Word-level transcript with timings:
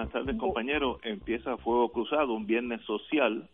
Buenas 0.00 0.14
tardes, 0.14 0.36
compañeros. 0.36 0.98
Empieza 1.02 1.58
Fuego 1.58 1.90
Cruzado, 1.92 2.32
un 2.32 2.46
viernes 2.46 2.80
social. 2.86 3.46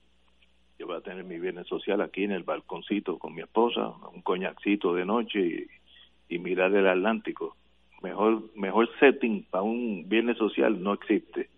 Yo 0.78 0.86
voy 0.86 0.96
a 0.96 1.00
tener 1.00 1.24
mi 1.24 1.40
viernes 1.40 1.66
social 1.66 2.00
aquí 2.00 2.22
en 2.22 2.30
el 2.30 2.44
balconcito 2.44 3.18
con 3.18 3.34
mi 3.34 3.42
esposa, 3.42 3.94
un 4.14 4.22
coñacito 4.22 4.94
de 4.94 5.04
noche 5.04 5.66
y, 6.28 6.38
mirar 6.38 6.72
el 6.72 6.86
Atlántico. 6.86 7.56
Mejor, 8.00 8.44
mejor 8.54 8.88
setting 9.00 9.44
para 9.50 9.64
un 9.64 10.08
viernes 10.08 10.38
social 10.38 10.80
no 10.80 10.92
existe. 10.92 11.48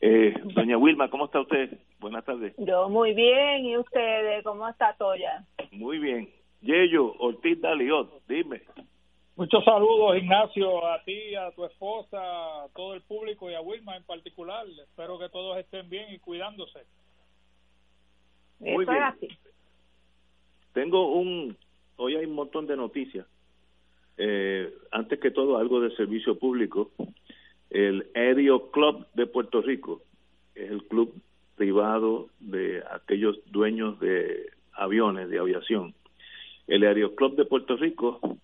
Eh, 0.00 0.32
doña 0.54 0.78
Wilma, 0.78 1.10
¿cómo 1.10 1.26
está 1.26 1.40
usted? 1.40 1.78
Buenas 2.00 2.24
tardes. 2.24 2.54
Yo 2.56 2.88
muy 2.88 3.12
bien, 3.12 3.66
¿y 3.66 3.76
ustedes? 3.76 4.42
¿Cómo 4.44 4.66
está 4.66 4.94
Toya? 4.94 5.44
Muy 5.72 5.98
bien. 5.98 6.30
Yello, 6.62 7.12
Ortiz 7.18 7.60
Daliot, 7.60 8.22
dime. 8.26 8.62
Muchos 9.36 9.62
saludos, 9.64 10.16
Ignacio, 10.16 10.86
a 10.86 11.02
ti, 11.04 11.34
a 11.34 11.50
tu 11.50 11.66
esposa, 11.66 12.16
a 12.18 12.68
todo 12.74 12.94
el 12.94 13.02
público 13.02 13.50
y 13.50 13.54
a 13.54 13.60
Wilma 13.60 13.94
en 13.94 14.02
particular. 14.04 14.66
Espero 14.66 15.18
que 15.18 15.28
todos 15.28 15.58
estén 15.58 15.90
bien 15.90 16.10
y 16.10 16.18
cuidándose. 16.18 16.80
Muy 18.60 18.86
bien. 18.86 19.02
Tengo 20.72 21.12
un... 21.12 21.54
Hoy 21.96 22.16
hay 22.16 22.24
un 22.24 22.34
montón 22.34 22.66
de 22.66 22.78
noticias. 22.78 23.26
Eh, 24.16 24.72
antes 24.90 25.20
que 25.20 25.30
todo, 25.30 25.58
algo 25.58 25.82
de 25.82 25.94
servicio 25.96 26.38
público. 26.38 26.92
El 27.68 28.10
Aero 28.14 28.70
Club 28.70 29.06
de 29.12 29.26
Puerto 29.26 29.60
Rico 29.60 30.00
es 30.54 30.70
el 30.70 30.82
club 30.84 31.12
privado 31.56 32.30
de 32.40 32.82
aquellos 32.90 33.38
dueños 33.52 34.00
de 34.00 34.50
aviones, 34.72 35.28
de 35.28 35.38
aviación. 35.38 35.94
El 36.66 36.84
Aero 36.84 37.14
Club 37.14 37.36
de 37.36 37.44
Puerto 37.44 37.76
Rico 37.76 38.38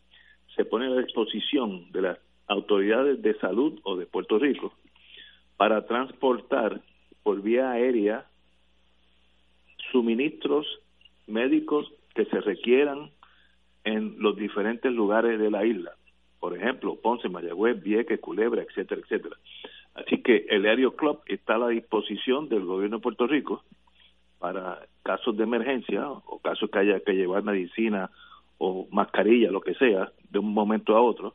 se 0.57 0.65
pone 0.65 0.87
a 0.87 1.01
disposición 1.01 1.91
de 1.93 2.03
las 2.03 2.19
autoridades 2.47 3.23
de 3.23 3.35
salud 3.39 3.81
o 3.85 3.97
de 3.97 4.07
Puerto 4.07 4.39
Rico 4.39 4.75
para 5.57 5.87
transportar 5.87 6.81
por 7.23 7.43
vía 7.43 7.71
aérea 7.71 8.27
suministros 9.91 10.67
médicos 11.27 11.91
que 12.15 12.25
se 12.27 12.41
requieran 12.41 13.11
en 13.85 14.17
los 14.19 14.37
diferentes 14.37 14.93
lugares 14.93 15.39
de 15.39 15.51
la 15.51 15.65
isla. 15.65 15.93
Por 16.41 16.57
ejemplo, 16.57 16.97
Ponce, 17.01 17.29
Mayagüez, 17.29 17.83
Vieques, 17.83 18.21
Culebra, 18.21 18.63
etcétera, 18.63 19.01
etcétera. 19.01 19.37
Así 19.95 20.23
que 20.23 20.47
el 20.49 20.67
Aéreo 20.67 20.97
Club 20.97 21.21
está 21.27 21.55
a 21.55 21.59
la 21.59 21.69
disposición 21.69 22.49
del 22.49 22.65
gobierno 22.65 22.97
de 22.97 23.03
Puerto 23.03 23.27
Rico 23.27 23.63
para 24.39 24.81
casos 25.03 25.37
de 25.37 25.45
emergencia 25.45 26.11
o 26.11 26.41
casos 26.41 26.71
que 26.71 26.79
haya 26.79 27.01
que 27.01 27.13
llevar 27.13 27.43
medicina 27.43 28.11
o 28.65 28.87
mascarilla, 28.93 29.51
lo 29.51 29.61
que 29.61 29.75
sea, 29.75 30.13
de 30.31 30.39
un 30.39 30.55
momento 30.55 30.95
a 30.95 31.03
otro. 31.03 31.35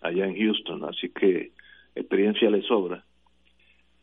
allá 0.00 0.26
en 0.26 0.36
Houston, 0.36 0.82
así 0.84 1.10
que 1.10 1.52
experiencia 1.94 2.50
le 2.50 2.62
sobra, 2.62 3.04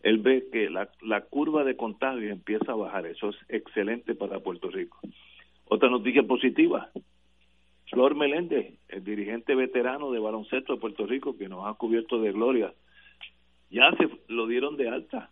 él 0.03 0.17
ve 0.17 0.47
que 0.51 0.69
la, 0.69 0.89
la 1.01 1.21
curva 1.21 1.63
de 1.63 1.75
contagio 1.75 2.31
empieza 2.31 2.71
a 2.71 2.75
bajar. 2.75 3.05
Eso 3.05 3.29
es 3.29 3.35
excelente 3.49 4.15
para 4.15 4.39
Puerto 4.39 4.69
Rico. 4.69 4.99
Otra 5.65 5.89
noticia 5.89 6.23
positiva. 6.23 6.89
Flor 7.89 8.15
Meléndez, 8.15 8.73
el 8.87 9.03
dirigente 9.03 9.53
veterano 9.53 10.11
de 10.11 10.19
baloncesto 10.19 10.73
de 10.73 10.79
Puerto 10.79 11.05
Rico 11.05 11.37
que 11.37 11.49
nos 11.49 11.67
ha 11.67 11.73
cubierto 11.73 12.21
de 12.21 12.31
gloria, 12.31 12.73
ya 13.69 13.91
se 13.97 14.09
lo 14.27 14.47
dieron 14.47 14.77
de 14.77 14.89
alta 14.89 15.29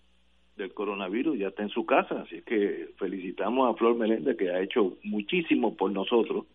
del 0.57 0.73
coronavirus, 0.73 1.39
ya 1.39 1.47
está 1.47 1.63
en 1.63 1.69
su 1.69 1.85
casa, 1.85 2.21
así 2.21 2.41
que 2.41 2.89
felicitamos 2.97 3.69
a 3.69 3.77
Flor 3.77 3.95
Meléndez 3.95 4.35
que 4.35 4.49
ha 4.49 4.61
hecho 4.61 4.97
muchísimo 5.03 5.77
por 5.77 5.91
nosotros 5.91 6.45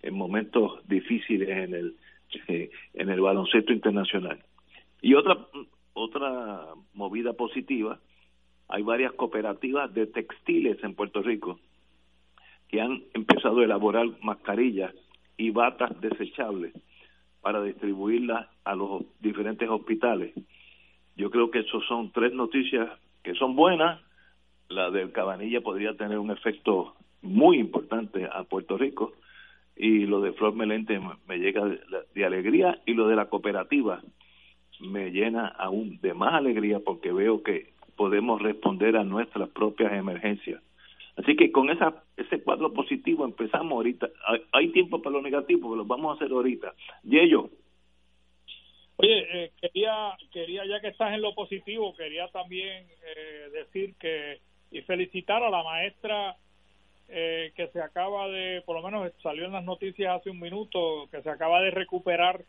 en 0.00 0.14
momentos 0.14 0.80
difíciles 0.86 1.48
en 1.48 1.74
el 1.74 1.96
en 2.94 3.08
el 3.08 3.20
baloncesto 3.20 3.72
internacional. 3.72 4.38
Y 5.00 5.14
otra 5.14 5.36
otra 5.98 6.74
movida 6.94 7.32
positiva, 7.32 7.98
hay 8.68 8.82
varias 8.82 9.12
cooperativas 9.12 9.92
de 9.92 10.06
textiles 10.06 10.78
en 10.82 10.94
Puerto 10.94 11.22
Rico 11.22 11.58
que 12.68 12.80
han 12.80 13.02
empezado 13.14 13.60
a 13.60 13.64
elaborar 13.64 14.06
mascarillas 14.22 14.94
y 15.36 15.50
batas 15.50 15.98
desechables 16.00 16.74
para 17.40 17.62
distribuirlas 17.62 18.46
a 18.64 18.74
los 18.74 19.04
diferentes 19.20 19.68
hospitales. 19.68 20.34
Yo 21.16 21.30
creo 21.30 21.50
que 21.50 21.60
esos 21.60 21.84
son 21.86 22.12
tres 22.12 22.32
noticias 22.32 22.88
que 23.22 23.34
son 23.34 23.56
buenas. 23.56 24.00
La 24.68 24.90
del 24.90 25.12
Cabanilla 25.12 25.62
podría 25.62 25.96
tener 25.96 26.18
un 26.18 26.30
efecto 26.30 26.94
muy 27.22 27.58
importante 27.58 28.28
a 28.30 28.44
Puerto 28.44 28.76
Rico 28.76 29.14
y 29.74 30.06
lo 30.06 30.20
de 30.20 30.32
Flor 30.32 30.54
Melente 30.54 31.00
me 31.26 31.38
llega 31.38 31.64
de 32.14 32.24
alegría 32.24 32.80
y 32.84 32.94
lo 32.94 33.08
de 33.08 33.16
la 33.16 33.30
cooperativa 33.30 34.02
me 34.80 35.10
llena 35.10 35.46
aún 35.46 35.98
de 36.00 36.14
más 36.14 36.34
alegría 36.34 36.80
porque 36.80 37.12
veo 37.12 37.42
que 37.42 37.72
podemos 37.96 38.40
responder 38.40 38.96
a 38.96 39.04
nuestras 39.04 39.48
propias 39.50 39.92
emergencias. 39.92 40.62
Así 41.16 41.34
que 41.34 41.50
con 41.50 41.68
esa, 41.68 42.04
ese 42.16 42.40
cuadro 42.42 42.72
positivo 42.72 43.24
empezamos 43.24 43.72
ahorita. 43.72 44.08
Hay, 44.52 44.68
tiempo 44.68 45.02
para 45.02 45.16
lo 45.16 45.22
negativo, 45.22 45.70
pero 45.70 45.76
lo 45.76 45.84
vamos 45.84 46.12
a 46.12 46.14
hacer 46.14 46.32
ahorita. 46.32 46.72
Yello. 47.02 47.50
Oye, 48.98 49.44
eh, 49.44 49.50
quería, 49.60 50.16
quería, 50.32 50.64
ya 50.66 50.80
que 50.80 50.88
estás 50.88 51.12
en 51.12 51.22
lo 51.22 51.34
positivo, 51.34 51.94
quería 51.96 52.28
también 52.28 52.86
eh, 53.16 53.50
decir 53.52 53.94
que 53.98 54.40
y 54.70 54.82
felicitar 54.82 55.42
a 55.42 55.50
la 55.50 55.62
maestra 55.62 56.36
eh, 57.08 57.52
que 57.56 57.68
se 57.68 57.80
acaba 57.80 58.28
de, 58.28 58.62
por 58.66 58.76
lo 58.76 58.82
menos 58.82 59.10
salió 59.22 59.46
en 59.46 59.52
las 59.52 59.64
noticias 59.64 60.20
hace 60.20 60.30
un 60.30 60.40
minuto, 60.40 61.08
que 61.10 61.22
se 61.22 61.30
acaba 61.30 61.60
de 61.62 61.70
recuperar 61.70 62.44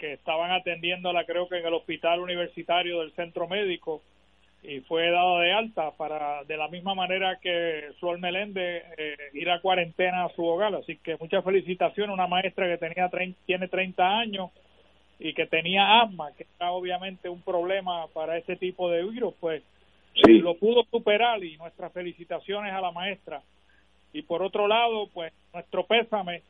que 0.00 0.14
estaban 0.14 0.50
atendiéndola 0.50 1.26
creo 1.26 1.46
que 1.46 1.58
en 1.58 1.66
el 1.66 1.74
hospital 1.74 2.20
universitario 2.20 3.00
del 3.00 3.12
centro 3.12 3.46
médico 3.46 4.00
y 4.62 4.80
fue 4.80 5.10
dado 5.10 5.38
de 5.40 5.52
alta 5.52 5.90
para 5.92 6.42
de 6.44 6.56
la 6.56 6.68
misma 6.68 6.94
manera 6.94 7.38
que 7.40 7.92
Flor 7.98 8.18
Meléndez 8.18 8.84
eh, 8.96 9.16
ir 9.34 9.50
a 9.50 9.60
cuarentena 9.60 10.24
a 10.24 10.34
su 10.34 10.44
hogar. 10.44 10.74
Así 10.74 10.96
que 10.96 11.16
muchas 11.18 11.44
felicitaciones 11.44 12.12
una 12.12 12.26
maestra 12.26 12.66
que 12.66 12.78
tenía 12.78 13.10
tiene 13.46 13.68
30 13.68 14.18
años 14.18 14.50
y 15.18 15.34
que 15.34 15.46
tenía 15.46 16.00
asma 16.00 16.32
que 16.32 16.46
era 16.58 16.72
obviamente 16.72 17.28
un 17.28 17.42
problema 17.42 18.06
para 18.08 18.38
ese 18.38 18.56
tipo 18.56 18.90
de 18.90 19.02
virus 19.04 19.34
pues 19.38 19.62
lo 20.26 20.54
pudo 20.56 20.84
superar 20.90 21.42
y 21.44 21.56
nuestras 21.58 21.92
felicitaciones 21.92 22.72
a 22.72 22.80
la 22.80 22.90
maestra. 22.90 23.42
Y 24.12 24.22
por 24.22 24.42
otro 24.42 24.66
lado 24.66 25.08
pues 25.12 25.32
nuestro 25.52 25.84
pésame 25.86 26.42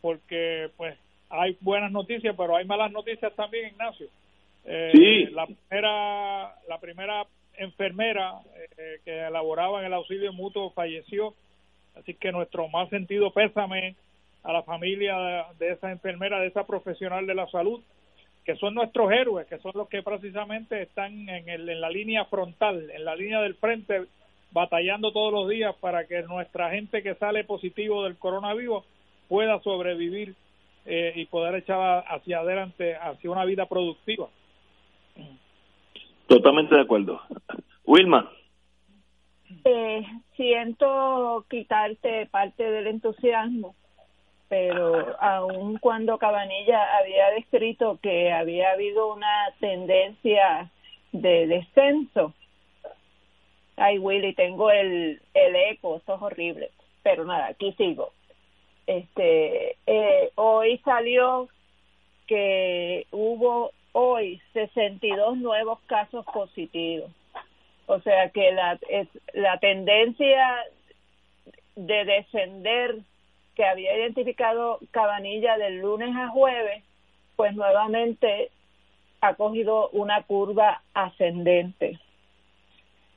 porque 0.00 0.70
pues 0.76 0.96
hay 1.32 1.56
buenas 1.60 1.90
noticias 1.90 2.34
pero 2.36 2.56
hay 2.56 2.64
malas 2.64 2.92
noticias 2.92 3.34
también 3.34 3.68
Ignacio. 3.68 4.06
Eh, 4.64 5.28
la 5.32 5.46
primera, 5.46 6.54
la 6.68 6.78
primera 6.78 7.26
enfermera 7.56 8.40
eh, 8.76 9.00
que 9.04 9.26
elaboraba 9.26 9.80
en 9.80 9.86
el 9.86 9.94
auxilio 9.94 10.32
mutuo 10.32 10.70
falleció, 10.70 11.34
así 11.96 12.14
que 12.14 12.32
nuestro 12.32 12.68
más 12.68 12.88
sentido 12.90 13.32
pésame 13.32 13.96
a 14.44 14.52
la 14.52 14.62
familia 14.62 15.46
de, 15.58 15.72
esa 15.72 15.90
enfermera, 15.90 16.40
de 16.40 16.48
esa 16.48 16.64
profesional 16.64 17.26
de 17.26 17.34
la 17.34 17.48
salud, 17.48 17.80
que 18.44 18.56
son 18.56 18.74
nuestros 18.74 19.10
héroes, 19.12 19.46
que 19.46 19.58
son 19.58 19.72
los 19.74 19.88
que 19.88 20.02
precisamente 20.02 20.82
están 20.82 21.28
en, 21.28 21.48
el, 21.48 21.68
en 21.68 21.80
la 21.80 21.90
línea 21.90 22.24
frontal, 22.24 22.90
en 22.90 23.04
la 23.04 23.14
línea 23.14 23.40
del 23.40 23.54
frente, 23.54 24.02
batallando 24.50 25.12
todos 25.12 25.32
los 25.32 25.48
días 25.48 25.74
para 25.80 26.06
que 26.06 26.22
nuestra 26.22 26.70
gente 26.70 27.02
que 27.02 27.14
sale 27.14 27.44
positivo 27.44 28.04
del 28.04 28.16
coronavirus 28.16 28.84
pueda 29.28 29.60
sobrevivir 29.60 30.34
eh, 30.84 31.12
y 31.14 31.26
poder 31.26 31.56
echar 31.56 32.04
hacia 32.08 32.40
adelante, 32.40 32.96
hacia 32.96 33.30
una 33.30 33.44
vida 33.44 33.66
productiva. 33.66 34.28
Totalmente 36.26 36.74
de 36.74 36.80
acuerdo. 36.80 37.20
Wilma. 37.84 38.30
Eh, 39.64 40.02
siento 40.36 41.44
quitarte 41.48 42.26
parte 42.26 42.70
del 42.70 42.86
entusiasmo, 42.86 43.74
pero 44.48 45.14
aun 45.20 45.78
cuando 45.78 46.18
Cabanilla 46.18 46.98
había 46.98 47.30
descrito 47.30 47.98
que 48.02 48.32
había 48.32 48.72
habido 48.72 49.12
una 49.12 49.52
tendencia 49.60 50.70
de 51.12 51.46
descenso, 51.46 52.32
ay 53.76 53.98
Willy, 53.98 54.34
tengo 54.34 54.70
el, 54.70 55.20
el 55.34 55.56
eco, 55.56 55.98
eso 55.98 56.14
es 56.14 56.22
horrible, 56.22 56.70
pero 57.02 57.24
nada, 57.24 57.48
aquí 57.48 57.72
sigo. 57.74 58.12
Este, 58.86 59.76
eh, 59.86 60.30
hoy 60.34 60.78
salió 60.84 61.48
que 62.26 63.06
hubo 63.10 63.72
hoy 63.92 64.40
62 64.52 65.38
nuevos 65.38 65.80
casos 65.86 66.24
positivos. 66.26 67.10
O 67.86 68.00
sea 68.00 68.30
que 68.30 68.52
la, 68.52 68.78
la 69.34 69.58
tendencia 69.58 70.64
de 71.76 72.04
descender 72.04 72.98
que 73.54 73.64
había 73.64 73.96
identificado 73.96 74.78
Cabanilla 74.90 75.58
del 75.58 75.80
lunes 75.80 76.14
a 76.16 76.28
jueves, 76.28 76.82
pues 77.36 77.54
nuevamente 77.54 78.50
ha 79.20 79.34
cogido 79.34 79.88
una 79.90 80.22
curva 80.22 80.82
ascendente. 80.94 81.98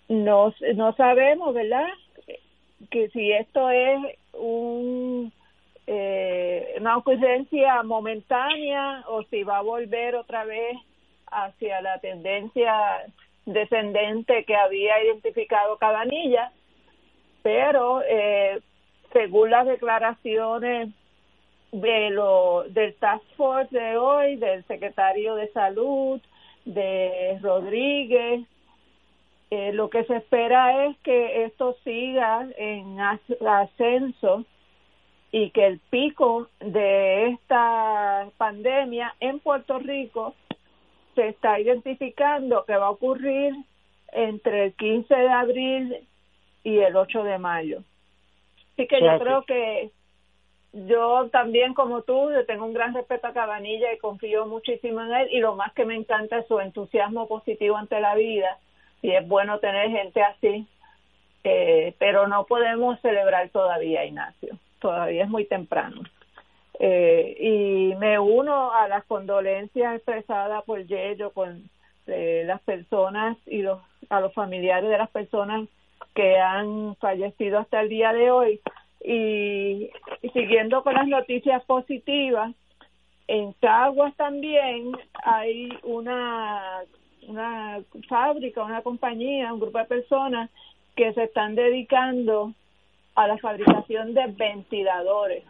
No, 0.08 0.54
no 0.76 0.94
sabemos, 0.96 1.54
¿verdad? 1.54 1.88
Que 2.92 3.10
si 3.10 3.32
esto 3.32 3.70
es 3.70 4.00
un 4.34 5.32
eh, 5.88 6.76
una 6.80 6.98
ocurrencia 6.98 7.84
momentánea 7.84 9.04
o 9.08 9.24
si 9.24 9.44
va 9.44 9.60
a 9.60 9.62
volver 9.62 10.16
otra 10.16 10.46
vez 10.46 10.78
hacia 11.28 11.82
la 11.82 12.00
tendencia 12.00 13.06
descendente 13.46 14.46
que 14.46 14.56
había 14.56 15.04
identificado 15.04 15.78
Cabanilla, 15.78 16.52
pero 17.44 18.02
eh, 18.08 18.60
según 19.14 19.52
las 19.52 19.68
declaraciones 19.68 20.90
de 21.72 22.10
lo 22.10 22.64
del 22.70 22.96
Task 22.96 23.24
Force 23.36 23.78
de 23.78 23.98
hoy, 23.98 24.38
del 24.38 24.66
secretario 24.66 25.36
de 25.36 25.52
Salud, 25.52 26.20
de 26.64 27.38
Rodríguez, 27.42 28.42
eh, 29.52 29.72
lo 29.74 29.90
que 29.90 30.04
se 30.06 30.16
espera 30.18 30.86
es 30.86 30.98
que 31.00 31.44
esto 31.44 31.76
siga 31.84 32.48
en 32.58 33.00
ascenso 33.00 34.46
y 35.38 35.50
que 35.50 35.68
el 35.68 35.80
pico 35.90 36.48
de 36.62 37.28
esta 37.28 38.30
pandemia 38.38 39.16
en 39.20 39.40
Puerto 39.40 39.80
Rico 39.80 40.34
se 41.14 41.28
está 41.28 41.60
identificando 41.60 42.64
que 42.64 42.78
va 42.78 42.86
a 42.86 42.92
ocurrir 42.92 43.54
entre 44.14 44.68
el 44.68 44.74
15 44.76 45.14
de 45.14 45.30
abril 45.30 46.08
y 46.64 46.78
el 46.78 46.96
8 46.96 47.24
de 47.26 47.38
mayo. 47.38 47.80
Así 48.72 48.88
que 48.88 49.02
yo 49.02 49.20
creo 49.20 49.44
que 49.44 49.92
yo 50.72 51.28
también 51.34 51.74
como 51.74 52.04
tú 52.04 52.30
tengo 52.48 52.64
un 52.64 52.74
gran 52.74 52.94
respeto 52.94 53.28
a 53.28 53.34
Cabanilla 53.34 53.92
y 53.92 53.98
confío 53.98 54.46
muchísimo 54.46 55.02
en 55.02 55.14
él 55.16 55.28
y 55.32 55.40
lo 55.40 55.54
más 55.58 55.74
que 55.74 55.84
me 55.84 55.96
encanta 55.96 56.38
es 56.38 56.48
su 56.48 56.62
entusiasmo 56.62 57.28
positivo 57.28 57.76
ante 57.76 58.00
la 58.00 58.16
vida 58.16 58.58
y 59.02 59.12
es 59.12 59.28
bueno 59.28 59.60
tener 59.60 59.90
gente 59.90 60.24
así, 60.24 60.66
eh, 61.44 61.94
pero 62.00 62.26
no 62.26 62.46
podemos 62.46 63.02
celebrar 63.02 63.50
todavía, 63.50 64.06
Ignacio 64.06 64.58
todavía 64.86 65.24
es 65.24 65.30
muy 65.30 65.46
temprano. 65.46 66.04
Eh, 66.80 67.38
y 67.40 67.96
me 67.96 68.20
uno 68.20 68.72
a 68.72 68.88
las 68.88 69.04
condolencias 69.06 69.96
expresadas 69.96 70.64
por 70.66 70.86
Yello 70.86 71.32
con 71.32 71.68
eh, 72.06 72.44
las 72.46 72.62
personas 72.62 73.36
y 73.48 73.64
los 73.64 73.80
a 74.12 74.20
los 74.22 74.32
familiares 74.34 74.88
de 74.88 74.98
las 75.00 75.10
personas 75.10 75.68
que 76.14 76.38
han 76.38 76.96
fallecido 76.98 77.58
hasta 77.58 77.82
el 77.82 77.90
día 77.90 78.14
de 78.14 78.30
hoy 78.30 78.60
y, 79.04 79.90
siguiendo 80.34 80.84
con 80.84 80.94
las 80.94 81.08
noticias 81.08 81.64
positivas 81.64 82.54
en 83.28 83.54
Caguas 83.54 84.14
también 84.18 84.92
hay 85.24 85.70
una 85.82 86.84
una 87.28 87.82
fábrica 88.08 88.64
una 88.64 88.84
compañía 88.84 89.52
un 89.52 89.62
grupo 89.62 89.80
de 89.80 89.86
personas 89.86 90.52
que 90.96 91.12
se 91.14 91.24
están 91.24 91.56
dedicando 91.56 92.54
a 93.16 93.28
la 93.28 93.38
fabricación 93.38 94.14
de 94.14 94.28
ventiladores. 94.28 95.44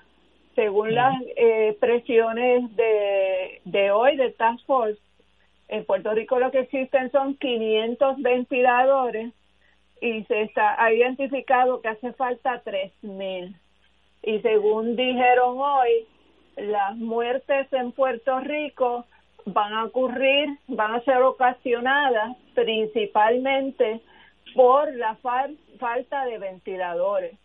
Según 0.54 0.96
las 0.96 1.16
eh, 1.36 1.76
presiones 1.80 2.74
de, 2.76 3.62
de 3.66 3.92
hoy 3.92 4.16
del 4.16 4.34
Task 4.36 4.66
Force, 4.66 5.02
en 5.68 5.84
Puerto 5.84 6.14
Rico 6.14 6.40
lo 6.40 6.52
que 6.52 6.60
existen 6.60 7.12
son 7.12 7.36
500 7.36 8.22
ventiladores 8.22 9.34
y 10.00 10.24
se 10.26 10.44
está 10.44 10.82
ha 10.82 10.94
identificado 10.94 11.82
que 11.82 11.90
hace 11.90 12.14
falta 12.14 12.64
3.000. 12.64 13.56
Y 14.24 14.40
según 14.40 14.96
dijeron 14.96 15.58
hoy, 15.58 16.06
las 16.56 16.96
muertes 16.96 17.72
en 17.74 17.92
Puerto 17.92 18.40
Rico 18.40 19.06
van 19.46 19.74
a 19.74 19.86
ocurrir, 19.86 20.58
van 20.68 20.96
a 20.96 21.02
ser 21.02 21.18
ocasionadas 21.18 22.38
principalmente 22.54 24.02
por 24.56 24.94
la 24.96 25.16
falta 25.16 26.26
de 26.26 26.38
ventiladores 26.38 27.36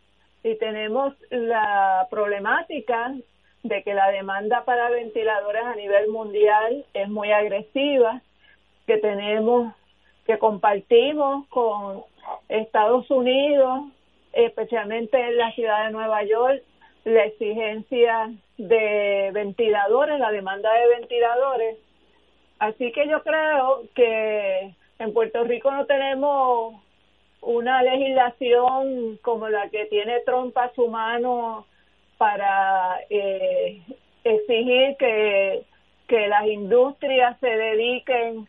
y 0.42 0.56
tenemos 0.56 1.14
la 1.30 2.06
problemática 2.10 3.14
de 3.62 3.82
que 3.82 3.94
la 3.94 4.10
demanda 4.10 4.64
para 4.64 4.88
ventiladores 4.90 5.62
a 5.62 5.74
nivel 5.74 6.08
mundial 6.08 6.84
es 6.94 7.08
muy 7.08 7.30
agresiva, 7.30 8.22
que 8.86 8.96
tenemos, 8.98 9.74
que 10.26 10.38
compartimos 10.38 11.46
con 11.48 12.02
Estados 12.48 13.10
Unidos, 13.10 13.84
especialmente 14.32 15.20
en 15.20 15.36
la 15.36 15.52
ciudad 15.52 15.86
de 15.86 15.92
Nueva 15.92 16.24
York, 16.24 16.62
la 17.04 17.24
exigencia 17.24 18.30
de 18.56 19.30
ventiladores, 19.32 20.18
la 20.18 20.30
demanda 20.30 20.72
de 20.72 20.88
ventiladores. 20.98 21.76
Así 22.58 22.92
que 22.92 23.08
yo 23.08 23.22
creo 23.22 23.82
que 23.94 24.74
en 24.98 25.12
Puerto 25.12 25.44
Rico 25.44 25.70
no 25.70 25.86
tenemos 25.86 26.79
una 27.42 27.82
legislación 27.82 29.18
como 29.22 29.48
la 29.48 29.68
que 29.70 29.86
tiene 29.86 30.20
Trump 30.20 30.56
a 30.58 30.72
su 30.74 30.88
mano 30.88 31.66
para 32.18 33.00
eh, 33.08 33.82
exigir 34.24 34.96
que, 34.98 35.64
que 36.06 36.28
las 36.28 36.46
industrias 36.46 37.38
se 37.40 37.48
dediquen 37.48 38.46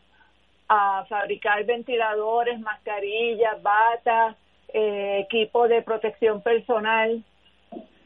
a 0.68 1.04
fabricar 1.08 1.64
ventiladores, 1.64 2.60
mascarillas, 2.60 3.62
batas, 3.62 4.36
eh, 4.72 5.20
equipos 5.24 5.68
de 5.68 5.82
protección 5.82 6.42
personal. 6.42 7.22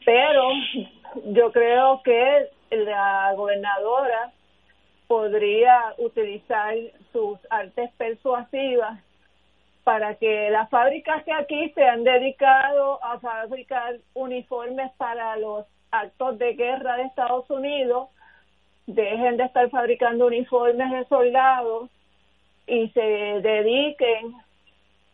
Pero 0.05 0.43
yo 1.25 1.51
creo 1.51 2.01
que 2.03 2.49
la 2.71 3.33
gobernadora 3.35 4.31
podría 5.07 5.95
utilizar 5.97 6.75
sus 7.11 7.39
artes 7.49 7.89
persuasivas 7.97 8.99
para 9.87 10.15
que 10.15 10.49
las 10.49 10.69
fábricas 10.69 11.23
que 11.23 11.31
aquí 11.31 11.69
se 11.69 11.81
han 11.81 12.03
dedicado 12.03 13.01
a 13.01 13.21
fabricar 13.21 13.95
uniformes 14.15 14.91
para 14.97 15.37
los 15.37 15.65
actos 15.91 16.37
de 16.39 16.55
guerra 16.55 16.97
de 16.97 17.03
Estados 17.03 17.49
Unidos 17.49 18.09
dejen 18.85 19.37
de 19.37 19.45
estar 19.45 19.69
fabricando 19.69 20.25
uniformes 20.25 20.91
de 20.91 21.05
soldados 21.05 21.89
y 22.67 22.89
se 22.89 22.99
dediquen 22.99 24.35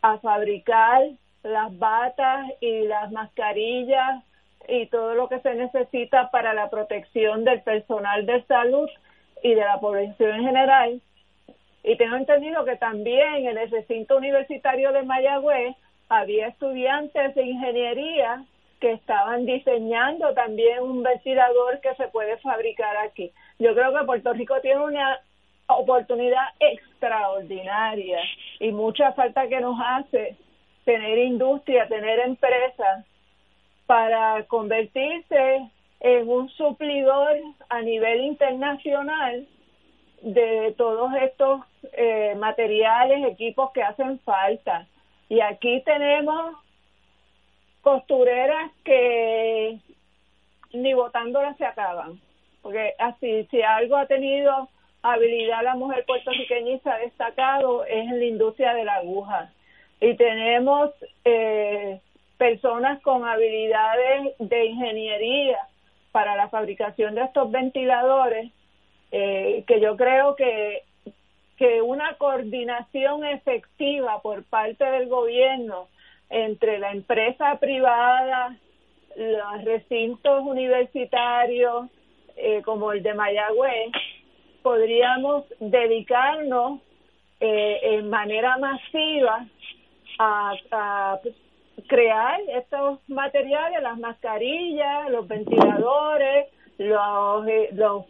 a 0.02 0.18
fabricar 0.18 1.04
las 1.44 1.78
batas 1.78 2.48
y 2.60 2.88
las 2.88 3.12
mascarillas 3.12 4.24
y 4.68 4.88
todo 4.88 5.14
lo 5.14 5.30
que 5.30 5.40
se 5.42 5.54
necesita 5.54 6.32
para 6.32 6.56
la 6.56 6.72
protección 6.72 7.44
del 7.44 7.62
personal 7.62 8.26
de 8.26 8.44
salud 8.46 8.90
y 9.44 9.54
de 9.54 9.62
la 9.62 9.80
población 9.80 10.32
en 10.32 10.46
general. 10.46 11.02
Y 11.84 11.98
tengo 11.98 12.16
entendido 12.16 12.64
que 12.64 12.78
también 12.78 13.46
en 13.48 13.58
el 13.58 13.70
recinto 13.70 14.18
universitario 14.18 14.92
de 14.94 15.04
Mayagüez 15.04 15.76
había 16.10 16.48
estudiantes 16.48 17.36
de 17.36 17.44
ingeniería 17.44 18.46
que 18.80 18.92
estaban 18.92 19.46
diseñando 19.46 20.34
también 20.34 20.82
un 20.82 21.04
ventilador 21.04 21.80
que 21.82 21.96
se 21.96 22.08
puede 22.08 22.38
fabricar 22.38 22.98
aquí. 22.98 23.32
Yo 23.60 23.74
creo 23.74 23.94
que 23.94 24.06
Puerto 24.06 24.34
Rico 24.34 24.60
tiene 24.62 24.82
una 24.82 25.20
oportunidad 25.68 26.46
extraordinaria 26.60 28.20
y 28.60 28.72
mucha 28.72 29.14
falta 29.14 29.48
que 29.48 29.62
nos 29.62 29.78
hace 29.80 30.36
tener 30.86 31.18
industria, 31.18 31.88
tener 31.88 32.20
empresas 32.20 33.06
para 33.86 34.44
convertirse 34.48 35.70
en 36.02 36.28
un 36.28 36.50
suplidor 36.50 37.38
a 37.70 37.82
nivel 37.82 38.22
internacional 38.22 39.48
de 40.24 40.74
todos 40.78 41.12
estos 41.22 41.62
eh, 41.92 42.34
materiales, 42.38 43.26
equipos 43.26 43.72
que 43.72 43.84
hacen 43.84 44.20
falta. 44.20 44.88
Y 45.30 45.42
aquí 45.42 45.82
tenemos 45.86 46.56
costureras 47.82 48.72
que 48.84 49.80
ni 50.72 50.94
botándolas 50.94 51.58
se 51.58 51.66
acaban, 51.66 52.20
porque 52.62 52.94
así, 52.98 53.46
si 53.52 53.62
algo 53.62 53.98
ha 53.98 54.08
tenido 54.08 54.70
habilidad 55.02 55.64
la 55.64 55.76
mujer 55.76 56.06
puertorriqueña 56.06 56.72
y 56.72 56.80
se 56.80 56.90
ha 56.90 56.98
destacado 56.98 57.84
es 57.86 58.08
en 58.08 58.20
la 58.20 58.26
industria 58.26 58.74
de 58.74 58.86
la 58.86 58.96
aguja. 58.96 59.52
Y 60.00 60.16
tenemos 60.16 60.92
eh, 61.26 62.00
personas 62.38 63.02
con 63.02 63.26
habilidades 63.26 64.34
de 64.40 64.66
ingeniería 64.66 65.60
para 66.14 66.36
la 66.36 66.48
fabricación 66.50 67.16
de 67.16 67.24
estos 67.24 67.52
ventiladores, 67.52 68.52
eh, 69.16 69.64
que 69.68 69.80
yo 69.80 69.96
creo 69.96 70.36
que, 70.36 70.82
que 71.56 71.84
una 71.84 72.16
coordinación 72.16 73.24
efectiva 73.24 74.22
por 74.24 74.44
parte 74.44 74.84
del 74.84 75.08
gobierno 75.08 75.88
entre 76.32 76.80
la 76.80 76.92
empresa 76.92 77.60
privada, 77.60 78.58
los 79.16 79.64
recintos 79.64 80.44
universitarios, 80.44 81.90
eh, 82.36 82.64
como 82.66 82.92
el 82.92 83.04
de 83.04 83.14
Mayagüez, 83.14 83.92
podríamos 84.64 85.46
dedicarnos 85.60 86.82
eh, 87.40 87.80
en 87.84 88.10
manera 88.10 88.58
masiva 88.58 89.46
a, 90.18 90.54
a 90.72 91.20
crear 91.88 92.42
estos 92.48 92.98
materiales, 93.08 93.84
las 93.84 94.00
mascarillas, 94.00 95.12
los 95.12 95.28
ventiladores, 95.28 96.48
los, 96.80 97.48
eh, 97.48 97.70
los 97.74 98.06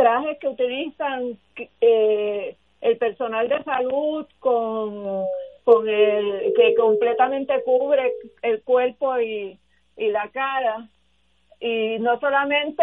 trajes 0.00 0.38
que 0.38 0.48
utilizan 0.48 1.38
eh, 1.82 2.56
el 2.80 2.96
personal 2.96 3.50
de 3.50 3.62
salud 3.64 4.26
con, 4.38 5.26
con 5.62 5.86
el 5.86 6.54
que 6.56 6.74
completamente 6.74 7.62
cubre 7.64 8.14
el 8.40 8.62
cuerpo 8.62 9.20
y, 9.20 9.58
y 9.98 10.08
la 10.08 10.28
cara. 10.30 10.88
Y 11.60 11.98
no 11.98 12.18
solamente 12.18 12.82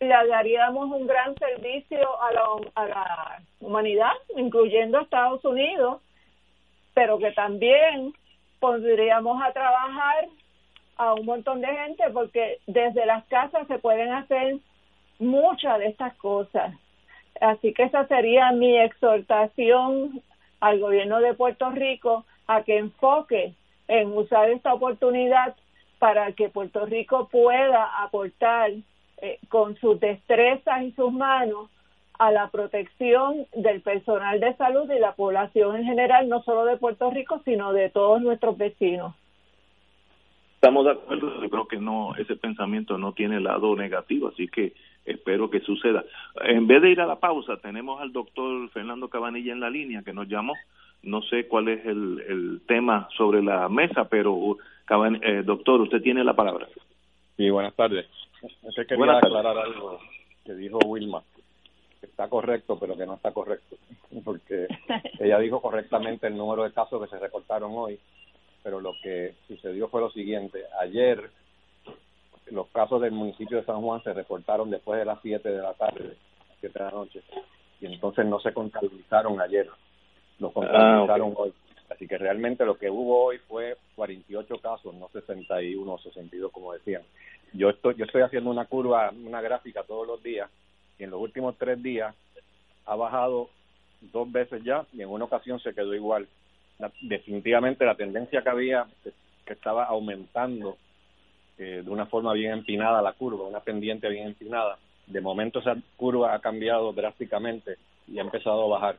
le 0.00 0.08
daríamos 0.08 0.90
un 0.90 1.06
gran 1.06 1.36
servicio 1.36 2.20
a 2.20 2.32
la, 2.32 2.46
a 2.74 2.86
la 2.88 3.42
humanidad, 3.60 4.14
incluyendo 4.36 4.98
Estados 4.98 5.44
Unidos, 5.44 6.02
pero 6.94 7.18
que 7.18 7.30
también 7.30 8.12
pondríamos 8.58 9.40
a 9.40 9.52
trabajar 9.52 10.26
a 10.96 11.14
un 11.14 11.26
montón 11.26 11.60
de 11.60 11.68
gente 11.68 12.02
porque 12.12 12.58
desde 12.66 13.06
las 13.06 13.24
casas 13.26 13.68
se 13.68 13.78
pueden 13.78 14.12
hacer 14.12 14.56
muchas 15.18 15.78
de 15.78 15.86
estas 15.86 16.14
cosas. 16.16 16.74
Así 17.40 17.72
que 17.72 17.84
esa 17.84 18.06
sería 18.06 18.52
mi 18.52 18.78
exhortación 18.78 20.22
al 20.60 20.78
gobierno 20.78 21.20
de 21.20 21.34
Puerto 21.34 21.70
Rico 21.70 22.24
a 22.46 22.62
que 22.62 22.78
enfoque 22.78 23.54
en 23.88 24.16
usar 24.16 24.50
esta 24.50 24.72
oportunidad 24.72 25.54
para 25.98 26.32
que 26.32 26.48
Puerto 26.48 26.86
Rico 26.86 27.28
pueda 27.30 28.02
aportar 28.02 28.70
eh, 29.22 29.38
con 29.48 29.76
sus 29.76 29.98
destrezas 30.00 30.82
y 30.82 30.92
sus 30.92 31.12
manos 31.12 31.70
a 32.18 32.30
la 32.30 32.48
protección 32.48 33.46
del 33.54 33.80
personal 33.80 34.38
de 34.38 34.54
salud 34.56 34.90
y 34.90 34.98
la 34.98 35.14
población 35.14 35.76
en 35.76 35.84
general, 35.84 36.28
no 36.28 36.42
solo 36.42 36.64
de 36.64 36.76
Puerto 36.76 37.10
Rico, 37.10 37.40
sino 37.44 37.72
de 37.72 37.90
todos 37.90 38.22
nuestros 38.22 38.56
vecinos. 38.56 39.14
Estamos 40.54 40.84
de 40.86 40.92
acuerdo, 40.92 41.42
yo 41.42 41.50
creo 41.50 41.68
que 41.68 41.76
no, 41.76 42.14
ese 42.16 42.36
pensamiento 42.36 42.96
no 42.96 43.12
tiene 43.12 43.40
lado 43.40 43.74
negativo, 43.76 44.28
así 44.28 44.48
que 44.48 44.72
espero 45.04 45.50
que 45.50 45.60
suceda. 45.60 46.04
En 46.44 46.66
vez 46.66 46.82
de 46.82 46.90
ir 46.90 47.00
a 47.00 47.06
la 47.06 47.16
pausa, 47.16 47.56
tenemos 47.58 48.00
al 48.00 48.12
doctor 48.12 48.68
Fernando 48.70 49.08
Cabanilla 49.08 49.52
en 49.52 49.60
la 49.60 49.70
línea 49.70 50.02
que 50.02 50.12
nos 50.12 50.28
llamó. 50.28 50.54
No 51.02 51.22
sé 51.22 51.46
cuál 51.46 51.68
es 51.68 51.84
el, 51.84 52.22
el 52.26 52.60
tema 52.66 53.08
sobre 53.16 53.42
la 53.42 53.68
mesa, 53.68 54.08
pero 54.08 54.56
eh, 55.22 55.42
doctor, 55.44 55.80
usted 55.82 56.00
tiene 56.00 56.24
la 56.24 56.34
palabra. 56.34 56.68
Sí, 57.36 57.50
buenas 57.50 57.74
tardes. 57.74 58.06
Usted 58.62 58.86
quería 58.86 59.18
aclarar 59.18 59.58
algo 59.58 59.98
que 60.44 60.54
dijo 60.54 60.78
Wilma 60.86 61.22
está 62.04 62.28
correcto, 62.28 62.78
pero 62.78 62.96
que 62.96 63.06
no 63.06 63.14
está 63.14 63.32
correcto, 63.32 63.76
porque 64.24 64.66
ella 65.18 65.38
dijo 65.38 65.60
correctamente 65.60 66.26
el 66.26 66.36
número 66.36 66.64
de 66.64 66.72
casos 66.72 67.02
que 67.02 67.10
se 67.10 67.18
reportaron 67.18 67.72
hoy, 67.74 67.98
pero 68.62 68.80
lo 68.80 68.94
que 69.02 69.34
sucedió 69.48 69.88
fue 69.88 70.00
lo 70.00 70.10
siguiente, 70.10 70.62
ayer 70.80 71.30
los 72.50 72.68
casos 72.68 73.00
del 73.00 73.12
municipio 73.12 73.58
de 73.58 73.64
San 73.64 73.80
Juan 73.80 74.02
se 74.02 74.12
reportaron 74.12 74.70
después 74.70 74.98
de 74.98 75.04
las 75.04 75.18
7 75.22 75.48
de 75.48 75.62
la 75.62 75.74
tarde, 75.74 76.16
7 76.60 76.78
de 76.78 76.84
la 76.84 76.90
noche, 76.90 77.22
y 77.80 77.86
entonces 77.86 78.26
no 78.26 78.40
se 78.40 78.52
contabilizaron 78.52 79.40
ayer, 79.40 79.68
los 80.38 80.50
ah, 80.50 80.54
contabilizaron 80.54 81.34
hoy. 81.36 81.52
Así 81.90 82.08
que 82.08 82.18
realmente 82.18 82.64
lo 82.64 82.76
que 82.76 82.90
hubo 82.90 83.24
hoy 83.24 83.38
fue 83.46 83.76
48 83.94 84.58
casos, 84.58 84.94
no 84.94 85.08
61 85.08 85.92
o 85.92 85.98
62 85.98 86.50
como 86.50 86.72
decían. 86.72 87.02
Yo 87.52 87.70
estoy, 87.70 87.94
yo 87.96 88.04
estoy 88.04 88.22
haciendo 88.22 88.50
una 88.50 88.64
curva, 88.64 89.12
una 89.24 89.40
gráfica 89.40 89.84
todos 89.84 90.06
los 90.06 90.22
días 90.22 90.50
y 90.98 91.04
en 91.04 91.10
los 91.10 91.20
últimos 91.20 91.56
tres 91.56 91.82
días 91.82 92.14
ha 92.86 92.96
bajado 92.96 93.48
dos 94.12 94.30
veces 94.30 94.62
ya 94.64 94.84
y 94.92 95.02
en 95.02 95.08
una 95.08 95.26
ocasión 95.26 95.60
se 95.60 95.74
quedó 95.74 95.94
igual. 95.94 96.26
definitivamente 97.02 97.84
la 97.84 97.94
tendencia 97.94 98.42
que 98.42 98.48
había, 98.48 98.86
que 99.46 99.52
estaba 99.52 99.84
aumentando 99.84 100.76
eh, 101.58 101.82
de 101.84 101.90
una 101.90 102.06
forma 102.06 102.32
bien 102.32 102.52
empinada 102.52 103.02
la 103.02 103.12
curva, 103.12 103.46
una 103.46 103.60
pendiente 103.60 104.08
bien 104.08 104.26
empinada, 104.26 104.78
de 105.06 105.20
momento 105.20 105.60
esa 105.60 105.76
curva 105.96 106.34
ha 106.34 106.40
cambiado 106.40 106.92
drásticamente 106.92 107.76
y 108.08 108.18
ha 108.18 108.22
empezado 108.22 108.64
a 108.64 108.78
bajar. 108.78 108.98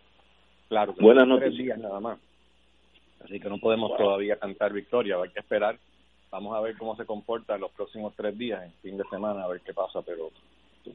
Claro, 0.70 0.96
Buenas 1.00 1.28
tres 1.40 1.58
días 1.58 1.78
nada 1.78 2.00
más. 2.00 2.20
Así 3.24 3.40
que 3.40 3.50
no 3.50 3.58
podemos 3.58 3.96
todavía 3.98 4.38
cantar 4.38 4.72
victoria, 4.74 5.18
hay 5.22 5.30
que 5.30 5.40
esperar. 5.40 5.78
Vamos 6.32 6.56
a 6.56 6.62
ver 6.62 6.78
cómo 6.78 6.96
se 6.96 7.06
comporta 7.06 7.56
en 7.56 7.62
los 7.62 7.72
próximos 7.72 8.14
tres 8.16 8.38
días, 8.38 8.64
en 8.64 8.74
fin 8.82 8.98
de 8.98 9.04
semana, 9.10 9.44
a 9.44 9.48
ver 9.48 9.62
qué 9.62 9.74
pasa, 9.74 10.02
pero 10.02 10.32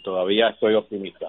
todavía 0.02 0.48
estoy 0.50 0.74
optimista. 0.74 1.28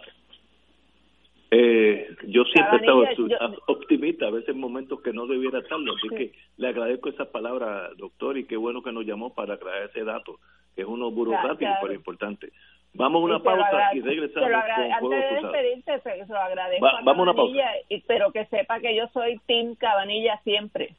Eh, 1.50 1.81
yo 2.28 2.44
siempre 2.46 2.78
he 2.78 2.80
estado 2.80 3.58
optimista, 3.68 4.28
a 4.28 4.32
veces 4.32 4.50
en 4.50 4.60
momentos 4.60 5.02
que 5.02 5.14
no 5.14 5.28
debiera 5.28 5.60
estarlo, 5.60 5.94
así 5.96 6.10
que 6.10 6.32
le 6.58 6.68
agradezco 6.68 7.10
esa 7.10 7.26
palabra, 7.26 7.90
doctor, 7.98 8.38
y 8.38 8.46
qué 8.46 8.58
bueno 8.58 8.82
que 8.82 8.92
nos 8.92 9.06
llamó 9.06 9.34
para 9.34 9.58
traer 9.58 9.90
ese 9.90 10.04
dato, 10.04 10.38
que 10.76 10.82
es 10.82 10.88
uno 10.88 11.12
burocrático, 11.12 11.72
pero 11.82 11.94
importante. 11.94 12.52
Vamos 12.94 13.22
a 13.22 13.26
una 13.26 13.40
pausa 13.40 13.96
y 13.96 14.02
regresamos 14.02 14.50
con 14.50 15.14
Antes 15.14 15.32
de 15.32 15.42
despedirse, 15.42 16.00
se, 16.02 16.26
lo 16.28 16.40
agradezco 16.40 16.86
vamos 17.06 17.20
a 17.20 17.22
una 17.22 17.34
pausa. 17.34 17.64
Y, 17.88 18.02
pero 18.02 18.32
que 18.32 18.46
sepa 18.48 18.80
que 18.80 18.96
yo 18.96 19.08
soy 19.14 19.40
Team 19.48 19.76
Cabanilla 19.76 20.40
siempre. 20.44 20.96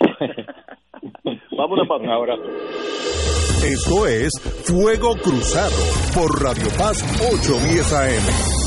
vamos 1.52 1.78
a 1.78 1.82
una 1.82 1.84
pausa. 1.86 2.12
Ahora. 2.12 2.34
Esto 3.64 4.06
es 4.06 4.32
Fuego 4.66 5.14
Cruzado 5.22 5.78
por 6.14 6.42
Radio 6.42 6.68
Paz 6.76 7.00
810 7.32 7.92
AM. 7.94 8.63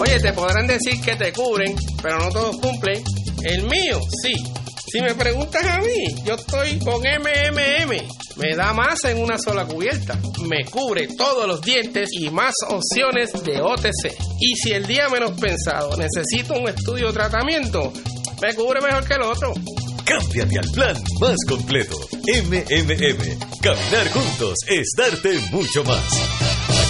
Oye, 0.00 0.18
te 0.18 0.32
podrán 0.32 0.66
decir 0.66 0.98
que 1.02 1.14
te 1.14 1.30
cubren, 1.30 1.76
pero 2.02 2.18
no 2.18 2.30
todos 2.30 2.56
cumplen. 2.56 3.04
El 3.42 3.64
mío, 3.64 4.00
sí. 4.22 4.32
Si 4.90 5.02
me 5.02 5.14
preguntas 5.14 5.62
a 5.62 5.78
mí, 5.80 6.22
yo 6.24 6.36
estoy 6.36 6.78
con 6.78 7.02
MMM. 7.02 8.08
Me 8.36 8.56
da 8.56 8.72
más 8.72 9.04
en 9.04 9.18
una 9.18 9.36
sola 9.38 9.66
cubierta. 9.66 10.18
Me 10.48 10.64
cubre 10.70 11.06
todos 11.18 11.46
los 11.46 11.60
dientes 11.60 12.08
y 12.12 12.30
más 12.30 12.54
opciones 12.70 13.30
de 13.44 13.60
OTC. 13.60 14.16
Y 14.40 14.56
si 14.56 14.72
el 14.72 14.86
día 14.86 15.10
menos 15.10 15.38
pensado 15.38 15.94
necesito 15.98 16.54
un 16.54 16.70
estudio 16.70 17.10
o 17.10 17.12
tratamiento, 17.12 17.92
me 18.40 18.54
cubre 18.54 18.80
mejor 18.80 19.06
que 19.06 19.14
el 19.14 19.22
otro. 19.22 19.52
Cámbiate 20.06 20.58
al 20.60 20.70
plan 20.72 20.96
más 21.20 21.36
completo. 21.46 22.00
MMM. 22.26 23.38
Caminar 23.60 24.10
juntos 24.12 24.54
es 24.66 24.88
darte 24.96 25.38
mucho 25.52 25.84
más. 25.84 26.89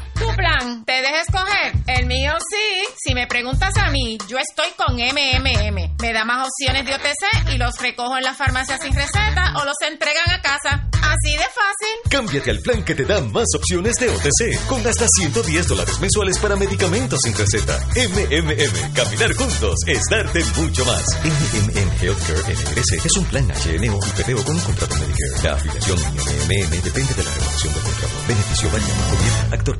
Tu 0.15 0.35
plan, 0.35 0.85
¿te 0.85 1.01
dejes 1.01 1.27
escoger? 1.27 1.73
El 1.87 2.05
mío 2.05 2.33
sí. 2.49 2.93
Si 3.03 3.13
me 3.15 3.27
preguntas 3.27 3.75
a 3.77 3.89
mí, 3.89 4.17
yo 4.27 4.37
estoy 4.37 4.67
con 4.77 4.95
MMM. 4.95 5.95
Me 5.99 6.13
da 6.13 6.25
más 6.25 6.47
opciones 6.47 6.85
de 6.85 6.93
OTC 6.93 7.53
y 7.53 7.57
los 7.57 7.77
recojo 7.79 8.17
en 8.17 8.23
la 8.23 8.33
farmacia 8.33 8.77
sin 8.77 8.93
receta 8.93 9.53
o 9.59 9.65
los 9.65 9.75
entregan 9.87 10.29
a 10.29 10.41
casa. 10.41 10.87
Así 11.01 11.33
de 11.33 11.43
fácil. 11.43 12.09
Cámbiate 12.09 12.51
al 12.51 12.59
plan 12.59 12.83
que 12.83 12.95
te 12.95 13.03
da 13.05 13.19
más 13.21 13.47
opciones 13.55 13.95
de 13.95 14.09
OTC, 14.09 14.67
con 14.67 14.85
hasta 14.85 15.07
110 15.07 15.67
dólares 15.67 15.99
mensuales 15.99 16.37
para 16.39 16.55
medicamentos 16.55 17.19
sin 17.23 17.35
receta. 17.35 17.79
MMM, 17.95 18.93
caminar 18.93 19.33
juntos 19.33 19.75
es 19.87 20.01
darte 20.09 20.43
mucho 20.57 20.85
más. 20.85 21.03
MMM 21.23 21.91
Healthcare 22.01 22.53
NRS 22.53 23.05
es 23.05 23.17
un 23.17 23.25
plan 23.25 23.47
HMO 23.47 23.99
y 24.05 24.21
PPO 24.21 24.43
con 24.43 24.55
un 24.55 24.61
contrato 24.61 24.95
Medicare. 24.95 25.43
La 25.43 25.53
afiliación 25.53 25.99
MMM 25.99 26.81
depende 26.81 27.13
de 27.13 27.23
la 27.23 27.31
renovación 27.33 27.73
del 27.73 27.83
contrato. 27.83 28.13
Beneficio 28.27 28.69
gobierno, 28.69 29.53
actor 29.55 29.77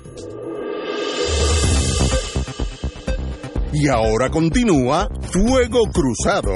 Y 3.73 3.88
ahora 3.88 4.31
continúa 4.31 5.09
Fuego 5.33 5.81
Cruzado. 5.93 6.50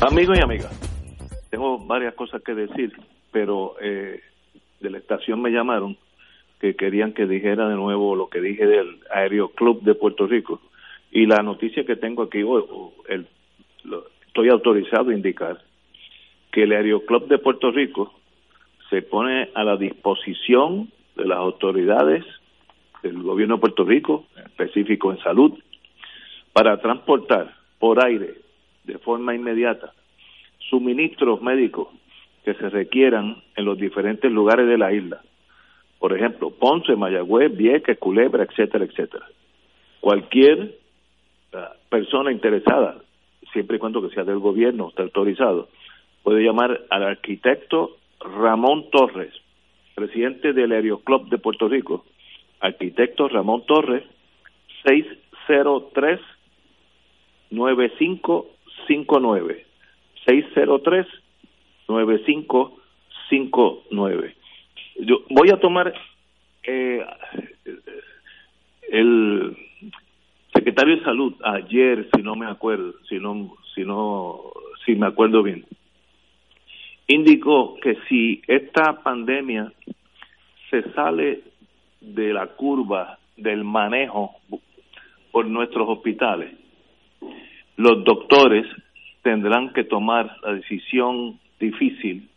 Amigos 0.00 0.38
y 0.38 0.42
amigas, 0.42 0.72
tengo 1.50 1.78
varias 1.86 2.14
cosas 2.14 2.42
que 2.44 2.54
decir, 2.54 2.92
pero 3.32 3.74
eh, 3.80 4.20
de 4.80 4.90
la 4.90 4.98
estación 4.98 5.40
me 5.40 5.50
llamaron 5.50 5.96
que 6.60 6.74
querían 6.74 7.12
que 7.12 7.26
dijera 7.26 7.68
de 7.68 7.74
nuevo 7.74 8.16
lo 8.16 8.28
que 8.28 8.40
dije 8.40 8.66
del 8.66 8.98
Aéreo 9.10 9.48
Club 9.50 9.82
de 9.82 9.94
Puerto 9.94 10.26
Rico. 10.26 10.60
Y 11.10 11.26
la 11.26 11.42
noticia 11.42 11.84
que 11.84 11.96
tengo 11.96 12.22
aquí, 12.22 12.40
el, 13.08 13.26
estoy 14.26 14.48
autorizado 14.48 15.10
a 15.10 15.14
indicar 15.14 15.60
que 16.52 16.64
el 16.64 16.72
Aeroclub 16.72 17.28
de 17.28 17.38
Puerto 17.38 17.70
Rico 17.70 18.12
se 18.90 19.02
pone 19.02 19.50
a 19.54 19.64
la 19.64 19.76
disposición 19.76 20.90
de 21.16 21.26
las 21.26 21.38
autoridades 21.38 22.24
del 23.02 23.22
gobierno 23.22 23.56
de 23.56 23.60
Puerto 23.60 23.84
Rico, 23.84 24.26
específico 24.36 25.10
en 25.12 25.18
salud, 25.18 25.52
para 26.52 26.80
transportar 26.80 27.54
por 27.78 28.04
aire 28.04 28.34
de 28.84 28.98
forma 28.98 29.34
inmediata 29.34 29.92
suministros 30.70 31.40
médicos 31.42 31.88
que 32.46 32.54
se 32.54 32.70
requieran 32.70 33.42
en 33.56 33.64
los 33.64 33.76
diferentes 33.76 34.30
lugares 34.30 34.68
de 34.68 34.78
la 34.78 34.92
isla. 34.92 35.20
Por 35.98 36.16
ejemplo, 36.16 36.50
Ponce, 36.50 36.94
Mayagüez, 36.94 37.56
Vieques, 37.56 37.98
Culebra, 37.98 38.44
etcétera, 38.44 38.84
etcétera. 38.84 39.26
Cualquier 39.98 40.78
ah, 41.52 41.72
persona 41.88 42.30
interesada, 42.30 42.98
siempre 43.52 43.78
y 43.78 43.80
cuando 43.80 44.00
que 44.00 44.14
sea 44.14 44.22
del 44.22 44.38
gobierno, 44.38 44.90
esté 44.90 45.02
autorizado, 45.02 45.68
puede 46.22 46.44
llamar 46.44 46.82
al 46.88 47.02
arquitecto 47.02 47.96
Ramón 48.20 48.90
Torres, 48.92 49.34
presidente 49.96 50.52
del 50.52 50.70
Aeroclub 50.70 51.28
de 51.28 51.38
Puerto 51.38 51.68
Rico, 51.68 52.04
arquitecto 52.60 53.26
Ramón 53.26 53.66
Torres, 53.66 54.04
603 54.84 56.20
9559 57.50 59.66
603 60.24 61.06
9559. 61.88 64.34
Yo 65.00 65.22
voy 65.30 65.50
a 65.50 65.60
tomar 65.60 65.92
eh, 66.62 67.04
el 68.90 69.56
secretario 70.54 70.96
de 70.96 71.04
salud 71.04 71.34
ayer, 71.44 72.08
si 72.14 72.22
no 72.22 72.34
me 72.34 72.46
acuerdo, 72.46 72.94
si 73.08 73.18
no, 73.18 73.54
si 73.74 73.84
no, 73.84 74.40
si 74.84 74.94
me 74.94 75.06
acuerdo 75.06 75.42
bien, 75.42 75.64
indicó 77.06 77.76
que 77.76 77.96
si 78.08 78.42
esta 78.46 79.02
pandemia 79.02 79.72
se 80.70 80.82
sale 80.92 81.42
de 82.00 82.32
la 82.32 82.46
curva 82.48 83.18
del 83.36 83.64
manejo 83.64 84.36
por 85.30 85.46
nuestros 85.46 85.88
hospitales, 85.88 86.52
los 87.76 88.04
doctores 88.04 88.66
tendrán 89.22 89.72
que 89.72 89.84
tomar 89.84 90.36
la 90.42 90.54
decisión 90.54 91.38
difícil 91.58 92.28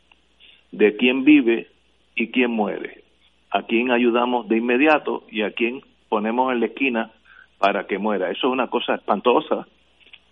de 0.71 0.95
quién 0.97 1.23
vive 1.23 1.67
y 2.15 2.27
quién 2.29 2.51
muere, 2.51 3.03
a 3.49 3.63
quién 3.63 3.91
ayudamos 3.91 4.47
de 4.47 4.57
inmediato 4.57 5.23
y 5.29 5.41
a 5.41 5.51
quién 5.51 5.81
ponemos 6.09 6.51
en 6.51 6.59
la 6.59 6.67
esquina 6.67 7.11
para 7.57 7.87
que 7.87 7.97
muera. 7.97 8.31
Eso 8.31 8.47
es 8.47 8.53
una 8.53 8.67
cosa 8.67 8.95
espantosa, 8.95 9.67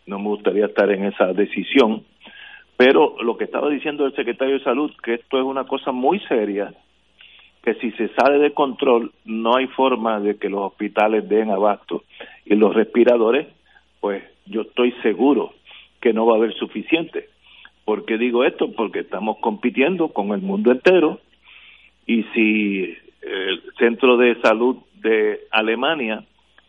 no 0.06 0.19
me 0.19 0.26
gustaría 0.26 0.65
estar 0.65 0.89
en 0.91 1.06
esa 1.06 1.34
decisión, 1.34 2.04
pero 2.78 3.15
lo 3.21 3.38
que 3.38 3.45
estaba 3.45 3.69
diciendo 3.69 4.06
el 4.06 4.15
secretario 4.15 4.58
de 4.58 4.63
Salud, 4.63 4.91
que 5.04 5.15
esto 5.15 5.38
es 5.38 5.43
una 5.43 5.65
cosa 5.65 5.91
muy 5.91 6.19
seria, 6.21 6.73
que 7.63 7.73
si 7.76 7.91
se 7.91 8.08
sale 8.10 8.38
de 8.38 8.54
control 8.54 9.12
no 9.26 9.58
hay 9.58 9.67
forma 9.67 10.19
de 10.19 10.38
que 10.38 10.47
los 10.47 10.62
hospitales 10.62 11.28
den 11.28 11.50
abasto 11.50 12.04
y 12.45 12.56
los 12.56 12.73
respiradores, 12.73 13.47
pues 14.00 14.23
yo 14.45 14.62
estoy 14.62 14.93
seguro 15.02 15.54
que 16.00 16.13
no 16.13 16.26
va 16.26 16.36
a 16.36 16.38
haber 16.38 16.54
suficiente. 16.54 17.30
¿Por 17.88 18.04
qué 18.04 18.17
digo 18.17 18.43
esto? 18.43 18.73
Porque 18.73 19.00
estamos 19.00 19.38
compitiendo 19.38 20.10
con 20.10 20.34
el 20.34 20.41
mundo 20.41 20.73
entero 20.73 21.21
y 22.06 22.23
si 22.34 22.84
el 23.21 23.63
Centro 23.80 24.17
de 24.17 24.36
Salud 24.41 24.76
de 24.95 25.39
Alemania 25.52 26.26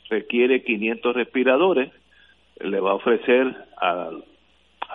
requiere 0.09 0.63
500 0.63 1.17
respiradores, 1.17 1.91
le 2.61 2.79
va 2.79 2.93
a 2.93 2.95
ofrecer 2.95 3.53
a, 3.79 4.13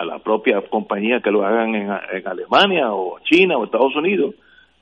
la 0.06 0.20
propia 0.20 0.62
compañía 0.62 1.20
que 1.20 1.30
lo 1.30 1.46
hagan 1.46 1.76
en, 1.76 1.92
en 1.92 2.26
Alemania 2.26 2.94
o 2.94 3.20
China 3.26 3.58
o 3.58 3.66
Estados 3.66 3.94
Unidos 3.94 4.34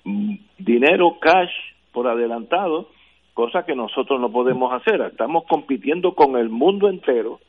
mm, 0.03 0.35
dinero 0.59 1.17
cash 1.19 1.49
por 1.91 2.07
adelantado, 2.07 2.89
cosa 3.33 3.65
que 3.65 3.73
nosotros 3.73 4.21
no 4.21 4.31
podemos 4.31 4.71
hacer. 4.73 5.01
Estamos 5.01 5.45
compitiendo 5.49 6.13
con 6.13 6.37
el 6.37 6.49
mundo 6.49 6.87
entero, 6.87 7.39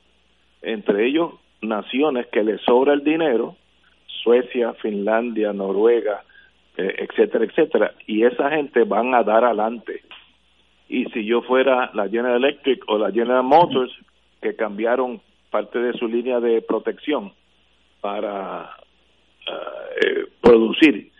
entre 0.62 1.08
ellos 1.08 1.34
naciones 1.60 2.26
que 2.28 2.42
les 2.42 2.58
sobra 2.62 2.94
el 2.94 3.04
dinero 3.04 3.56
Suecia, 4.22 4.74
Finlandia, 4.74 5.52
Noruega, 5.52 6.24
eh, 6.76 6.94
etcétera, 6.98 7.44
etcétera, 7.44 7.94
y 8.06 8.24
esa 8.24 8.50
gente 8.50 8.84
van 8.84 9.14
a 9.14 9.22
dar 9.22 9.44
adelante. 9.44 10.02
Y 10.88 11.06
si 11.06 11.24
yo 11.24 11.42
fuera 11.42 11.90
la 11.94 12.08
General 12.08 12.36
Electric 12.36 12.82
o 12.88 12.98
la 12.98 13.10
General 13.10 13.42
Motors, 13.42 13.92
que 14.40 14.54
cambiaron 14.56 15.20
parte 15.50 15.78
de 15.78 15.92
su 15.94 16.08
línea 16.08 16.40
de 16.40 16.62
protección 16.62 17.32
para 18.00 18.70
uh, 19.48 20.26
producir 20.40 21.10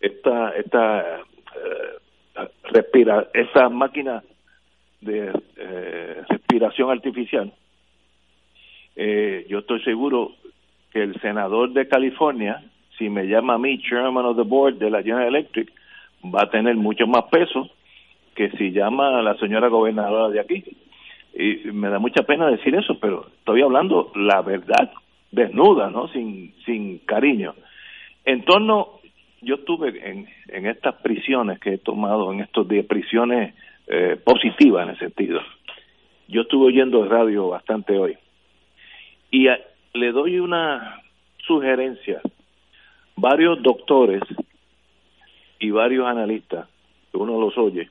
esta 0.00 0.50
esta 0.56 1.20
uh, 1.56 2.46
respira 2.72 3.28
esta 3.34 3.68
máquina 3.68 4.22
de 5.00 5.32
respiración 6.28 6.90
artificial 6.90 7.52
eh, 8.96 9.46
yo 9.48 9.60
estoy 9.60 9.82
seguro 9.82 10.32
que 10.92 11.02
el 11.02 11.20
senador 11.20 11.72
de 11.72 11.88
California, 11.88 12.62
si 12.98 13.08
me 13.08 13.24
llama 13.24 13.54
a 13.54 13.58
mí 13.58 13.80
chairman 13.82 14.24
of 14.24 14.36
the 14.36 14.42
board 14.42 14.78
de 14.78 14.90
la 14.90 15.02
General 15.02 15.28
Electric, 15.28 15.70
va 16.24 16.42
a 16.42 16.50
tener 16.50 16.76
mucho 16.76 17.06
más 17.06 17.24
peso 17.24 17.70
que 18.34 18.50
si 18.52 18.72
llama 18.72 19.18
a 19.18 19.22
la 19.22 19.34
señora 19.36 19.68
gobernadora 19.68 20.28
de 20.30 20.40
aquí. 20.40 20.64
Y 21.34 21.70
me 21.72 21.88
da 21.88 21.98
mucha 21.98 22.22
pena 22.22 22.50
decir 22.50 22.74
eso, 22.74 22.98
pero 23.00 23.26
estoy 23.38 23.62
hablando 23.62 24.10
la 24.14 24.42
verdad 24.42 24.90
desnuda, 25.30 25.90
¿no? 25.90 26.08
Sin, 26.08 26.54
sin 26.64 26.98
cariño. 26.98 27.54
En 28.24 28.44
torno, 28.44 29.00
yo 29.40 29.56
estuve 29.56 30.08
en, 30.08 30.28
en 30.48 30.66
estas 30.66 30.96
prisiones 30.96 31.60
que 31.60 31.74
he 31.74 31.78
tomado 31.78 32.32
en 32.32 32.40
estos 32.40 32.68
días, 32.68 32.86
prisiones 32.86 33.54
eh, 33.86 34.18
positivas 34.22 34.84
en 34.86 34.94
ese 34.94 35.06
sentido. 35.06 35.40
Yo 36.28 36.42
estuve 36.42 36.66
oyendo 36.66 37.04
radio 37.06 37.48
bastante 37.48 37.96
hoy. 37.98 38.16
Y 39.30 39.48
le 39.94 40.12
doy 40.12 40.38
una 40.38 41.00
sugerencia. 41.46 42.20
Varios 43.16 43.62
doctores 43.62 44.22
y 45.58 45.70
varios 45.70 46.06
analistas, 46.06 46.68
que 47.10 47.18
uno 47.18 47.40
los 47.40 47.56
oye, 47.58 47.90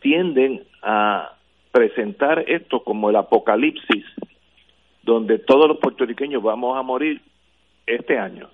tienden 0.00 0.62
a 0.82 1.36
presentar 1.72 2.44
esto 2.48 2.82
como 2.82 3.10
el 3.10 3.16
apocalipsis, 3.16 4.04
donde 5.02 5.38
todos 5.38 5.68
los 5.68 5.78
puertorriqueños 5.78 6.42
vamos 6.42 6.76
a 6.78 6.82
morir 6.82 7.20
este 7.86 8.18
año. 8.18 8.48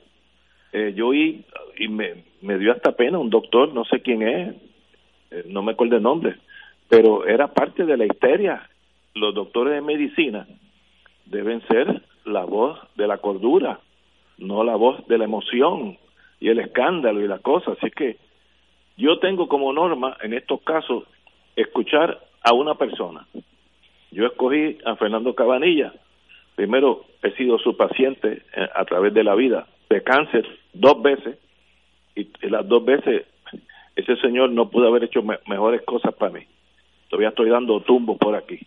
Eh, 0.73 0.93
yo 0.97 1.09
oí, 1.09 1.45
y 1.79 1.89
me, 1.89 2.25
me 2.43 2.59
dio 2.59 2.73
hasta 2.73 2.93
pena 2.93 3.19
un 3.19 3.31
doctor, 3.31 3.73
no 3.73 3.85
sé 3.85 4.01
quién 4.01 4.23
es, 4.23 4.55
eh, 5.31 5.45
no 5.47 5.63
me 5.63 5.73
acuerdo 5.73 5.97
el 5.97 6.03
nombre, 6.03 6.37
pero 6.89 7.27
era 7.27 7.49
parte 7.49 7.85
de 7.85 7.97
la 7.97 8.07
histeria. 8.07 8.69
Los 9.15 9.35
doctores 9.35 9.75
de 9.75 9.81
medicina 9.81 10.47
deben 11.27 11.63
ser 11.69 12.03
la 12.27 12.45
voz 12.45 12.79
de 12.97 13.07
la 13.07 13.19
cordura, 13.19 13.81
no 14.39 14.65
la 14.65 14.77
voz 14.77 15.07
de 15.09 15.19
la 15.19 15.25
emoción 15.25 15.97
y 16.41 16.49
el 16.49 16.59
escándalo 16.59 17.21
y 17.21 17.29
la 17.29 17.39
cosa. 17.39 17.73
Así 17.73 17.91
que 17.91 18.19
yo 18.97 19.19
tengo 19.19 19.49
como 19.49 19.73
norma 19.73 20.17
en 20.23 20.35
estos 20.35 20.61
casos 20.63 21.05
escuchar 21.55 22.21
a 22.43 22.53
una 22.53 22.75
persona. 22.75 23.27
Yo 24.11 24.27
escogí 24.27 24.79
a 24.85 24.97
Fernando 24.97 25.35
Cabanilla. 25.35 25.93
Primero, 26.55 27.05
he 27.23 27.33
sido 27.33 27.59
su 27.59 27.77
paciente 27.77 28.43
eh, 28.55 28.69
a 28.75 28.85
través 28.85 29.13
de 29.15 29.25
la 29.25 29.35
vida 29.35 29.67
de 29.89 30.03
cáncer 30.03 30.47
dos 30.73 31.01
veces 31.03 31.39
y 32.15 32.29
las 32.49 32.67
dos 32.67 32.85
veces 32.85 33.27
ese 33.95 34.17
señor 34.17 34.51
no 34.51 34.69
pudo 34.69 34.89
haber 34.89 35.05
hecho 35.05 35.23
mejores 35.23 35.83
cosas 35.83 36.15
para 36.15 36.33
mí. 36.33 36.41
Todavía 37.09 37.31
estoy 37.31 37.49
dando 37.49 37.81
tumbos 37.81 38.19
por 38.19 38.35
aquí. 38.35 38.59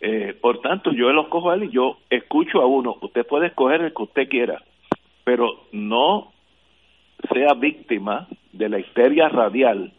Eh, 0.00 0.34
por 0.40 0.60
tanto, 0.60 0.92
yo 0.92 1.12
lo 1.12 1.28
cojo 1.28 1.50
a 1.50 1.54
él 1.54 1.64
y 1.64 1.70
yo 1.70 1.98
escucho 2.08 2.62
a 2.62 2.66
uno. 2.66 2.96
Usted 3.02 3.26
puede 3.26 3.48
escoger 3.48 3.82
el 3.82 3.92
que 3.92 4.02
usted 4.02 4.28
quiera, 4.28 4.62
pero 5.24 5.64
no 5.72 6.32
sea 7.32 7.52
víctima 7.54 8.26
de 8.52 8.68
la 8.70 8.78
histeria 8.78 9.28
radial 9.28 9.92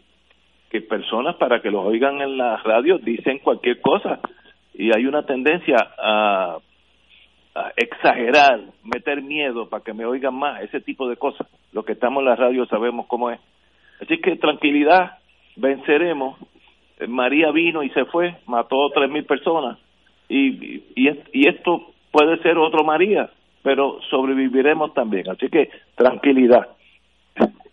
que 0.72 0.82
personas 0.82 1.36
para 1.36 1.62
que 1.62 1.70
los 1.70 1.86
oigan 1.86 2.20
en 2.22 2.38
la 2.38 2.58
radio 2.58 2.98
dicen 2.98 3.40
cualquier 3.40 3.80
cosa 3.82 4.20
y 4.74 4.90
hay 4.96 5.06
una 5.06 5.24
tendencia 5.26 5.76
a, 5.98 6.58
exagerar, 7.76 8.62
meter 8.86 9.22
miedo 9.22 9.68
para 9.68 9.84
que 9.84 9.94
me 9.94 10.06
oigan 10.06 10.34
más, 10.34 10.62
ese 10.62 10.80
tipo 10.80 11.10
de 11.10 11.18
cosas. 11.18 11.46
Los 11.74 11.84
que 11.84 11.92
estamos 11.92 12.22
en 12.22 12.30
la 12.30 12.38
radio 12.38 12.66
sabemos 12.66 13.08
cómo 13.08 13.30
es. 13.30 13.42
Así 14.02 14.20
que 14.20 14.38
tranquilidad, 14.38 15.20
venceremos. 15.58 16.40
María 17.10 17.52
vino 17.52 17.84
y 17.84 17.90
se 17.90 18.06
fue, 18.06 18.38
mató 18.48 18.90
tres 18.94 19.10
mil 19.12 19.26
personas 19.26 19.78
y, 20.32 20.84
y, 20.96 21.10
y 21.34 21.50
esto 21.50 21.94
puede 22.12 22.41
ser 22.41 22.58
otro 22.58 22.86
María, 22.86 23.30
pero 23.62 24.00
sobreviviremos 24.10 24.94
también. 24.94 25.30
Así 25.30 25.50
que 25.50 25.70
tranquilidad. 25.96 26.70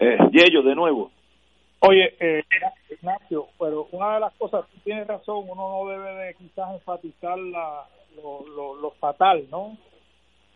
Eh, 0.01 0.18
Yello, 0.33 0.62
de 0.62 0.75
nuevo. 0.75 1.11
Oye, 1.81 2.14
eh, 2.18 2.42
Ignacio, 2.90 3.47
pero 3.59 3.87
una 3.92 4.14
de 4.14 4.21
las 4.21 4.35
cosas, 4.35 4.64
tú 4.73 4.81
tienes 4.83 5.07
razón, 5.07 5.44
uno 5.49 5.85
no 5.85 5.88
debe 5.88 6.14
de 6.14 6.35
quizás 6.35 6.73
enfatizar 6.75 7.38
la, 7.38 7.85
lo, 8.16 8.75
lo, 8.77 8.90
fatal, 8.92 9.47
¿no? 9.51 9.77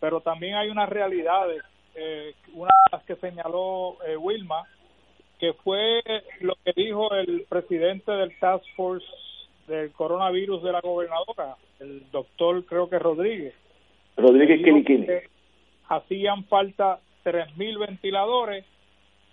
Pero 0.01 0.19
también 0.19 0.55
hay 0.55 0.69
unas 0.69 0.89
realidades, 0.89 1.63
eh, 1.95 2.33
una 2.53 2.71
de 2.85 2.97
las 2.97 3.03
que 3.05 3.15
señaló 3.15 3.97
eh, 4.05 4.17
Wilma, 4.17 4.63
que 5.39 5.53
fue 5.53 6.01
lo 6.41 6.55
que 6.65 6.73
dijo 6.75 7.13
el 7.15 7.45
presidente 7.47 8.11
del 8.11 8.37
Task 8.39 8.65
Force 8.75 9.05
del 9.67 9.91
coronavirus 9.91 10.63
de 10.63 10.71
la 10.71 10.81
gobernadora, 10.81 11.55
el 11.79 12.09
doctor 12.11 12.65
creo 12.65 12.89
que 12.89 12.99
Rodríguez. 12.99 13.53
Rodríguez 14.17 14.63
Quiniquini. 14.63 15.07
Hacían 15.87 16.45
falta 16.45 16.99
3.000 17.23 17.79
ventiladores 17.79 18.65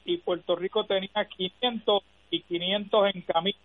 y 0.04 0.18
Puerto 0.18 0.56
Rico 0.56 0.84
tenía 0.84 1.24
500 1.36 2.02
y 2.30 2.42
500 2.42 3.14
en 3.14 3.22
camino. 3.22 3.58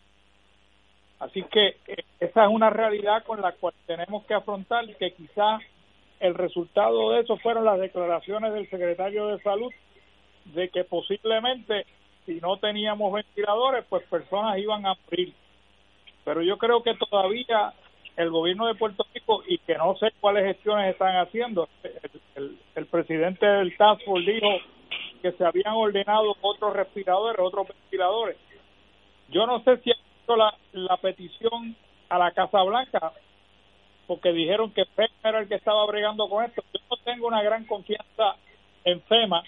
Así 1.19 1.43
que 1.43 1.77
eh, 1.87 2.03
esa 2.19 2.45
es 2.45 2.51
una 2.51 2.69
realidad 2.69 3.23
con 3.23 3.41
la 3.41 3.53
cual 3.53 3.73
tenemos 3.85 4.25
que 4.25 4.33
afrontar 4.33 4.85
que 4.97 5.11
quizás 5.11 5.61
el 6.19 6.35
resultado 6.35 7.11
de 7.11 7.21
eso 7.21 7.37
fueron 7.37 7.65
las 7.65 7.79
declaraciones 7.79 8.53
del 8.53 8.69
secretario 8.69 9.27
de 9.27 9.41
salud 9.41 9.71
de 10.45 10.69
que 10.69 10.83
posiblemente 10.83 11.85
si 12.25 12.35
no 12.35 12.57
teníamos 12.57 13.13
ventiladores 13.13 13.85
pues 13.89 14.03
personas 14.07 14.57
iban 14.57 14.85
a 14.85 14.95
morir 15.05 15.33
pero 16.25 16.41
yo 16.41 16.57
creo 16.57 16.83
que 16.83 16.95
todavía 16.95 17.73
el 18.17 18.29
gobierno 18.29 18.67
de 18.67 18.75
Puerto 18.75 19.05
Rico 19.13 19.43
y 19.47 19.57
que 19.59 19.75
no 19.75 19.95
sé 19.97 20.11
cuáles 20.19 20.45
gestiones 20.45 20.91
están 20.91 21.15
haciendo 21.17 21.69
el, 22.35 22.57
el 22.75 22.85
presidente 22.87 23.45
del 23.45 23.75
Task 23.77 24.03
Force 24.03 24.29
dijo 24.29 24.47
que 25.21 25.31
se 25.33 25.45
habían 25.45 25.73
ordenado 25.73 26.35
otros 26.41 26.73
respiradores, 26.73 27.39
otros 27.39 27.67
ventiladores. 27.67 28.37
Yo 29.29 29.47
no 29.47 29.63
sé 29.63 29.77
si 29.77 29.91
ha 29.91 29.93
hecho 29.93 30.35
la, 30.35 30.55
la 30.73 30.97
petición 30.97 31.75
a 32.09 32.19
la 32.19 32.31
Casa 32.31 32.61
Blanca, 32.61 33.13
porque 34.07 34.31
dijeron 34.31 34.71
que 34.71 34.85
FEMA 34.85 35.09
era 35.23 35.39
el 35.39 35.47
que 35.47 35.55
estaba 35.55 35.85
bregando 35.87 36.29
con 36.29 36.45
esto. 36.45 36.63
Yo 36.73 36.79
no 36.91 36.97
tengo 37.03 37.27
una 37.27 37.41
gran 37.41 37.65
confianza 37.65 38.35
en 38.83 39.01
FEMA 39.01 39.43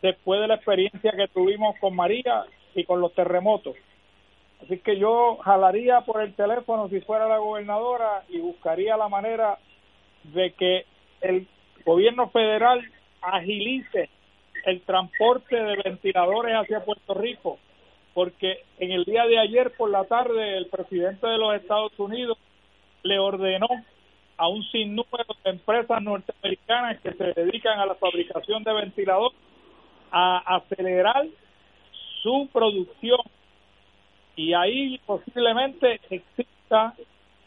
después 0.00 0.40
de 0.40 0.46
la 0.46 0.54
experiencia 0.54 1.12
que 1.12 1.28
tuvimos 1.28 1.76
con 1.80 1.96
María 1.96 2.44
y 2.74 2.84
con 2.84 3.00
los 3.00 3.12
terremotos. 3.14 3.74
Así 4.62 4.78
que 4.78 4.98
yo 4.98 5.36
jalaría 5.36 6.00
por 6.00 6.22
el 6.22 6.34
teléfono 6.34 6.88
si 6.88 7.00
fuera 7.00 7.28
la 7.28 7.38
gobernadora 7.38 8.24
y 8.28 8.38
buscaría 8.38 8.96
la 8.96 9.08
manera 9.08 9.58
de 10.24 10.52
que 10.52 10.86
el 11.20 11.46
gobierno 11.84 12.30
federal 12.30 12.82
agilice 13.20 14.08
el 14.64 14.80
transporte 14.82 15.54
de 15.54 15.76
ventiladores 15.84 16.56
hacia 16.56 16.84
Puerto 16.84 17.14
Rico, 17.14 17.58
porque 18.14 18.64
en 18.78 18.90
el 18.90 19.04
día 19.04 19.26
de 19.26 19.38
ayer 19.38 19.72
por 19.76 19.90
la 19.90 20.04
tarde 20.04 20.56
el 20.56 20.66
presidente 20.66 21.26
de 21.26 21.38
los 21.38 21.54
Estados 21.54 21.92
Unidos 21.98 22.38
le 23.02 23.18
ordenó 23.18 23.68
a 24.36 24.48
un 24.48 24.62
sinnúmero 24.64 25.36
de 25.44 25.50
empresas 25.50 26.02
norteamericanas 26.02 27.00
que 27.00 27.12
se 27.12 27.32
dedican 27.32 27.78
a 27.78 27.86
la 27.86 27.94
fabricación 27.94 28.64
de 28.64 28.72
ventiladores 28.72 29.38
a 30.10 30.56
acelerar 30.56 31.26
su 32.22 32.48
producción 32.52 33.20
y 34.36 34.52
ahí 34.52 35.00
posiblemente 35.06 36.00
exista 36.10 36.94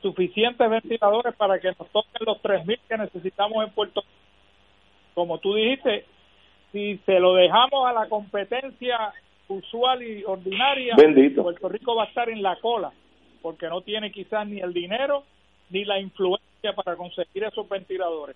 suficientes 0.02 0.70
ventiladores 0.70 1.36
para 1.36 1.60
que 1.60 1.68
nos 1.68 1.90
toquen 1.90 2.26
los 2.26 2.42
3.000 2.42 2.80
que 2.88 2.98
necesitamos 2.98 3.66
en 3.66 3.72
Puerto 3.74 4.02
Rico. 4.02 4.14
Como 5.14 5.38
tú 5.38 5.54
dijiste, 5.54 6.06
si 6.72 6.98
se 7.06 7.20
lo 7.20 7.36
dejamos 7.36 7.88
a 7.88 7.94
la 7.94 8.10
competencia 8.10 9.14
usual 9.48 10.02
y 10.04 10.24
ordinaria, 10.24 10.96
Puerto 10.96 11.70
Rico 11.70 11.96
va 11.96 12.04
a 12.04 12.08
estar 12.08 12.30
en 12.30 12.42
la 12.42 12.56
cola, 12.58 12.92
porque 13.42 13.68
no 13.68 13.82
tiene 13.82 14.12
quizás 14.12 14.48
ni 14.48 14.60
el 14.60 14.74
dinero 14.74 15.24
ni 15.70 15.86
la 15.86 16.00
influencia 16.00 16.74
para 16.74 16.96
conseguir 16.96 17.44
esos 17.44 17.68
ventiladores. 17.68 18.36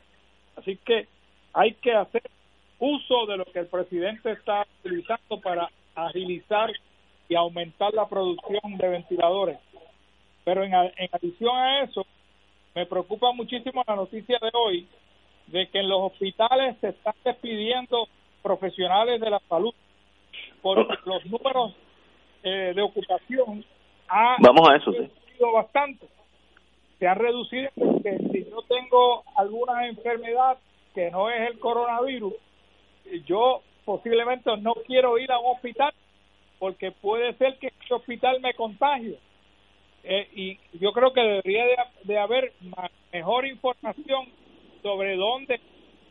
Así 0.55 0.77
que 0.77 1.07
hay 1.53 1.73
que 1.75 1.93
hacer 1.93 2.23
uso 2.79 3.25
de 3.27 3.37
lo 3.37 3.45
que 3.45 3.59
el 3.59 3.67
presidente 3.67 4.31
está 4.31 4.65
utilizando 4.83 5.39
para 5.41 5.69
agilizar 5.95 6.71
y 7.29 7.35
aumentar 7.35 7.93
la 7.93 8.07
producción 8.07 8.77
de 8.77 8.87
ventiladores. 8.89 9.59
Pero 10.43 10.63
en, 10.63 10.73
en 10.73 11.09
adición 11.11 11.55
a 11.55 11.83
eso, 11.83 12.05
me 12.75 12.85
preocupa 12.85 13.31
muchísimo 13.31 13.83
la 13.87 13.95
noticia 13.95 14.37
de 14.41 14.49
hoy 14.53 14.87
de 15.47 15.67
que 15.67 15.79
en 15.79 15.89
los 15.89 16.11
hospitales 16.11 16.77
se 16.81 16.89
están 16.89 17.13
despidiendo 17.23 18.07
profesionales 18.41 19.21
de 19.21 19.29
la 19.29 19.39
salud, 19.47 19.73
porque 20.61 20.95
los 21.05 21.25
números 21.25 21.73
eh, 22.43 22.73
de 22.75 22.81
ocupación 22.81 23.63
han 24.07 24.35
Vamos 24.41 24.69
a 24.69 24.75
eso, 24.75 24.91
reducido 24.91 25.51
bastante. 25.53 26.07
Se 26.99 27.07
han 27.07 27.17
reducido 27.17 27.69
porque 27.75 28.17
si 28.31 28.45
yo 28.49 28.61
tengo 28.63 29.23
alguna 29.35 29.87
enfermedad 29.87 30.57
que 30.93 31.09
no 31.11 31.29
es 31.29 31.51
el 31.51 31.59
coronavirus, 31.59 32.33
yo 33.25 33.61
posiblemente 33.85 34.55
no 34.57 34.73
quiero 34.85 35.17
ir 35.17 35.31
a 35.31 35.39
un 35.39 35.55
hospital 35.55 35.93
porque 36.63 36.93
puede 36.93 37.33
ser 37.33 37.57
que 37.57 37.67
ese 37.67 37.93
hospital 37.93 38.39
me 38.39 38.53
contagie. 38.53 39.19
Eh, 40.01 40.29
y 40.33 40.79
yo 40.79 40.93
creo 40.93 41.11
que 41.11 41.19
debería 41.19 41.65
de, 41.65 41.75
de 42.05 42.17
haber 42.17 42.53
mejor 43.11 43.45
información 43.45 44.29
sobre 44.81 45.17
dónde 45.17 45.59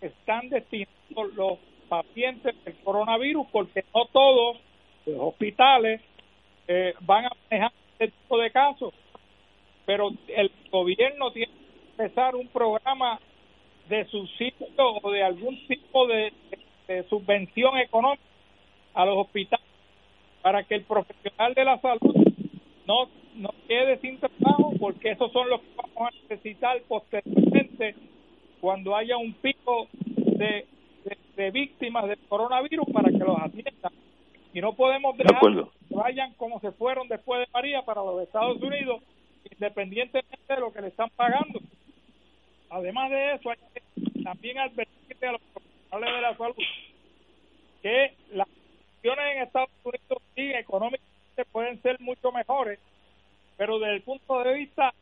están 0.03 0.51
destinados 0.51 1.33
los 1.35 1.59
pacientes 1.89 2.55
del 2.67 2.75
coronavirus, 2.85 3.47
porque 3.51 3.83
no 3.95 4.05
todos 4.13 4.59
los 5.07 5.17
hospitales 5.21 6.03
eh, 6.69 6.93
van 7.01 7.25
a 7.25 7.31
manejar 7.51 7.73
este 7.93 8.09
tipo 8.09 8.37
de 8.37 8.51
casos. 8.51 8.93
Pero 9.87 10.11
el 10.37 10.53
gobierno 10.71 11.33
tiene 11.33 11.51
que 11.51 12.03
empezar 12.03 12.37
un 12.37 12.49
programa 12.49 13.19
de 13.89 14.05
subsidio 14.05 14.67
o 15.03 15.11
de 15.13 15.23
algún 15.23 15.67
tipo 15.67 16.07
de, 16.09 16.31
subvención 17.09 17.79
económica 17.79 18.23
a 18.93 19.07
los 19.07 19.17
hospitales 19.17 19.62
para 20.43 20.65
que 20.65 20.75
el 20.75 20.83
profesional 20.83 21.55
de 21.55 21.65
la 21.65 21.81
salud 21.81 22.15
no, 22.87 23.09
no 23.37 23.51
quede 23.69 23.99
sin 23.99 24.19
trabajo, 24.19 24.73
porque 24.79 25.13
esos 25.13 25.33
son 25.33 25.49
los 25.49 25.61
que 25.61 25.71
vamos 25.77 26.13
a 26.13 26.23
necesitar 26.23 26.81
posteriormente 26.89 27.95
cuando 28.61 28.95
haya 28.97 29.17
un 29.17 29.33
pico 29.35 29.89
de, 29.95 30.67
de, 31.37 31.51
víctimas 31.51 32.07
del 32.09 32.19
coronavirus 32.29 32.87
para 32.93 33.11
que 33.11 33.19
los 33.19 33.39
atiendan. 33.41 33.93
Y 34.55 34.61
no 34.61 34.75
podemos 34.75 35.17
dejar 35.17 35.41
que 35.41 35.95
vayan 35.95 36.35
como 36.35 36.61
se 36.61 36.73
fueron 36.73 37.09
después 37.09 37.41
de 37.41 37.53
María 37.53 37.83
para 37.83 38.03
los 38.03 38.23
Estados 38.23 38.61
Unidos, 38.61 39.03
independientemente 39.51 40.55
de 40.55 40.61
lo 40.61 40.73
que 40.73 40.83
le 40.83 40.89
están 40.89 41.09
pagando. 41.17 41.61
Además 42.69 43.11
de 43.11 43.35
eso, 43.35 43.51
hay 43.51 43.57
que 43.75 44.23
también 44.23 44.59
advertir 44.59 45.27
a 45.27 45.33
los 45.33 45.41
profesionales 45.41 46.15
de 46.15 46.21
la 46.21 46.37
salud 46.37 46.57
que 47.83 48.15
las 48.33 48.49
condiciones 49.03 49.37
en 49.37 49.43
Estados 49.43 49.71
Unidos 49.85 50.23
sí 50.35 50.53
económicamente 50.53 51.45
pueden 51.51 51.83
ser 51.83 52.01
mucho 52.01 52.31
mejores, 52.33 52.79
pero 53.57 53.79
desde 53.79 53.97
el 53.97 54.03
punto 54.03 54.43
de 54.43 54.55
vista 54.55 54.95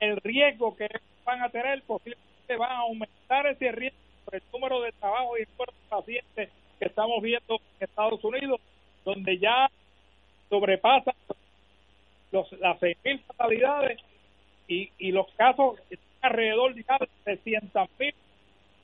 del 0.00 0.16
riesgo 0.18 0.76
que 0.76 0.88
van 1.24 1.42
a 1.42 1.48
tener, 1.48 1.82
posiblemente 1.82 2.56
van 2.56 2.70
a 2.70 2.78
aumentar 2.80 3.46
ese 3.46 3.72
riesgo 3.72 3.98
por 4.24 4.34
el 4.36 4.42
número 4.52 4.80
de 4.82 4.92
trabajo 4.92 5.36
y 5.36 5.42
el 5.42 5.48
de 5.48 5.72
pacientes 5.88 6.50
que 6.78 6.84
estamos 6.84 7.22
viendo 7.22 7.54
en 7.54 7.60
Estados 7.84 8.22
Unidos, 8.22 8.60
donde 9.04 9.38
ya 9.38 9.70
sobrepasan 10.48 11.14
los, 12.32 12.52
las 12.52 12.78
6.000 12.80 13.20
fatalidades 13.22 13.98
y, 14.68 14.90
y 14.98 15.10
los 15.10 15.26
casos 15.32 15.80
alrededor 16.20 16.74
de 16.74 16.84
300 17.24 17.88
mil 17.98 18.14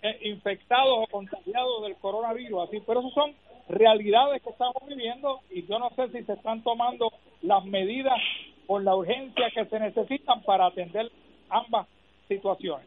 eh, 0.03 0.19
infectados 0.23 0.99
o 0.99 1.07
contagiados 1.07 1.83
del 1.83 1.97
coronavirus. 1.97 2.69
Así, 2.69 2.83
pero 2.87 3.01
eso 3.01 3.11
son 3.11 3.35
realidades 3.69 4.43
que 4.43 4.51
estamos 4.51 4.83
viviendo 4.87 5.41
y 5.51 5.67
yo 5.67 5.79
no 5.79 5.91
sé 5.91 6.09
si 6.09 6.25
se 6.25 6.33
están 6.33 6.63
tomando 6.63 7.13
las 7.43 7.65
medidas 7.65 8.19
con 8.67 8.85
la 8.85 8.95
urgencia 8.95 9.51
que 9.55 9.65
se 9.67 9.81
necesitan 9.81 10.43
para 10.43 10.67
atender 10.67 11.11
ambas 11.49 11.87
situaciones. 12.29 12.87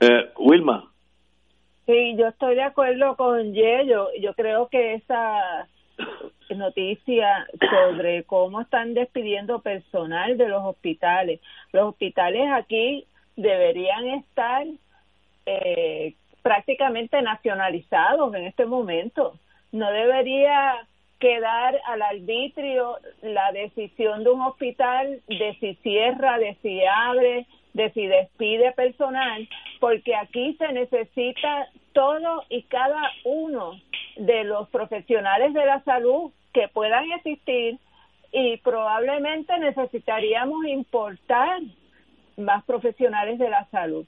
Eh, 0.00 0.30
Wilma. 0.38 0.90
Sí, 1.86 2.16
yo 2.16 2.28
estoy 2.28 2.54
de 2.54 2.62
acuerdo 2.62 3.16
con 3.16 3.52
Yello. 3.52 4.08
Yo 4.20 4.34
creo 4.34 4.68
que 4.68 4.94
esa 4.94 5.68
noticia 6.54 7.46
sobre 7.58 8.24
cómo 8.24 8.60
están 8.60 8.94
despidiendo 8.94 9.60
personal 9.60 10.36
de 10.36 10.48
los 10.48 10.62
hospitales. 10.62 11.40
Los 11.72 11.90
hospitales 11.90 12.50
aquí 12.52 13.06
deberían 13.36 14.06
estar 14.06 14.66
eh, 15.46 16.14
prácticamente 16.44 17.22
nacionalizados 17.22 18.34
en 18.34 18.44
este 18.44 18.66
momento. 18.66 19.38
No 19.72 19.90
debería 19.90 20.86
quedar 21.18 21.80
al 21.86 22.02
arbitrio 22.02 22.98
la 23.22 23.50
decisión 23.52 24.24
de 24.24 24.30
un 24.30 24.42
hospital 24.42 25.22
de 25.26 25.56
si 25.58 25.74
cierra, 25.76 26.38
de 26.38 26.54
si 26.60 26.82
abre, 26.84 27.46
de 27.72 27.90
si 27.92 28.06
despide 28.06 28.72
personal, 28.72 29.48
porque 29.80 30.14
aquí 30.14 30.54
se 30.58 30.70
necesita 30.74 31.66
todo 31.94 32.44
y 32.50 32.64
cada 32.64 33.10
uno 33.24 33.80
de 34.16 34.44
los 34.44 34.68
profesionales 34.68 35.54
de 35.54 35.64
la 35.64 35.82
salud 35.84 36.30
que 36.52 36.68
puedan 36.68 37.10
existir 37.12 37.78
y 38.32 38.58
probablemente 38.58 39.56
necesitaríamos 39.58 40.66
importar 40.66 41.62
más 42.36 42.62
profesionales 42.64 43.38
de 43.38 43.48
la 43.48 43.64
salud. 43.70 44.04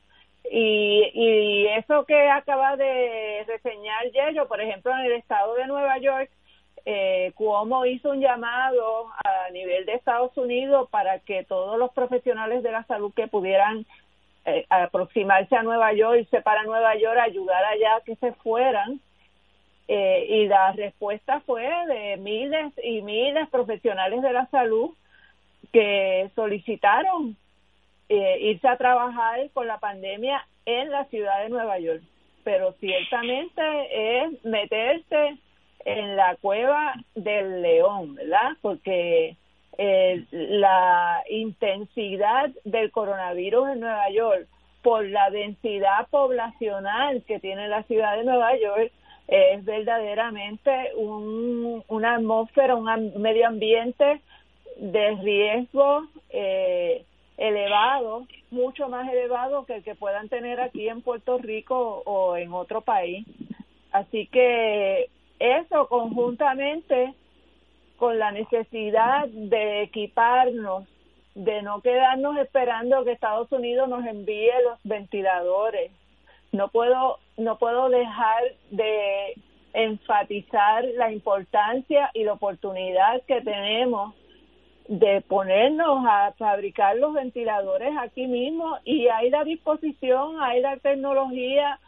Y, 0.50 1.10
y 1.14 1.66
eso 1.68 2.04
que 2.04 2.28
acaba 2.28 2.76
de 2.76 3.44
reseñar 3.46 4.10
Yello, 4.12 4.46
por 4.48 4.60
ejemplo, 4.60 4.92
en 4.92 5.06
el 5.06 5.12
estado 5.12 5.54
de 5.54 5.66
Nueva 5.66 5.98
York, 5.98 6.30
eh, 6.84 7.32
Cuomo 7.34 7.84
hizo 7.84 8.10
un 8.10 8.20
llamado 8.20 9.08
a 9.24 9.50
nivel 9.50 9.86
de 9.86 9.94
Estados 9.94 10.36
Unidos 10.36 10.88
para 10.90 11.18
que 11.18 11.42
todos 11.42 11.78
los 11.78 11.92
profesionales 11.92 12.62
de 12.62 12.70
la 12.70 12.84
salud 12.84 13.12
que 13.12 13.26
pudieran 13.26 13.84
eh, 14.44 14.64
aproximarse 14.70 15.56
a 15.56 15.64
Nueva 15.64 15.92
York, 15.94 16.20
irse 16.20 16.40
para 16.42 16.62
Nueva 16.62 16.94
York, 16.96 17.18
ayudar 17.18 17.64
allá 17.64 18.00
que 18.04 18.14
se 18.16 18.32
fueran, 18.34 19.00
eh, 19.88 20.26
y 20.28 20.46
la 20.46 20.72
respuesta 20.72 21.40
fue 21.40 21.68
de 21.88 22.16
miles 22.18 22.72
y 22.82 23.02
miles 23.02 23.48
profesionales 23.50 24.22
de 24.22 24.32
la 24.32 24.46
salud 24.46 24.90
que 25.72 26.30
solicitaron 26.34 27.36
eh, 28.08 28.38
irse 28.40 28.68
a 28.68 28.76
trabajar 28.76 29.50
con 29.52 29.66
la 29.66 29.78
pandemia 29.78 30.46
en 30.64 30.90
la 30.90 31.04
ciudad 31.06 31.42
de 31.42 31.48
Nueva 31.48 31.78
York. 31.78 32.02
Pero 32.44 32.72
ciertamente 32.80 33.62
es 34.22 34.44
meterse 34.44 35.36
en 35.84 36.16
la 36.16 36.36
cueva 36.40 36.94
del 37.14 37.62
león, 37.62 38.14
¿verdad? 38.14 38.52
Porque 38.60 39.36
eh, 39.78 40.24
la 40.30 41.22
intensidad 41.28 42.50
del 42.64 42.90
coronavirus 42.90 43.70
en 43.70 43.80
Nueva 43.80 44.10
York 44.10 44.46
por 44.82 45.04
la 45.04 45.30
densidad 45.30 46.06
poblacional 46.10 47.22
que 47.24 47.40
tiene 47.40 47.68
la 47.68 47.82
ciudad 47.84 48.16
de 48.16 48.24
Nueva 48.24 48.56
York 48.56 48.92
es 49.28 49.64
verdaderamente 49.64 50.92
un, 50.96 51.82
una 51.88 52.14
atmósfera, 52.14 52.76
un 52.76 53.20
medio 53.20 53.48
ambiente 53.48 54.20
de 54.76 55.16
riesgo 55.22 56.04
eh, 56.30 57.04
elevado, 57.36 58.26
mucho 58.50 58.88
más 58.88 59.10
elevado 59.12 59.66
que 59.66 59.76
el 59.76 59.84
que 59.84 59.94
puedan 59.94 60.28
tener 60.28 60.60
aquí 60.60 60.88
en 60.88 61.02
Puerto 61.02 61.38
Rico 61.38 62.02
o 62.04 62.36
en 62.36 62.52
otro 62.52 62.80
país. 62.80 63.26
Así 63.92 64.26
que 64.26 65.08
eso 65.38 65.88
conjuntamente 65.88 67.14
con 67.96 68.18
la 68.18 68.32
necesidad 68.32 69.28
de 69.28 69.82
equiparnos, 69.82 70.84
de 71.34 71.62
no 71.62 71.80
quedarnos 71.80 72.36
esperando 72.38 73.04
que 73.04 73.12
Estados 73.12 73.50
Unidos 73.52 73.88
nos 73.88 74.06
envíe 74.06 74.50
los 74.64 74.78
ventiladores, 74.84 75.90
no 76.52 76.68
puedo 76.68 77.18
no 77.36 77.58
puedo 77.58 77.90
dejar 77.90 78.42
de 78.70 79.34
enfatizar 79.74 80.84
la 80.94 81.12
importancia 81.12 82.10
y 82.14 82.24
la 82.24 82.32
oportunidad 82.32 83.22
que 83.26 83.42
tenemos 83.42 84.14
de 84.88 85.20
ponernos 85.22 86.04
a 86.06 86.32
fabricar 86.38 86.96
los 86.96 87.14
ventiladores 87.14 87.94
aquí 87.98 88.26
mismo 88.26 88.78
y 88.84 89.08
hay 89.08 89.30
la 89.30 89.44
disposición, 89.44 90.40
hay 90.40 90.60
la 90.60 90.76
tecnología, 90.76 91.78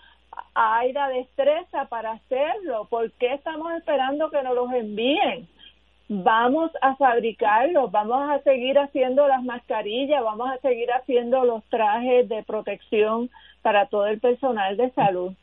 hay 0.55 0.93
la 0.93 1.09
destreza 1.09 1.87
para 1.87 2.13
hacerlo. 2.13 2.87
¿Por 2.91 3.13
qué 3.13 3.35
estamos 3.35 3.73
esperando 3.75 4.31
que 4.31 4.43
nos 4.43 4.55
los 4.55 4.73
envíen? 4.73 5.49
Vamos 6.09 6.71
a 6.81 6.97
fabricarlos, 6.97 7.91
vamos 7.91 8.31
a 8.31 8.41
seguir 8.41 8.79
haciendo 8.79 9.29
las 9.29 9.43
mascarillas, 9.45 10.25
vamos 10.25 10.51
a 10.51 10.59
seguir 10.59 10.91
haciendo 10.91 11.45
los 11.45 11.63
trajes 11.65 12.29
de 12.29 12.43
protección 12.43 13.31
para 13.63 13.87
todo 13.87 14.07
el 14.07 14.19
personal 14.19 14.77
de 14.77 14.91
salud. 14.93 15.35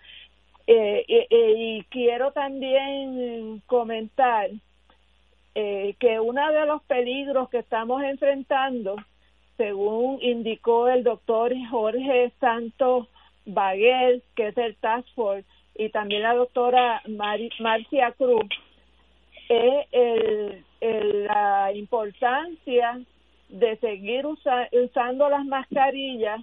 Eh, 0.68 1.06
y 1.30 1.84
quiero 1.92 2.32
también 2.32 3.62
comentar 3.68 4.50
eh, 5.56 5.96
que 6.00 6.20
uno 6.20 6.52
de 6.52 6.66
los 6.66 6.84
peligros 6.84 7.50
que 7.50 7.60
estamos 7.60 8.04
enfrentando, 8.04 8.96
según 9.58 10.20
indicó 10.22 10.90
el 10.90 11.04
doctor 11.04 11.54
Jorge 11.72 12.32
Santos 12.40 13.08
Baguel, 13.46 14.22
que 14.36 14.48
es 14.50 14.58
el 14.58 14.76
Task 14.76 15.08
Force, 15.16 15.48
y 15.76 15.90
también 15.90 16.24
la 16.24 16.36
doctora 16.36 17.02
Marcia 17.08 18.12
Cruz, 18.12 18.46
es 19.50 19.88
el, 19.92 20.64
la 20.82 21.72
importancia 21.74 23.00
de 23.50 23.78
seguir 23.78 24.26
usando 24.26 25.30
las 25.30 25.46
mascarillas 25.46 26.42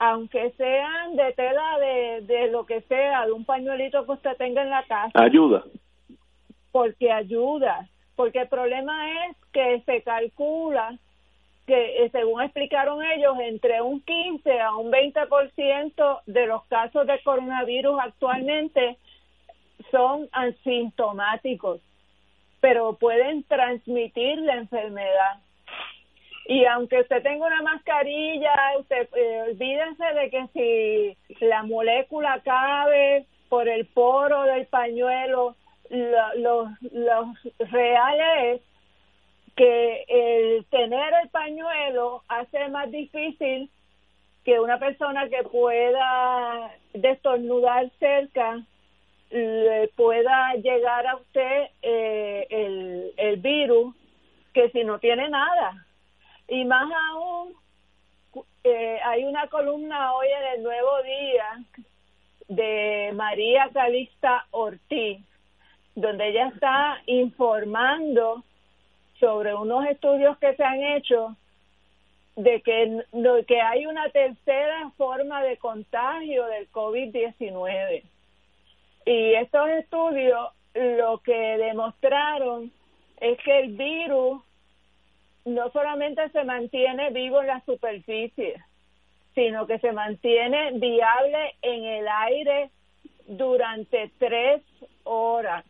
aunque 0.00 0.50
sean 0.52 1.14
de 1.14 1.32
tela 1.34 1.78
de, 1.78 2.22
de 2.22 2.50
lo 2.50 2.64
que 2.64 2.80
sea, 2.82 3.26
de 3.26 3.32
un 3.32 3.44
pañuelito 3.44 4.06
que 4.06 4.12
usted 4.12 4.34
tenga 4.38 4.62
en 4.62 4.70
la 4.70 4.82
casa. 4.84 5.12
Ayuda. 5.12 5.62
Porque 6.72 7.12
ayuda. 7.12 7.86
Porque 8.20 8.40
el 8.40 8.48
problema 8.48 9.28
es 9.30 9.36
que 9.50 9.80
se 9.86 10.02
calcula 10.02 10.94
que, 11.66 12.04
eh, 12.04 12.10
según 12.10 12.42
explicaron 12.42 13.02
ellos, 13.02 13.34
entre 13.40 13.80
un 13.80 14.02
15 14.02 14.60
a 14.60 14.76
un 14.76 14.90
20% 14.92 16.20
de 16.26 16.46
los 16.46 16.62
casos 16.66 17.06
de 17.06 17.18
coronavirus 17.22 17.98
actualmente 17.98 18.98
son 19.90 20.28
asintomáticos, 20.32 21.80
pero 22.60 22.92
pueden 22.92 23.42
transmitir 23.44 24.36
la 24.40 24.56
enfermedad. 24.56 25.38
Y 26.44 26.66
aunque 26.66 27.00
usted 27.00 27.22
tenga 27.22 27.46
una 27.46 27.62
mascarilla, 27.62 28.52
usted 28.80 29.08
eh, 29.16 29.44
olvídense 29.48 30.04
de 30.04 30.28
que 30.28 31.16
si 31.38 31.46
la 31.46 31.62
molécula 31.62 32.38
cabe 32.44 33.24
por 33.48 33.66
el 33.66 33.86
poro 33.86 34.42
del 34.42 34.66
pañuelo, 34.66 35.56
lo, 35.90 36.70
los 36.92 37.26
reales 37.58 38.62
que 39.56 40.04
el 40.08 40.64
tener 40.66 41.12
el 41.22 41.28
pañuelo 41.28 42.22
hace 42.28 42.68
más 42.68 42.90
difícil 42.90 43.70
que 44.44 44.58
una 44.58 44.78
persona 44.78 45.28
que 45.28 45.42
pueda 45.42 46.70
destornudar 46.94 47.90
cerca 47.98 48.64
le 49.30 49.88
pueda 49.96 50.54
llegar 50.54 51.06
a 51.06 51.16
usted 51.16 51.68
eh, 51.82 52.46
el, 52.50 53.12
el 53.16 53.36
virus 53.36 53.94
que 54.52 54.70
si 54.70 54.82
no 54.84 54.98
tiene 54.98 55.28
nada. 55.28 55.86
Y 56.48 56.64
más 56.64 56.90
aún, 57.10 57.54
eh, 58.64 58.98
hay 59.04 59.24
una 59.24 59.46
columna 59.48 60.14
hoy 60.14 60.26
en 60.28 60.58
el 60.58 60.62
Nuevo 60.62 61.02
Día 61.02 61.64
de 62.48 63.12
María 63.14 63.70
Calista 63.72 64.46
Ortiz, 64.50 65.24
donde 66.00 66.28
ella 66.28 66.48
está 66.48 67.02
informando 67.06 68.42
sobre 69.18 69.54
unos 69.54 69.86
estudios 69.86 70.38
que 70.38 70.54
se 70.56 70.64
han 70.64 70.82
hecho 70.82 71.36
de 72.36 72.62
que, 72.62 73.04
que 73.46 73.60
hay 73.60 73.86
una 73.86 74.08
tercera 74.10 74.90
forma 74.96 75.42
de 75.42 75.58
contagio 75.58 76.46
del 76.46 76.70
COVID-19. 76.70 78.02
Y 79.04 79.34
estos 79.34 79.68
estudios 79.70 80.48
lo 80.74 81.18
que 81.18 81.32
demostraron 81.58 82.72
es 83.20 83.38
que 83.42 83.60
el 83.60 83.76
virus 83.76 84.42
no 85.44 85.70
solamente 85.70 86.28
se 86.30 86.44
mantiene 86.44 87.10
vivo 87.10 87.40
en 87.40 87.48
la 87.48 87.60
superficie, 87.64 88.62
sino 89.34 89.66
que 89.66 89.78
se 89.78 89.92
mantiene 89.92 90.72
viable 90.72 91.54
en 91.62 91.84
el 91.84 92.08
aire 92.08 92.70
durante 93.26 94.10
tres 94.18 94.62
horas. 95.04 95.64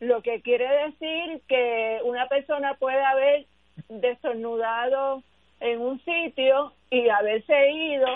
Lo 0.00 0.22
que 0.22 0.40
quiere 0.40 0.66
decir 0.86 1.42
que 1.46 2.00
una 2.04 2.26
persona 2.26 2.74
puede 2.74 3.02
haber 3.02 3.46
destornudado 3.88 5.22
en 5.60 5.80
un 5.80 6.02
sitio 6.04 6.72
y 6.90 7.08
haberse 7.08 7.70
ido 7.70 8.08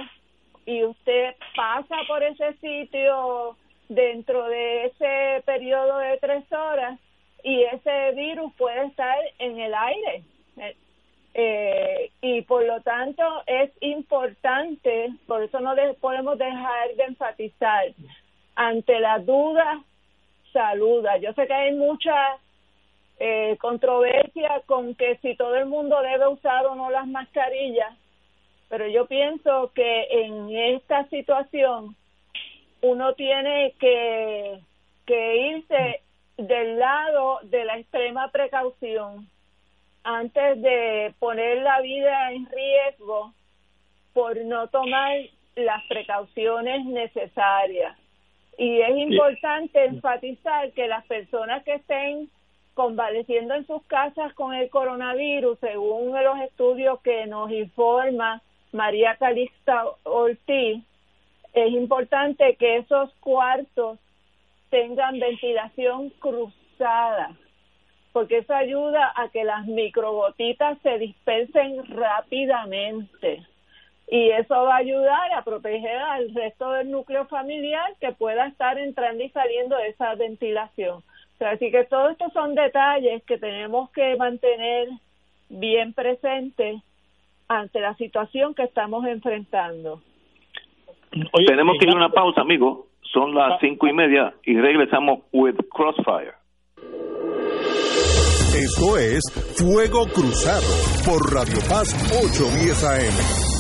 y 0.67 0.85
usted 0.85 1.35
pasa 1.55 1.97
por 2.09 2.23
ese 2.23 2.55
sitio 2.55 3.57
dentro 3.89 4.49
de 4.49 4.87
ese 4.87 5.43
periodo 5.45 5.99
de 5.99 6.19
tres 6.19 6.51
horas 6.53 6.99
y 7.43 7.63
ese 7.65 8.13
virus 8.13 8.53
puede 8.55 8.87
estar 8.87 9.19
en 9.39 9.59
el 9.61 9.75
aire. 9.75 10.23
Eh, 11.37 12.13
y 12.23 12.43
por 12.43 12.65
lo 12.65 12.81
tanto 12.83 13.23
es 13.47 13.71
importante, 13.81 15.11
por 15.27 15.43
eso 15.43 15.61
no 15.61 15.75
podemos 16.01 16.39
dejar 16.39 16.95
de 16.97 17.05
enfatizar, 17.05 17.87
ante 18.55 19.01
la 19.01 19.19
duda, 19.19 19.83
saluda. 20.55 21.19
Yo 21.19 21.35
sé 21.35 21.47
que 21.47 21.53
hay 21.53 21.75
mucha 21.75 22.39
eh, 23.19 23.59
controversia 23.61 24.63
con 24.65 24.95
que 24.95 25.19
si 25.19 25.37
todo 25.37 25.55
el 25.57 25.67
mundo 25.67 26.01
debe 26.01 26.29
usar 26.29 26.65
o 26.65 26.75
no 26.75 26.91
las 26.91 27.07
mascarillas, 27.07 27.93
pero 28.71 28.89
yo 28.89 29.07
pienso 29.07 29.71
que 29.75 30.07
en 30.11 30.57
esta 30.57 31.07
situación 31.11 31.95
uno 32.81 33.13
tiene 33.15 33.75
que, 33.79 34.61
que 35.05 35.37
irse 35.49 36.01
del 36.39 36.79
lado 36.79 37.41
de 37.43 37.65
la 37.65 37.79
extrema 37.79 38.31
precaución 38.31 39.29
antes 40.03 40.61
de 40.61 41.15
poner 41.19 41.63
la 41.63 41.81
vida 41.81 42.33
en 42.33 42.47
riesgo 42.47 43.33
por 44.13 44.37
no 44.45 44.69
tomar 44.69 45.17
las 45.57 45.83
precauciones 45.89 46.85
necesarias. 46.85 47.97
Y 48.59 48.81
es 48.81 48.97
importante 48.97 49.85
enfatizar 49.85 50.71
que 50.73 50.87
las 50.87 51.05
personas 51.07 51.65
que 51.65 51.75
estén 51.75 52.31
convaleciendo 52.75 53.55
en 53.55 53.67
sus 53.67 53.83
casas 53.85 54.33
con 54.35 54.55
el 54.55 54.69
coronavirus, 54.71 55.59
según 55.61 56.13
los 56.23 56.41
estudios 56.41 57.01
que 57.03 57.27
nos 57.27 57.51
informa 57.51 58.43
María 58.73 59.17
Calista 59.17 59.85
Ortiz, 60.03 60.83
es 61.53 61.73
importante 61.73 62.57
que 62.57 62.79
esos 62.79 63.13
cuartos 63.21 63.99
tengan 64.71 65.21
ventilación 65.21 66.11
cruzada, 66.19 67.31
porque 68.13 68.39
eso 68.39 68.55
ayuda 68.55 69.13
a 69.15 69.29
que 69.29 69.45
las 69.45 69.67
microgotitas 69.67 70.79
se 70.83 70.99
dispersen 70.99 71.87
rápidamente 71.97 73.47
y 74.09 74.31
eso 74.31 74.55
va 74.55 74.77
a 74.77 74.79
ayudar 74.79 75.33
a 75.35 75.43
proteger 75.43 75.97
al 75.97 76.35
resto 76.35 76.71
del 76.73 76.91
núcleo 76.91 77.27
familiar 77.27 77.95
que 78.01 78.13
pueda 78.13 78.47
estar 78.47 78.79
entrando 78.79 79.25
y 79.25 79.31
saliendo 79.31 79.77
de 79.77 79.89
esa 79.89 80.15
ventilación. 80.15 81.03
así 81.41 81.71
que 81.71 81.85
todos 81.85 82.13
estos 82.13 82.33
son 82.33 82.55
detalles 82.55 83.23
que 83.25 83.39
tenemos 83.39 83.91
que 83.91 84.17
mantener 84.17 84.89
bien 85.49 85.93
presentes 85.93 86.83
ante 87.49 87.81
la 87.81 87.95
situación 87.95 88.55
que 88.55 88.65
estamos 88.65 89.05
enfrentando. 89.07 90.01
Tenemos 91.11 91.77
que 91.79 91.87
ir 91.87 91.95
a 91.95 91.97
una 91.97 92.09
pausa, 92.09 92.41
amigo. 92.41 92.87
Son 93.13 93.35
las 93.35 93.61
cinco 93.61 93.87
y 93.87 93.93
media 93.93 94.35
y 94.45 94.59
regresamos 94.59 95.21
with 95.33 95.57
Crossfire. 95.71 96.35
Esto 98.57 98.97
es 98.97 99.23
Fuego 99.59 100.07
Cruzado 100.07 100.67
por 101.05 101.33
Radio 101.33 101.59
Paz 101.69 101.95
810 102.11 102.85
AM 102.85 103.54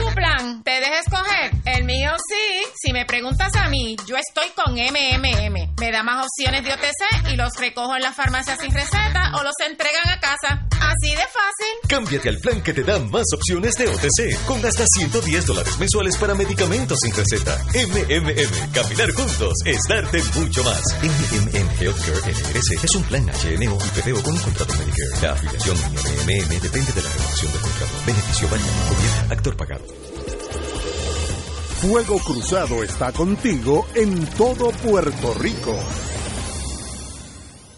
to 0.00 0.09
plan, 0.20 0.62
te 0.62 0.70
deja 0.70 1.00
escoger. 1.00 1.50
El 1.64 1.84
mío 1.84 2.10
sí. 2.28 2.68
Si 2.82 2.92
me 2.92 3.04
preguntas 3.06 3.54
a 3.56 3.68
mí, 3.68 3.96
yo 4.06 4.16
estoy 4.16 4.50
con 4.54 4.74
MMM. 4.74 5.74
Me 5.80 5.90
da 5.90 6.02
más 6.02 6.26
opciones 6.26 6.62
de 6.62 6.72
OTC 6.74 7.32
y 7.32 7.36
los 7.36 7.52
recojo 7.58 7.96
en 7.96 8.02
la 8.02 8.12
farmacia 8.12 8.56
sin 8.56 8.72
receta 8.72 9.32
o 9.38 9.42
los 9.42 9.54
entregan 9.66 10.08
a 10.08 10.20
casa. 10.20 10.66
Así 10.70 11.14
de 11.14 11.22
fácil. 11.22 11.88
Cámbiate 11.88 12.28
al 12.28 12.38
plan 12.38 12.62
que 12.62 12.74
te 12.74 12.82
da 12.82 12.98
más 12.98 13.24
opciones 13.34 13.74
de 13.76 13.88
OTC 13.88 14.44
con 14.46 14.64
hasta 14.64 14.84
110 14.86 15.46
dólares 15.46 15.78
mensuales 15.78 16.16
para 16.18 16.34
medicamentos 16.34 16.98
sin 17.00 17.14
receta. 17.14 17.56
MMM. 17.74 18.72
Caminar 18.72 19.12
juntos 19.12 19.54
es 19.64 19.80
darte 19.88 20.22
mucho 20.38 20.62
más. 20.64 20.82
MMM 21.02 21.68
Healthcare 21.80 22.32
NRS 22.32 22.84
es 22.84 22.94
un 22.94 23.02
plan 23.04 23.24
HMO 23.24 23.78
y 23.78 24.00
PPO 24.00 24.22
con 24.22 24.34
un 24.34 24.40
contrato 24.40 24.74
Medicare. 24.74 25.22
La 25.22 25.32
afiliación 25.32 25.76
MMM 25.76 26.60
depende 26.60 26.92
de 26.92 27.02
la 27.02 27.08
renovación 27.08 27.52
del 27.52 27.60
contrato. 27.62 27.92
Beneficio 28.06 28.48
variable. 28.48 28.72
Gobierno. 28.90 29.32
Actor 29.32 29.56
pagado. 29.56 30.09
Fuego 31.80 32.18
Cruzado 32.18 32.84
está 32.84 33.10
contigo 33.10 33.86
en 33.94 34.26
todo 34.36 34.70
Puerto 34.70 35.32
Rico. 35.32 35.74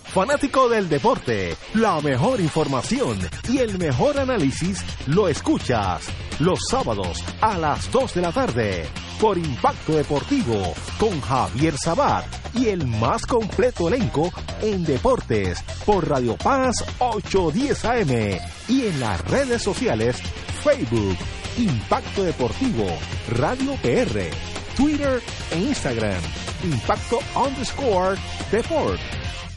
Fanático 0.06 0.68
del 0.68 0.88
deporte, 0.88 1.56
la 1.74 2.00
mejor 2.00 2.40
información 2.40 3.16
y 3.48 3.58
el 3.58 3.78
mejor 3.78 4.18
análisis 4.18 4.82
lo 5.06 5.28
escuchas 5.28 6.08
los 6.40 6.58
sábados 6.68 7.22
a 7.40 7.56
las 7.56 7.92
2 7.92 8.14
de 8.14 8.20
la 8.20 8.32
tarde 8.32 8.86
por 9.20 9.38
Impacto 9.38 9.92
Deportivo 9.92 10.74
con 10.98 11.20
Javier 11.20 11.74
Sabat 11.78 12.24
y 12.54 12.70
el 12.70 12.84
más 12.84 13.24
completo 13.24 13.86
elenco 13.86 14.32
en 14.62 14.84
deportes 14.84 15.62
por 15.86 16.08
Radio 16.08 16.36
Paz 16.36 16.74
810 16.98 17.84
AM 17.84 18.40
y 18.68 18.86
en 18.86 18.98
las 18.98 19.20
redes 19.30 19.62
sociales 19.62 20.16
Facebook 20.64 21.16
Impacto 21.56 22.22
Deportivo, 22.22 22.86
Radio 23.28 23.74
PR, 23.74 24.26
Twitter 24.74 25.22
e 25.50 25.56
Instagram. 25.58 26.22
Impacto 26.62 27.20
underscore 27.34 28.16
Deport. 28.48 29.51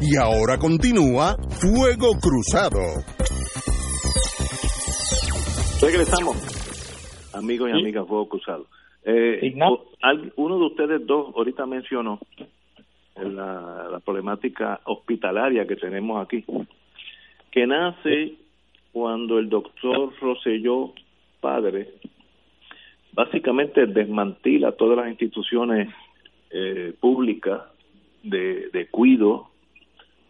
Y 0.00 0.16
ahora 0.16 0.58
continúa 0.58 1.34
Fuego 1.60 2.12
Cruzado. 2.22 2.78
Regresamos, 5.82 6.36
amigos 7.34 7.70
y 7.70 7.72
amigas 7.72 8.06
Fuego 8.06 8.28
Cruzado. 8.28 8.66
Eh, 9.04 9.52
uno 10.36 10.58
de 10.58 10.64
ustedes 10.66 11.04
dos 11.04 11.34
ahorita 11.34 11.66
mencionó 11.66 12.20
la, 13.16 13.88
la 13.90 13.98
problemática 13.98 14.80
hospitalaria 14.84 15.66
que 15.66 15.74
tenemos 15.74 16.24
aquí, 16.24 16.44
que 17.50 17.66
nace 17.66 18.34
cuando 18.92 19.40
el 19.40 19.48
doctor 19.48 20.12
Roselló, 20.20 20.92
padre, 21.40 21.94
básicamente 23.14 23.86
desmantila 23.86 24.70
todas 24.72 24.96
las 24.96 25.08
instituciones 25.08 25.92
eh, 26.50 26.94
públicas 27.00 27.62
de, 28.22 28.68
de 28.72 28.86
cuido 28.86 29.48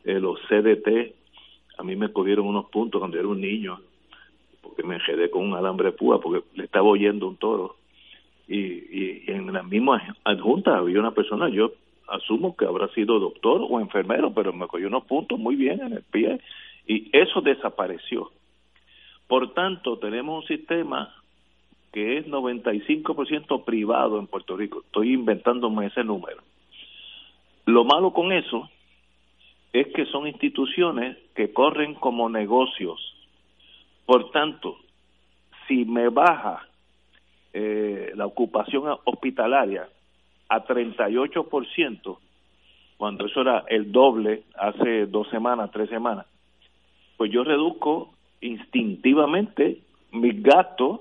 eh, 0.08 0.20
los 0.20 0.40
CDT, 0.48 1.14
a 1.76 1.82
mí 1.82 1.94
me 1.94 2.10
cogieron 2.10 2.46
unos 2.46 2.70
puntos 2.70 2.98
cuando 2.98 3.18
era 3.18 3.28
un 3.28 3.42
niño, 3.42 3.78
porque 4.62 4.82
me 4.82 4.94
enjedé 4.94 5.28
con 5.28 5.44
un 5.44 5.54
alambre 5.54 5.92
púa, 5.92 6.18
porque 6.18 6.46
le 6.54 6.64
estaba 6.64 6.88
oyendo 6.88 7.28
un 7.28 7.36
toro. 7.36 7.76
Y, 8.48 8.56
y, 8.56 9.24
en 9.26 9.52
la 9.52 9.62
misma 9.62 10.16
adjunta 10.24 10.78
había 10.78 10.98
una 10.98 11.10
persona, 11.10 11.50
yo 11.50 11.72
asumo 12.08 12.56
que 12.56 12.64
habrá 12.64 12.88
sido 12.94 13.18
doctor 13.18 13.60
o 13.68 13.80
enfermero, 13.80 14.32
pero 14.32 14.54
me 14.54 14.66
cogió 14.66 14.88
unos 14.88 15.04
puntos 15.04 15.38
muy 15.38 15.56
bien 15.56 15.82
en 15.82 15.92
el 15.92 16.02
pie 16.04 16.40
y 16.86 17.10
eso 17.12 17.42
desapareció. 17.42 18.30
Por 19.26 19.52
tanto, 19.52 19.98
tenemos 19.98 20.42
un 20.42 20.48
sistema 20.48 21.14
que 21.92 22.16
es 22.16 22.26
95% 22.26 23.62
privado 23.62 24.18
en 24.18 24.26
Puerto 24.26 24.56
Rico. 24.56 24.80
Estoy 24.86 25.12
inventándome 25.12 25.88
ese 25.88 26.02
número. 26.02 26.38
Lo 27.66 27.84
malo 27.84 28.14
con 28.14 28.32
eso 28.32 28.70
es 29.72 29.88
que 29.88 30.06
son 30.06 30.26
instituciones 30.26 31.16
que 31.34 31.52
corren 31.52 31.94
como 31.94 32.28
negocios. 32.28 33.00
Por 34.06 34.30
tanto, 34.30 34.78
si 35.66 35.84
me 35.84 36.08
baja 36.08 36.66
eh, 37.52 38.12
la 38.14 38.26
ocupación 38.26 38.84
hospitalaria 39.04 39.88
a 40.48 40.64
38%, 40.64 42.18
cuando 42.96 43.26
eso 43.26 43.40
era 43.42 43.64
el 43.68 43.92
doble 43.92 44.44
hace 44.56 45.06
dos 45.06 45.28
semanas, 45.28 45.70
tres 45.70 45.88
semanas, 45.88 46.26
pues 47.16 47.30
yo 47.30 47.44
reduzco 47.44 48.12
instintivamente 48.40 49.82
mis 50.12 50.42
gastos 50.42 51.00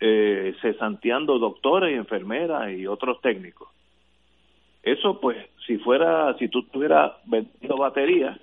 eh, 0.00 0.54
cesanteando 0.60 1.38
doctores 1.38 1.92
y 1.92 1.98
enfermeras 1.98 2.72
y 2.72 2.86
otros 2.86 3.20
técnicos. 3.20 3.68
Eso 4.86 5.20
pues, 5.20 5.36
si 5.66 5.78
fuera, 5.78 6.32
si 6.38 6.46
tú 6.46 6.60
estuvieras 6.60 7.14
vendiendo 7.24 7.76
baterías 7.76 8.38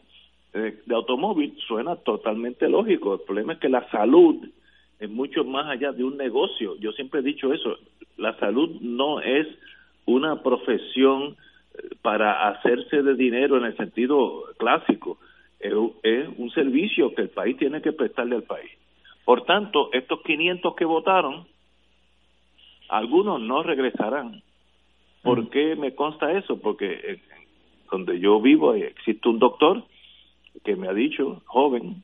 de, 0.52 0.76
automóvil, 0.94 1.56
suena 1.66 1.96
totalmente 1.96 2.68
lógico. 2.68 3.14
El 3.14 3.22
problema 3.22 3.54
es 3.54 3.60
que 3.60 3.70
la 3.70 3.89
salud 3.89 4.46
es 5.00 5.10
mucho 5.10 5.46
más 5.46 5.68
allá 5.68 5.94
de 5.94 6.04
un 6.04 6.18
negocio. 6.18 6.76
Yo 6.82 6.91
siempre 6.91 7.22
he 7.22 7.24
dicho 7.24 7.54
eso, 7.54 7.78
la 8.18 8.38
salud 8.39 8.70
no 8.82 9.22
es 9.22 9.48
una 10.06 10.44
profesión 10.44 11.38
eh, 11.76 11.96
para 12.02 12.50
hacerse 12.50 13.02
de 13.02 13.16
dinero 13.16 13.58
en 13.58 13.64
el 13.64 13.78
sentido 13.78 14.44
clásico, 14.58 15.18
es 15.62 16.28
un 16.38 16.52
servicio 16.52 17.16
que 17.16 17.22
el 17.22 17.30
país 17.30 17.56
tiene 17.56 17.82
que 17.82 17.94
prestarle 17.94 18.36
al 18.36 18.44
país. 18.44 18.70
Por 19.24 19.46
tanto, 19.46 19.94
estos 19.94 20.22
500 20.24 20.76
que 20.76 20.84
votaron, 20.84 21.48
algunos 22.89 23.39
no 23.39 23.64
regresarán 23.64 24.44
¿Por 25.24 25.50
qué 25.50 25.76
me 25.76 25.96
consta 25.96 26.32
eso? 26.34 26.60
Porque 26.60 26.92
eh, 26.92 27.22
donde 27.90 28.20
yo 28.20 28.42
vivo 28.42 28.74
existe 28.74 29.30
un 29.30 29.40
doctor 29.40 29.84
que 30.64 30.76
me 30.76 30.88
ha 30.88 30.94
dicho, 30.94 31.42
joven, 31.46 32.04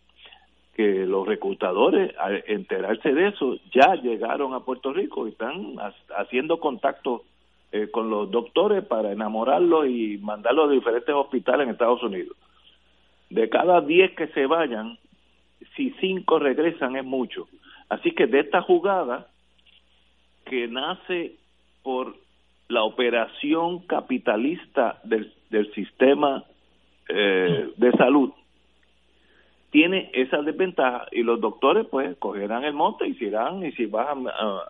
que 0.74 1.06
los 1.06 1.28
reclutadores, 1.28 2.18
al 2.18 2.44
enterarse 2.48 3.14
de 3.14 3.28
eso, 3.28 3.58
ya 3.74 3.96
llegaron 3.96 4.54
a 4.54 4.62
Puerto 4.62 4.94
Rico 4.94 5.28
y 5.28 5.32
están 5.32 5.76
haciendo 6.18 6.60
contacto 6.60 7.24
eh, 7.74 7.90
con 7.92 8.10
los 8.10 8.32
doctores 8.32 8.86
para 8.86 9.12
enamorarlos 9.12 9.88
y 9.88 10.18
mandarlos 10.20 10.70
a 10.70 10.74
diferentes 10.74 11.14
hospitales 11.14 11.66
en 11.66 11.74
Estados 11.74 12.02
Unidos. 12.02 12.38
De 13.30 13.50
cada 13.50 13.82
10 13.82 14.16
que 14.16 14.28
se 14.28 14.46
vayan, 14.46 14.98
si 15.76 15.92
5 16.00 16.40
regresan 16.40 16.96
es 16.96 17.04
mucho. 17.04 17.48
Así 17.90 18.12
que 18.12 18.28
de 18.28 18.40
esta 18.40 18.62
jugada 18.62 19.28
que 20.46 20.68
nace 20.68 21.36
por 21.84 22.16
la 22.70 22.84
operación 22.84 23.80
capitalista 23.80 25.00
del, 25.04 25.34
del 25.50 25.74
sistema 25.74 26.46
eh, 27.10 27.70
de 27.76 27.92
salud 27.94 28.32
tiene 29.72 30.10
esa 30.14 30.42
desventaja 30.42 31.08
y 31.12 31.24
los 31.24 31.42
doctores 31.42 31.88
pues 31.88 32.16
cogerán 32.18 32.64
el 32.64 32.74
monte 32.74 33.08
y 33.08 33.16
se 33.16 33.26
irán 33.26 33.66
y 33.66 33.72
si 33.74 33.86
vas 33.86 34.08
a, 34.08 34.64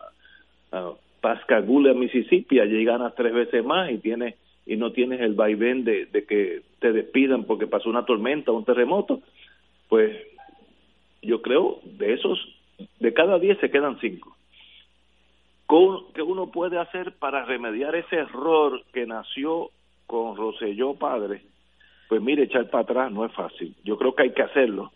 a, 0.72 0.92
Pascagoula, 1.22 1.94
Mississippi, 1.94 2.62
allí 2.62 2.86
ganas 2.86 3.14
tres 3.16 3.34
veces 3.34 3.64
más 3.66 3.92
y 3.92 3.98
tienes 3.98 4.36
y 4.66 4.78
no 4.78 4.94
tienes 4.94 5.20
el 5.20 5.34
vaivén 5.34 5.84
de, 5.84 6.06
de 6.06 6.26
que 6.26 6.62
te 6.80 6.94
despidan 6.94 7.44
porque 7.44 7.68
pasó 7.68 7.90
una 7.90 8.06
tormenta 8.06 8.52
o 8.52 8.58
un 8.58 8.64
terremoto, 8.64 9.22
pues 9.90 10.16
yo 11.22 11.42
creo 11.42 11.80
de 11.84 12.14
esos, 12.14 12.40
de 13.00 13.14
cada 13.14 13.40
diez 13.40 13.58
se 13.60 13.70
quedan 13.70 14.00
cinco. 14.00 14.36
¿Qué 16.16 16.24
uno 16.24 16.48
puede 16.48 16.80
hacer 16.80 17.14
para 17.20 17.46
remediar 17.46 17.94
ese 17.96 18.16
error 18.16 18.82
que 18.92 19.06
nació 19.06 19.70
con 20.08 20.36
Roselló 20.36 20.96
padre? 20.96 21.44
Pues 22.08 22.24
mire, 22.24 22.44
echar 22.44 22.72
para 22.72 22.82
atrás 22.82 23.12
no 23.12 23.24
es 23.24 23.32
fácil. 23.34 23.76
Yo 23.84 23.96
creo 23.96 24.16
que 24.16 24.24
hay 24.24 24.34
que 24.34 24.42
hacerlo. 24.42 24.92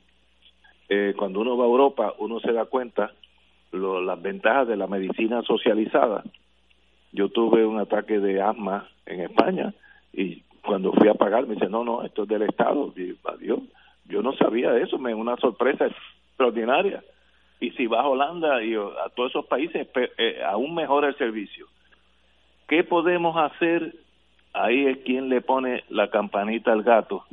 Eh, 0.90 1.14
cuando 1.16 1.42
uno 1.42 1.56
va 1.56 1.66
a 1.66 1.68
Europa, 1.68 2.14
uno 2.18 2.40
se 2.40 2.52
da 2.52 2.66
cuenta 2.66 3.12
lo, 3.72 4.02
las 4.02 4.20
ventajas 4.20 4.68
de 4.68 4.76
la 4.76 4.88
medicina 4.88 5.44
socializada. 5.44 6.24
Yo 7.12 7.30
tuve 7.30 7.64
un 7.64 7.80
ataque 7.80 8.20
de 8.20 8.42
asma 8.42 8.90
en 9.06 9.22
España 9.22 9.76
y 10.12 10.42
cuando 10.66 10.92
fui 10.94 11.08
a 11.08 11.14
pagar 11.14 11.46
me 11.46 11.54
dice, 11.54 11.70
no, 11.70 11.84
no, 11.84 12.02
esto 12.02 12.24
es 12.24 12.30
del 12.30 12.42
Estado. 12.42 12.92
Y 12.98 13.16
adiós, 13.26 13.60
yo 14.06 14.24
no 14.24 14.34
sabía 14.34 14.76
eso, 14.80 14.98
me 14.98 15.14
una 15.14 15.38
sorpresa 15.38 15.86
extraordinaria 15.86 17.04
y 17.64 17.72
si 17.72 17.88
vas 17.88 18.02
a 18.02 18.10
Holanda 18.10 18.62
y 18.62 18.76
a 18.76 19.10
todos 19.16 19.32
esos 19.32 19.46
países, 19.46 19.88
eh, 20.18 20.42
aún 20.46 20.76
mejora 20.76 21.08
el 21.08 21.18
servicio. 21.18 21.68
¿Qué 22.68 22.84
podemos 22.84 23.38
hacer? 23.38 23.96
Ahí 24.52 24.86
es 24.86 24.98
quien 25.06 25.30
le 25.30 25.40
pone 25.40 25.86
la 25.88 26.10
campanita 26.10 26.74
al 26.74 26.84
gato. 26.84 27.24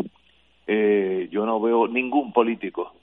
Eh, 0.69 1.29
yo 1.33 1.47
no 1.47 1.61
veo 1.61 1.89
ningún 1.89 2.33
político 2.33 2.95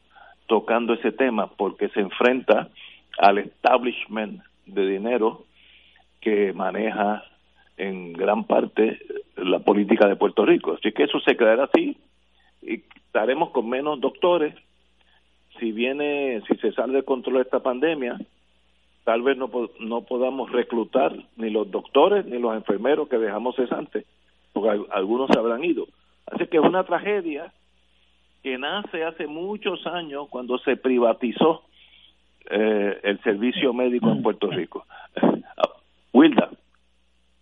tocando 0.46 0.94
ese 0.94 1.12
tema 1.12 1.48
porque 1.48 1.90
se 1.90 2.00
enfrenta 2.00 2.70
al 3.18 3.40
establishment 3.40 4.42
de 4.66 4.88
dinero 4.88 5.44
que 6.22 6.54
maneja 6.54 7.26
en 7.76 8.14
gran 8.14 8.46
parte 8.46 9.00
la 9.36 9.60
política 9.60 10.08
de 10.08 10.16
Puerto 10.16 10.46
Rico. 10.46 10.78
Así 10.80 10.94
que 10.94 11.04
eso 11.04 11.20
se 11.20 11.36
quedará 11.36 11.66
así 11.66 11.98
y 12.62 12.84
estaremos 12.96 13.50
con 13.50 13.68
menos 13.68 14.00
doctores, 14.00 14.56
si 15.68 15.74
viene, 15.74 16.42
si 16.48 16.56
se 16.58 16.72
sale 16.72 16.94
de 16.94 17.04
control 17.04 17.42
esta 17.42 17.60
pandemia, 17.60 18.18
tal 19.04 19.22
vez 19.22 19.38
no, 19.38 19.50
no 19.82 20.02
podamos 20.04 20.50
reclutar 20.50 21.14
ni 21.36 21.50
los 21.50 21.70
doctores 21.70 22.26
ni 22.26 22.40
los 22.40 22.56
enfermeros 22.56 23.10
que 23.10 23.18
dejamos 23.18 23.58
cesantes, 23.58 24.06
porque 24.54 24.86
algunos 24.92 25.30
se 25.30 25.38
habrán 25.38 25.66
ido. 25.66 25.86
Así 26.26 26.48
que 26.48 26.58
es 26.58 26.64
una 26.64 26.86
tragedia 26.86 27.52
que 28.44 28.58
nace 28.58 29.04
hace 29.04 29.28
muchos 29.28 29.86
años 29.88 30.30
cuando 30.30 30.58
se 30.60 30.78
privatizó 30.78 31.64
eh, 32.50 32.98
el 33.04 33.22
servicio 33.24 33.74
médico 33.74 34.10
en 34.10 34.24
Puerto 34.24 34.50
Rico. 34.50 34.86
Wilda, 36.14 36.50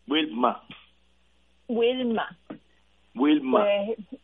Wilma. 0.07 0.63
Wilma. 1.67 2.37
Wilma. 3.13 3.59
Pues, 3.59 4.19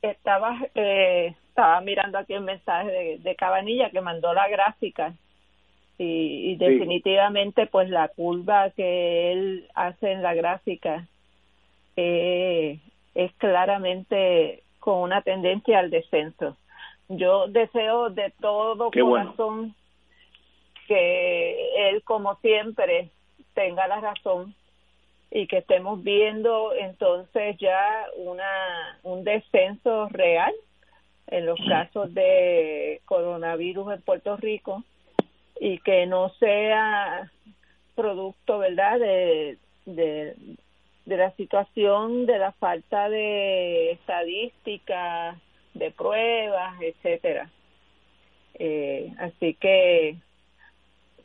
estaba 0.00 0.58
eh, 0.74 1.34
estaba 1.52 1.82
mirando 1.82 2.16
aquí 2.16 2.32
el 2.32 2.40
mensaje 2.40 3.18
de, 3.18 3.36
Cabanilla 3.36 3.90
que 3.90 4.00
mandó 4.00 4.32
la 4.32 4.48
gráfica. 4.48 5.14
Y, 5.98 6.56
definitivamente 6.56 7.66
pues 7.66 7.88
la 7.88 8.08
curva 8.08 8.70
que 8.70 9.30
él 9.30 9.68
hace 9.74 10.10
en 10.10 10.22
la 10.22 10.34
gráfica 10.34 11.06
eh, 11.96 12.80
es 13.14 13.32
claramente 13.34 14.64
con 14.80 14.98
una 15.02 15.22
tendencia 15.22 15.78
al 15.78 15.90
descenso. 15.90 16.56
Yo 17.08 17.46
deseo 17.46 18.10
de 18.10 18.32
todo 18.40 18.90
corazón 18.90 19.76
que 20.88 21.90
él, 21.90 22.02
como 22.02 22.34
siempre, 22.36 23.10
tenga 23.54 23.86
la 23.86 24.00
razón 24.00 24.54
y 25.30 25.46
que 25.46 25.58
estemos 25.58 26.02
viendo 26.02 26.72
entonces 26.74 27.56
ya 27.58 28.06
una 28.16 28.98
un 29.02 29.22
descenso 29.22 30.08
real 30.08 30.52
en 31.32 31.46
los 31.46 31.58
casos 31.66 32.12
de 32.12 33.00
coronavirus 33.06 33.94
en 33.94 34.02
Puerto 34.02 34.36
Rico 34.36 34.84
y 35.58 35.78
que 35.78 36.06
no 36.06 36.28
sea 36.34 37.30
producto, 37.94 38.58
¿verdad?, 38.58 38.98
de, 39.00 39.56
de, 39.86 40.36
de 41.06 41.16
la 41.16 41.30
situación 41.36 42.26
de 42.26 42.38
la 42.38 42.52
falta 42.52 43.08
de 43.08 43.92
estadísticas, 43.92 45.38
de 45.72 45.90
pruebas, 45.90 46.74
etcétera. 46.82 47.50
Eh, 48.54 49.10
así 49.18 49.54
que 49.54 50.16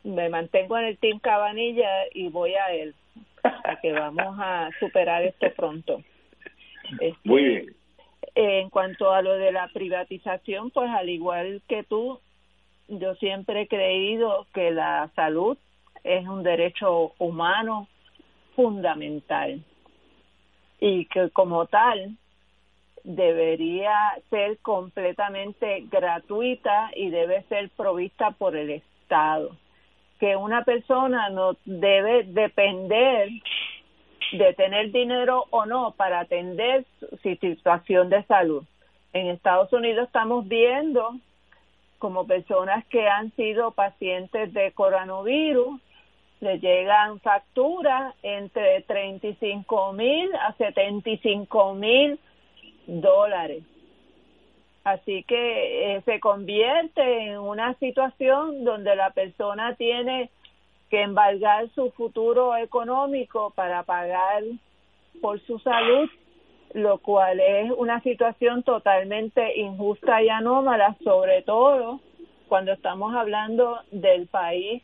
me 0.04 0.30
mantengo 0.30 0.78
en 0.78 0.86
el 0.86 0.98
Team 0.98 1.20
Cabanilla 1.20 2.06
y 2.14 2.30
voy 2.30 2.54
a 2.54 2.72
él, 2.72 2.96
a 3.44 3.78
que 3.82 3.92
vamos 3.92 4.38
a 4.40 4.70
superar 4.80 5.24
esto 5.24 5.48
pronto. 5.54 6.02
Este, 7.02 7.20
Muy 7.26 7.44
bien. 7.44 7.76
En 8.40 8.70
cuanto 8.70 9.12
a 9.12 9.24
lo 9.24 9.34
de 9.34 9.52
la 9.52 9.68
privatización, 9.70 10.70
pues 10.70 10.92
al 10.92 11.10
igual 11.10 11.64
que 11.68 11.82
tú, 11.82 12.20
yo 12.88 13.16
siempre 13.16 13.62
he 13.62 13.68
creído 13.68 14.46
que 14.54 14.70
la 14.70 15.10
salud 15.16 15.58
es 16.04 16.28
un 16.28 16.44
derecho 16.44 17.14
humano 17.18 17.88
fundamental 18.56 19.64
y 20.80 21.06
que 21.06 21.32
como 21.32 21.66
tal 21.66 22.16
debería 23.04 23.98
ser 24.30 24.60
completamente 24.60 25.88
gratuita 25.90 26.92
y 26.96 27.10
debe 27.10 27.42
ser 27.50 27.72
provista 27.72 28.30
por 28.30 28.56
el 28.56 28.70
Estado. 28.70 29.58
Que 30.20 30.36
una 30.36 30.64
persona 30.64 31.30
no 31.30 31.58
debe 31.66 32.22
depender 32.22 33.30
de 34.32 34.54
tener 34.54 34.92
dinero 34.92 35.46
o 35.50 35.66
no 35.66 35.92
para 35.92 36.22
atender 36.22 36.86
su 37.00 37.18
situación 37.18 38.10
de 38.10 38.24
salud. 38.24 38.64
En 39.14 39.28
Estados 39.28 39.72
Unidos 39.74 40.08
estamos 40.08 40.48
viendo 40.48 41.16
como 41.98 42.28
personas 42.28 42.86
que 42.88 43.08
han 43.08 43.32
sido 43.36 43.72
pacientes 43.72 44.54
de 44.54 44.72
coronavirus 44.74 45.82
le 46.40 46.60
llegan 46.60 47.20
facturas 47.22 48.14
entre 48.22 48.82
35 48.84 49.94
mil 49.94 50.30
a 50.36 50.54
75 50.54 51.74
mil 51.74 52.20
dólares. 52.86 53.64
Así 54.84 55.24
que 55.24 55.96
eh, 55.96 56.02
se 56.06 56.20
convierte 56.20 57.02
en 57.26 57.40
una 57.40 57.74
situación 57.76 58.64
donde 58.64 58.96
la 58.96 59.10
persona 59.10 59.76
tiene 59.76 60.30
que 60.90 61.02
embargar 61.02 61.70
su 61.76 61.92
futuro 61.92 62.56
económico 62.56 63.52
para 63.56 63.84
pagar 63.84 64.44
por 65.22 65.40
su 65.42 65.60
salud, 65.60 66.10
lo 66.74 67.00
cual 67.00 67.40
es 67.40 67.72
una 67.78 68.02
situación 68.02 68.64
totalmente 68.64 69.58
injusta 69.58 70.22
y 70.22 70.30
anómala, 70.30 70.96
sobre 71.04 71.42
todo 71.42 72.00
cuando 72.48 72.72
estamos 72.72 73.14
hablando 73.16 73.80
del 73.92 74.28
país 74.28 74.82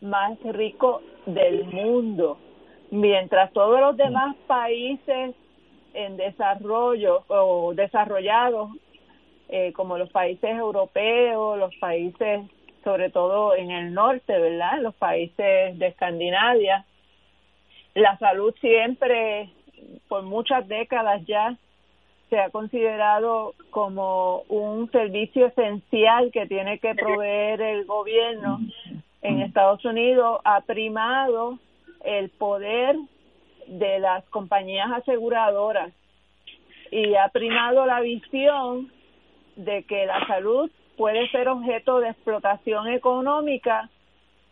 más 0.00 0.38
rico 0.42 1.02
del 1.26 1.64
mundo, 1.64 2.38
mientras 2.90 3.52
todos 3.52 3.80
los 3.80 3.96
demás 3.96 4.34
países 4.46 5.34
en 5.94 6.16
desarrollo 6.16 7.24
o 7.28 7.74
desarrollados, 7.74 8.70
eh, 9.48 9.72
como 9.72 9.98
los 9.98 10.10
países 10.10 10.50
europeos, 10.50 11.58
los 11.58 11.74
países 11.76 12.42
sobre 12.84 13.10
todo 13.10 13.54
en 13.54 13.70
el 13.70 13.92
norte, 13.92 14.38
¿verdad? 14.38 14.80
Los 14.80 14.94
países 14.94 15.78
de 15.78 15.86
Escandinavia, 15.86 16.84
la 17.94 18.16
salud 18.18 18.54
siempre, 18.60 19.50
por 20.08 20.22
muchas 20.22 20.66
décadas 20.68 21.24
ya, 21.26 21.56
se 22.30 22.38
ha 22.38 22.50
considerado 22.50 23.54
como 23.70 24.42
un 24.48 24.90
servicio 24.92 25.46
esencial 25.46 26.30
que 26.30 26.46
tiene 26.46 26.78
que 26.78 26.94
proveer 26.94 27.60
el 27.60 27.84
gobierno 27.86 28.60
en 29.22 29.42
Estados 29.42 29.84
Unidos 29.84 30.40
ha 30.44 30.62
primado 30.62 31.58
el 32.04 32.30
poder 32.30 32.96
de 33.66 33.98
las 33.98 34.24
compañías 34.26 34.90
aseguradoras 34.90 35.92
y 36.90 37.14
ha 37.14 37.28
primado 37.28 37.86
la 37.86 38.00
visión 38.00 38.90
de 39.56 39.84
que 39.84 40.06
la 40.06 40.26
salud 40.26 40.70
puede 41.00 41.30
ser 41.30 41.48
objeto 41.48 41.98
de 42.00 42.10
explotación 42.10 42.86
económica 42.88 43.88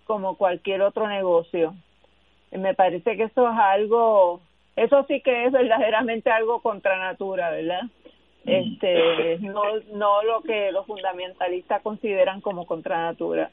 como 0.06 0.38
cualquier 0.38 0.80
otro 0.80 1.06
negocio. 1.06 1.74
Me 2.52 2.72
parece 2.72 3.18
que 3.18 3.24
eso 3.24 3.50
es 3.50 3.58
algo, 3.58 4.40
eso 4.74 5.04
sí 5.08 5.20
que 5.20 5.44
es 5.44 5.52
verdaderamente 5.52 6.30
algo 6.30 6.62
contra 6.62 6.98
natura, 6.98 7.50
¿verdad? 7.50 7.82
Este, 8.46 9.36
no, 9.40 9.62
no 9.92 10.22
lo 10.22 10.40
que 10.40 10.72
los 10.72 10.86
fundamentalistas 10.86 11.82
consideran 11.82 12.40
como 12.40 12.64
contra 12.64 13.02
natura. 13.02 13.50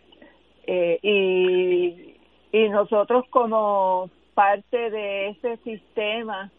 Eh, 0.65 0.97
y, 1.01 2.15
y 2.57 2.69
nosotros 2.69 3.25
como 3.29 4.09
parte 4.35 4.89
de 4.89 5.27
ese 5.31 5.57
sistema, 5.65 6.49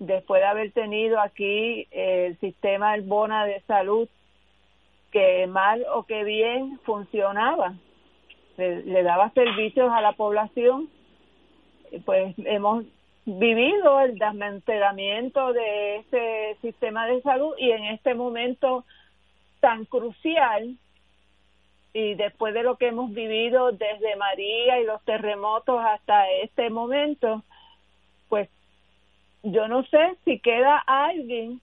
después 0.00 0.42
de 0.42 0.48
haber 0.48 0.72
tenido 0.72 1.18
aquí 1.18 1.88
el 1.92 2.38
sistema 2.40 2.92
del 2.92 3.04
Bona 3.04 3.46
de 3.46 3.62
salud, 3.62 4.06
que 5.16 5.46
mal 5.46 5.82
o 5.94 6.02
que 6.02 6.24
bien 6.24 6.78
funcionaba, 6.84 7.72
le, 8.58 9.02
daba 9.02 9.30
servicios 9.30 9.90
a 9.90 10.02
la 10.02 10.12
población, 10.12 10.90
pues 12.04 12.34
hemos 12.44 12.84
vivido 13.24 14.00
el 14.00 14.18
desmantelamiento 14.18 15.54
de 15.54 15.96
ese 15.96 16.58
sistema 16.60 17.06
de 17.06 17.22
salud 17.22 17.54
y 17.56 17.70
en 17.70 17.84
este 17.84 18.14
momento 18.14 18.84
tan 19.60 19.86
crucial 19.86 20.76
y 21.94 22.14
después 22.14 22.52
de 22.52 22.62
lo 22.62 22.76
que 22.76 22.88
hemos 22.88 23.10
vivido 23.10 23.72
desde 23.72 24.16
María 24.16 24.80
y 24.80 24.84
los 24.84 25.02
terremotos 25.06 25.80
hasta 25.82 26.30
este 26.42 26.68
momento, 26.68 27.42
pues 28.28 28.50
yo 29.42 29.66
no 29.66 29.82
sé 29.84 30.18
si 30.26 30.40
queda 30.40 30.76
alguien 30.86 31.62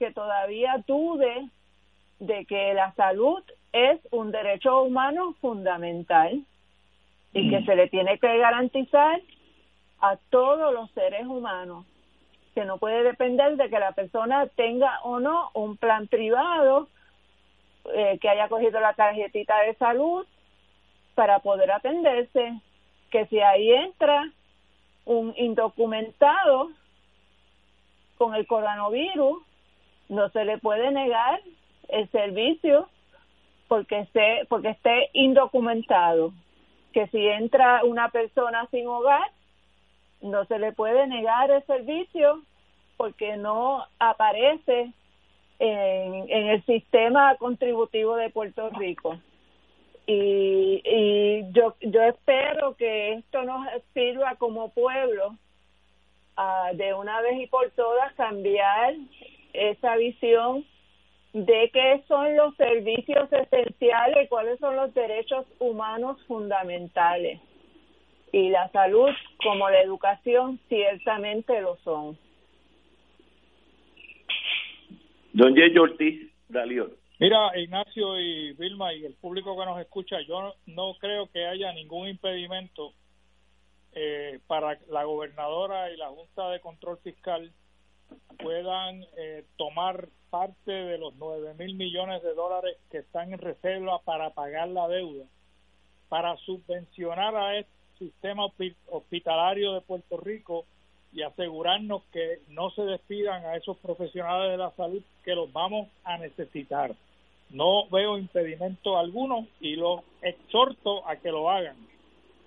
que 0.00 0.10
todavía 0.10 0.82
dude 0.88 1.48
de 2.20 2.44
que 2.44 2.74
la 2.74 2.92
salud 2.94 3.42
es 3.72 3.98
un 4.10 4.30
derecho 4.30 4.82
humano 4.82 5.34
fundamental 5.40 6.44
y 7.32 7.50
que 7.50 7.64
se 7.64 7.74
le 7.74 7.88
tiene 7.88 8.18
que 8.18 8.38
garantizar 8.38 9.20
a 10.00 10.16
todos 10.30 10.72
los 10.72 10.90
seres 10.92 11.26
humanos, 11.26 11.86
que 12.54 12.64
no 12.64 12.78
puede 12.78 13.02
depender 13.02 13.56
de 13.56 13.68
que 13.68 13.78
la 13.78 13.92
persona 13.92 14.46
tenga 14.48 15.00
o 15.02 15.18
no 15.18 15.50
un 15.54 15.76
plan 15.76 16.08
privado 16.08 16.88
eh, 17.94 18.18
que 18.20 18.28
haya 18.28 18.48
cogido 18.48 18.80
la 18.80 18.92
tarjetita 18.94 19.58
de 19.62 19.74
salud 19.74 20.26
para 21.14 21.38
poder 21.38 21.70
atenderse, 21.70 22.60
que 23.10 23.26
si 23.26 23.40
ahí 23.40 23.72
entra 23.72 24.30
un 25.04 25.32
indocumentado 25.36 26.70
con 28.18 28.34
el 28.34 28.46
coronavirus, 28.46 29.42
no 30.08 30.28
se 30.30 30.44
le 30.44 30.58
puede 30.58 30.90
negar 30.90 31.40
el 31.92 32.10
servicio 32.10 32.88
porque 33.68 34.00
esté, 34.00 34.46
porque 34.48 34.70
esté 34.70 35.10
indocumentado. 35.12 36.32
Que 36.92 37.06
si 37.08 37.24
entra 37.26 37.84
una 37.84 38.08
persona 38.08 38.66
sin 38.70 38.86
hogar, 38.88 39.30
no 40.22 40.44
se 40.46 40.58
le 40.58 40.72
puede 40.72 41.06
negar 41.06 41.50
el 41.50 41.64
servicio 41.66 42.42
porque 42.96 43.36
no 43.36 43.86
aparece 43.98 44.92
en, 45.60 46.30
en 46.30 46.46
el 46.48 46.64
sistema 46.66 47.36
contributivo 47.36 48.16
de 48.16 48.30
Puerto 48.30 48.70
Rico. 48.70 49.18
Y, 50.06 50.82
y 50.84 51.52
yo, 51.52 51.76
yo 51.80 52.02
espero 52.02 52.74
que 52.74 53.12
esto 53.12 53.44
nos 53.44 53.66
sirva 53.94 54.34
como 54.34 54.70
pueblo 54.70 55.36
a 56.36 56.70
de 56.74 56.92
una 56.94 57.20
vez 57.20 57.40
y 57.40 57.46
por 57.46 57.70
todas 57.70 58.12
cambiar 58.14 58.94
esa 59.52 59.96
visión 59.96 60.64
de 61.32 61.70
qué 61.72 62.02
son 62.08 62.36
los 62.36 62.54
servicios 62.56 63.32
esenciales, 63.32 64.28
cuáles 64.28 64.58
son 64.58 64.76
los 64.76 64.92
derechos 64.94 65.46
humanos 65.58 66.18
fundamentales. 66.26 67.40
Y 68.32 68.50
la 68.50 68.70
salud, 68.70 69.10
como 69.42 69.68
la 69.70 69.80
educación, 69.80 70.60
ciertamente 70.68 71.60
lo 71.60 71.76
son. 71.78 72.18
Don 75.32 75.54
J. 75.54 75.80
Ortiz, 75.80 76.32
Dalión. 76.48 76.92
Mira, 77.18 77.56
Ignacio 77.58 78.18
y 78.18 78.52
Vilma 78.54 78.94
y 78.94 79.04
el 79.04 79.14
público 79.14 79.58
que 79.58 79.66
nos 79.66 79.80
escucha, 79.80 80.20
yo 80.22 80.54
no 80.66 80.94
creo 80.98 81.30
que 81.30 81.46
haya 81.46 81.72
ningún 81.72 82.08
impedimento 82.08 82.92
eh, 83.92 84.38
para 84.46 84.78
la 84.88 85.04
gobernadora 85.04 85.90
y 85.92 85.96
la 85.96 86.08
Junta 86.08 86.48
de 86.48 86.60
Control 86.60 86.98
Fiscal 86.98 87.52
puedan 88.38 89.04
eh, 89.18 89.44
tomar 89.56 90.08
parte 90.30 90.72
de 90.72 90.98
los 90.98 91.14
9 91.16 91.54
mil 91.58 91.74
millones 91.74 92.22
de 92.22 92.34
dólares 92.34 92.76
que 92.90 92.98
están 92.98 93.32
en 93.32 93.38
reserva 93.38 94.00
para 94.02 94.30
pagar 94.30 94.68
la 94.68 94.88
deuda 94.88 95.24
para 96.10 96.36
subvencionar 96.38 97.34
a 97.36 97.56
este 97.56 97.70
sistema 97.98 98.46
hospitalario 98.88 99.74
de 99.74 99.80
Puerto 99.80 100.16
Rico 100.18 100.66
y 101.12 101.22
asegurarnos 101.22 102.02
que 102.12 102.40
no 102.48 102.70
se 102.70 102.82
despidan 102.82 103.44
a 103.44 103.56
esos 103.56 103.78
profesionales 103.78 104.50
de 104.50 104.56
la 104.56 104.72
salud 104.72 105.02
que 105.24 105.34
los 105.34 105.50
vamos 105.52 105.88
a 106.04 106.18
necesitar. 106.18 106.94
No 107.50 107.88
veo 107.90 108.18
impedimento 108.18 108.98
alguno 108.98 109.46
y 109.60 109.76
los 109.76 110.00
exhorto 110.20 111.06
a 111.08 111.16
que 111.16 111.30
lo 111.30 111.48
hagan. 111.48 111.76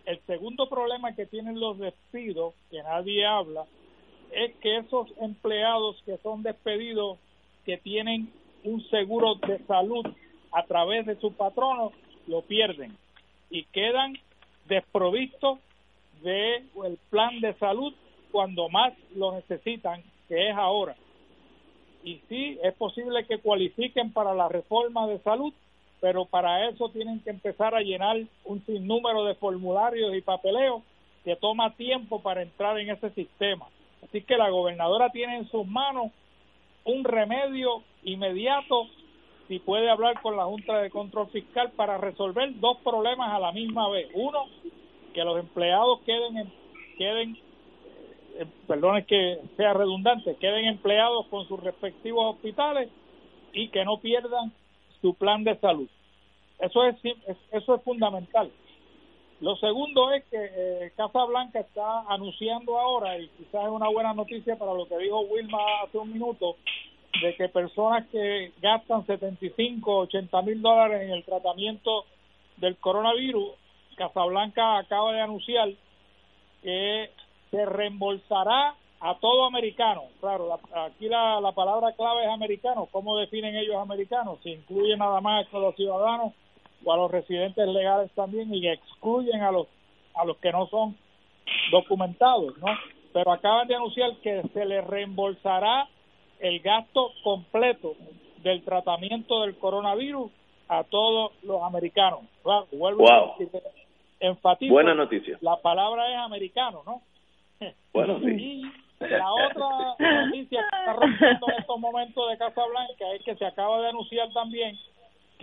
El 0.06 0.20
segundo 0.26 0.68
problema 0.68 1.16
que 1.16 1.26
tienen 1.26 1.60
los 1.60 1.78
despidos, 1.80 2.54
que 2.70 2.84
nadie 2.84 3.26
habla, 3.26 3.66
es 4.32 4.54
que 4.56 4.78
esos 4.78 5.08
empleados 5.22 6.02
que 6.06 6.18
son 6.18 6.44
despedidos, 6.44 7.18
que 7.66 7.78
tienen 7.78 8.32
un 8.64 8.82
seguro 8.90 9.36
de 9.36 9.60
salud 9.66 10.06
a 10.52 10.64
través 10.66 11.06
de 11.06 11.16
su 11.20 11.34
patrono, 11.34 11.92
lo 12.28 12.42
pierden 12.42 12.96
y 13.50 13.64
quedan 13.66 14.18
desprovistos 14.68 15.60
del 16.22 16.70
el 16.86 16.98
plan 17.10 17.40
de 17.42 17.54
salud 17.56 17.94
cuando 18.32 18.70
más 18.70 18.94
lo 19.16 19.34
necesitan, 19.34 20.02
que 20.28 20.50
es 20.50 20.56
ahora. 20.56 20.96
Y 22.04 22.20
sí, 22.28 22.60
es 22.64 22.74
posible 22.74 23.26
que 23.26 23.38
cualifiquen 23.38 24.12
para 24.12 24.34
la 24.34 24.50
reforma 24.50 25.08
de 25.08 25.20
salud, 25.20 25.54
pero 26.02 26.26
para 26.26 26.68
eso 26.68 26.90
tienen 26.90 27.20
que 27.22 27.30
empezar 27.30 27.76
a 27.76 27.82
llenar 27.82 28.18
un 28.44 28.66
sinnúmero 28.66 29.24
de 29.26 29.36
formularios 29.36 30.16
y 30.16 30.22
papeleos 30.22 30.82
que 31.24 31.36
toma 31.36 31.76
tiempo 31.76 32.22
para 32.22 32.42
entrar 32.42 32.78
en 32.80 32.90
ese 32.90 33.10
sistema. 33.12 33.68
Así 34.04 34.22
que 34.22 34.36
la 34.36 34.50
gobernadora 34.50 35.10
tiene 35.10 35.38
en 35.38 35.50
sus 35.50 35.66
manos 35.66 36.12
un 36.86 37.04
remedio 37.04 37.84
inmediato 38.04 38.88
si 39.48 39.60
puede 39.60 39.90
hablar 39.90 40.22
con 40.22 40.38
la 40.38 40.46
Junta 40.46 40.80
de 40.80 40.90
Control 40.90 41.28
Fiscal 41.30 41.72
para 41.72 41.98
resolver 41.98 42.60
dos 42.60 42.78
problemas 42.84 43.34
a 43.34 43.40
la 43.40 43.52
misma 43.52 43.90
vez. 43.90 44.10
Uno, 44.14 44.46
que 45.14 45.24
los 45.24 45.40
empleados 45.40 46.00
queden, 46.06 46.38
en, 46.38 46.54
queden 46.98 47.38
eh, 48.36 48.46
perdón 48.68 49.04
que 49.04 49.40
sea 49.58 49.74
redundante, 49.74 50.36
queden 50.38 50.66
empleados 50.66 51.28
con 51.28 51.48
sus 51.48 51.62
respectivos 51.62 52.36
hospitales 52.36 52.90
y 53.52 53.68
que 53.68 53.86
no 53.86 53.98
pierdan 54.00 54.52
su 55.02 55.14
plan 55.14 55.44
de 55.44 55.58
salud. 55.60 55.88
Eso 56.60 56.86
es, 56.86 56.96
eso 57.52 57.76
es 57.76 57.84
fundamental. 57.84 58.50
Lo 59.44 59.58
segundo 59.58 60.10
es 60.14 60.24
que 60.32 60.38
eh, 60.40 60.94
Casa 60.96 61.26
Blanca 61.26 61.60
está 61.60 62.06
anunciando 62.08 62.80
ahora, 62.80 63.20
y 63.20 63.28
quizás 63.28 63.66
es 63.66 63.72
una 63.72 63.90
buena 63.90 64.14
noticia 64.14 64.56
para 64.56 64.74
lo 64.74 64.88
que 64.88 64.98
dijo 65.00 65.20
Wilma 65.20 65.58
hace 65.84 65.98
un 65.98 66.14
minuto, 66.14 66.56
de 67.22 67.36
que 67.36 67.50
personas 67.50 68.08
que 68.08 68.54
gastan 68.62 69.06
75, 69.06 69.98
80 69.98 70.42
mil 70.44 70.62
dólares 70.62 71.02
en 71.02 71.10
el 71.10 71.26
tratamiento 71.26 72.06
del 72.56 72.78
coronavirus, 72.78 73.50
Casablanca 73.98 74.78
acaba 74.78 75.12
de 75.12 75.20
anunciar 75.20 75.68
que 76.62 77.10
se 77.52 77.66
reembolsará 77.66 78.76
a 79.02 79.16
todo 79.20 79.44
americano. 79.44 80.04
Claro, 80.22 80.58
aquí 80.74 81.10
la, 81.10 81.42
la, 81.42 81.52
palabra 81.52 81.92
clave 81.92 82.24
es 82.24 82.30
americano. 82.30 82.88
¿Cómo 82.90 83.18
definen 83.18 83.58
ellos 83.58 83.76
americanos? 83.76 84.40
Si 84.42 84.52
incluyen 84.52 85.00
nada 85.00 85.20
más 85.20 85.46
a 85.54 85.58
los 85.60 85.76
ciudadanos 85.76 86.32
o 86.84 86.94
a 86.94 86.98
los 86.98 87.12
residentes 87.12 87.68
legales 87.68 88.12
también 88.12 88.54
y 88.54 88.68
excluyen 88.68 89.42
a 89.42 89.52
los 89.52 89.68
a 90.16 90.26
los 90.26 90.38
que 90.38 90.52
no 90.52 90.68
son 90.68 90.96
documentados, 91.72 92.58
¿no? 92.58 92.68
Pero 93.14 93.32
acaban 93.32 93.68
de 93.68 93.76
anunciar 93.76 94.16
que 94.18 94.44
se 94.54 94.66
les 94.66 94.86
reembolsará 94.86 95.88
el 96.40 96.60
gasto 96.60 97.12
completo 97.24 97.96
del 98.44 98.64
tratamiento 98.64 99.42
del 99.42 99.58
coronavirus 99.58 100.32
a 100.68 100.84
todos 100.84 101.32
los 101.44 101.62
americanos. 101.64 102.22
wow. 102.44 103.36
enfatizo, 104.20 104.74
Buena 104.74 104.94
noticia. 104.94 105.38
La 105.42 105.58
palabra 105.58 106.12
es 106.12 106.18
americano, 106.18 106.84
¿no? 106.86 107.02
Bueno, 107.94 108.20
sí. 108.20 108.32
Y 108.32 108.62
la 109.00 109.32
otra 109.32 110.26
noticia 110.26 110.60
que 110.60 110.78
está 110.80 110.94
rompiendo 110.94 111.48
en 111.50 111.60
estos 111.60 111.80
momentos 111.80 112.30
de 112.30 112.38
Casa 112.38 112.66
Blanca 112.66 113.12
es 113.14 113.24
que 113.24 113.36
se 113.36 113.46
acaba 113.46 113.82
de 113.82 113.90
anunciar 113.90 114.32
también 114.34 114.78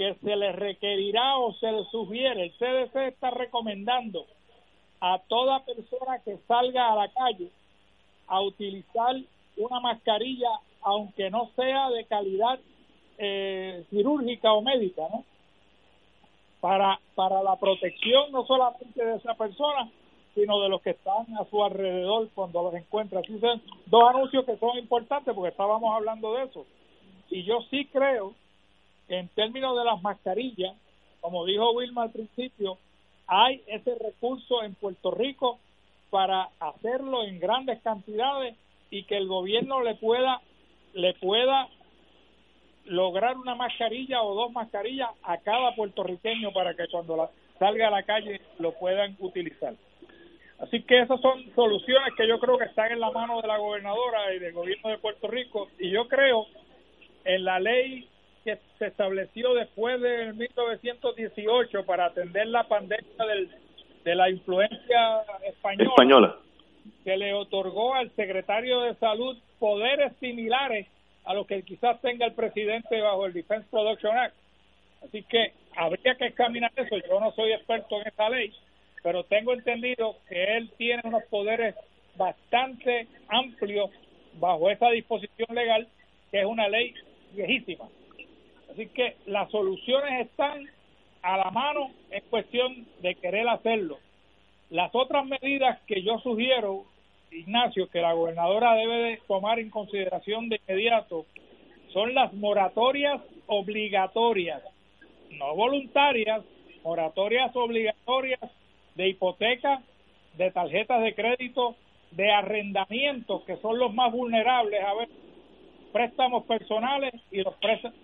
que 0.00 0.14
se 0.14 0.34
le 0.34 0.52
requerirá 0.52 1.36
o 1.36 1.52
se 1.52 1.70
le 1.70 1.84
sugiere, 1.90 2.44
el 2.44 2.52
CDC 2.52 2.96
está 3.08 3.28
recomendando 3.32 4.24
a 4.98 5.18
toda 5.28 5.62
persona 5.66 6.20
que 6.24 6.38
salga 6.48 6.90
a 6.90 6.96
la 6.96 7.08
calle 7.12 7.50
a 8.26 8.40
utilizar 8.40 9.14
una 9.58 9.78
mascarilla 9.80 10.48
aunque 10.80 11.28
no 11.28 11.50
sea 11.54 11.90
de 11.90 12.06
calidad 12.06 12.58
eh, 13.18 13.84
quirúrgica 13.90 14.54
o 14.54 14.62
médica, 14.62 15.02
¿no? 15.12 15.22
Para, 16.62 16.98
para 17.14 17.42
la 17.42 17.56
protección 17.56 18.32
no 18.32 18.46
solamente 18.46 19.04
de 19.04 19.16
esa 19.16 19.34
persona, 19.34 19.90
sino 20.34 20.62
de 20.62 20.70
los 20.70 20.80
que 20.80 20.90
están 20.92 21.26
a 21.38 21.44
su 21.50 21.62
alrededor 21.62 22.30
cuando 22.34 22.62
los 22.62 22.74
encuentra. 22.74 23.20
Así 23.20 23.38
son 23.38 23.60
dos 23.84 24.08
anuncios 24.08 24.46
que 24.46 24.56
son 24.56 24.78
importantes 24.78 25.34
porque 25.34 25.50
estábamos 25.50 25.94
hablando 25.94 26.32
de 26.36 26.44
eso. 26.44 26.64
Y 27.28 27.42
yo 27.42 27.60
sí 27.70 27.84
creo 27.92 28.32
en 29.10 29.28
términos 29.28 29.76
de 29.76 29.84
las 29.84 30.00
mascarillas, 30.02 30.76
como 31.20 31.44
dijo 31.44 31.72
Wilma 31.72 32.04
al 32.04 32.12
principio, 32.12 32.78
hay 33.26 33.62
ese 33.66 33.94
recurso 33.96 34.62
en 34.62 34.74
Puerto 34.74 35.10
Rico 35.10 35.58
para 36.10 36.48
hacerlo 36.58 37.24
en 37.24 37.38
grandes 37.38 37.80
cantidades 37.82 38.56
y 38.90 39.04
que 39.04 39.16
el 39.16 39.28
gobierno 39.28 39.82
le 39.82 39.94
pueda 39.96 40.40
le 40.94 41.14
pueda 41.14 41.68
lograr 42.86 43.36
una 43.36 43.54
mascarilla 43.54 44.22
o 44.22 44.34
dos 44.34 44.52
mascarillas 44.52 45.10
a 45.22 45.38
cada 45.38 45.74
puertorriqueño 45.76 46.52
para 46.52 46.74
que 46.74 46.88
cuando 46.88 47.30
salga 47.58 47.88
a 47.88 47.90
la 47.90 48.02
calle 48.02 48.40
lo 48.58 48.72
puedan 48.72 49.16
utilizar. 49.20 49.74
Así 50.58 50.82
que 50.82 51.00
esas 51.00 51.20
son 51.20 51.54
soluciones 51.54 52.12
que 52.16 52.26
yo 52.26 52.40
creo 52.40 52.58
que 52.58 52.64
están 52.64 52.90
en 52.90 53.00
la 53.00 53.10
mano 53.10 53.40
de 53.40 53.46
la 53.46 53.58
gobernadora 53.58 54.34
y 54.34 54.40
del 54.40 54.52
gobierno 54.52 54.90
de 54.90 54.98
Puerto 54.98 55.28
Rico 55.28 55.68
y 55.78 55.90
yo 55.90 56.08
creo 56.08 56.46
en 57.24 57.44
la 57.44 57.60
ley 57.60 58.09
que 58.44 58.58
se 58.78 58.86
estableció 58.86 59.54
después 59.54 60.00
del 60.00 60.34
1918 60.34 61.84
para 61.84 62.06
atender 62.06 62.46
la 62.46 62.64
pandemia 62.64 63.24
del, 63.26 63.50
de 64.04 64.14
la 64.14 64.30
influencia 64.30 65.20
española, 65.46 65.90
española 65.90 66.36
que 67.04 67.16
le 67.16 67.34
otorgó 67.34 67.94
al 67.94 68.10
secretario 68.12 68.80
de 68.82 68.94
salud 68.96 69.36
poderes 69.58 70.12
similares 70.20 70.86
a 71.24 71.34
los 71.34 71.46
que 71.46 71.62
quizás 71.62 72.00
tenga 72.00 72.26
el 72.26 72.34
presidente 72.34 73.00
bajo 73.00 73.26
el 73.26 73.32
Defense 73.32 73.66
Production 73.70 74.16
Act. 74.16 74.34
Así 75.04 75.22
que 75.22 75.52
habría 75.76 76.14
que 76.16 76.26
examinar 76.26 76.72
eso. 76.76 76.96
Yo 77.08 77.20
no 77.20 77.32
soy 77.32 77.52
experto 77.52 78.00
en 78.00 78.08
esa 78.08 78.28
ley, 78.28 78.52
pero 79.02 79.24
tengo 79.24 79.52
entendido 79.52 80.16
que 80.28 80.56
él 80.56 80.70
tiene 80.76 81.02
unos 81.04 81.22
poderes 81.24 81.74
bastante 82.16 83.06
amplios 83.28 83.90
bajo 84.34 84.70
esa 84.70 84.90
disposición 84.90 85.54
legal, 85.54 85.88
que 86.30 86.40
es 86.40 86.46
una 86.46 86.68
ley 86.68 86.94
viejísima. 87.32 87.86
Así 88.72 88.86
que 88.88 89.16
las 89.26 89.50
soluciones 89.50 90.26
están 90.26 90.68
a 91.22 91.36
la 91.36 91.50
mano, 91.50 91.90
es 92.10 92.22
cuestión 92.24 92.86
de 93.00 93.14
querer 93.16 93.48
hacerlo. 93.48 93.98
Las 94.70 94.94
otras 94.94 95.26
medidas 95.26 95.80
que 95.86 96.02
yo 96.02 96.18
sugiero 96.20 96.84
Ignacio, 97.32 97.88
que 97.88 98.00
la 98.00 98.12
gobernadora 98.12 98.74
debe 98.74 98.96
de 98.96 99.20
tomar 99.28 99.58
en 99.58 99.70
consideración 99.70 100.48
de 100.48 100.60
inmediato 100.66 101.26
son 101.92 102.14
las 102.14 102.32
moratorias 102.32 103.20
obligatorias, 103.46 104.62
no 105.30 105.54
voluntarias, 105.54 106.42
moratorias 106.82 107.54
obligatorias 107.54 108.40
de 108.94 109.08
hipoteca, 109.08 109.82
de 110.36 110.50
tarjetas 110.50 111.02
de 111.02 111.14
crédito, 111.14 111.76
de 112.12 112.30
arrendamiento, 112.32 113.44
que 113.44 113.56
son 113.58 113.78
los 113.78 113.94
más 113.94 114.12
vulnerables, 114.12 114.82
a 114.82 114.94
ver, 114.94 115.08
préstamos 115.92 116.44
personales 116.44 117.12
y 117.30 117.42
los 117.42 117.54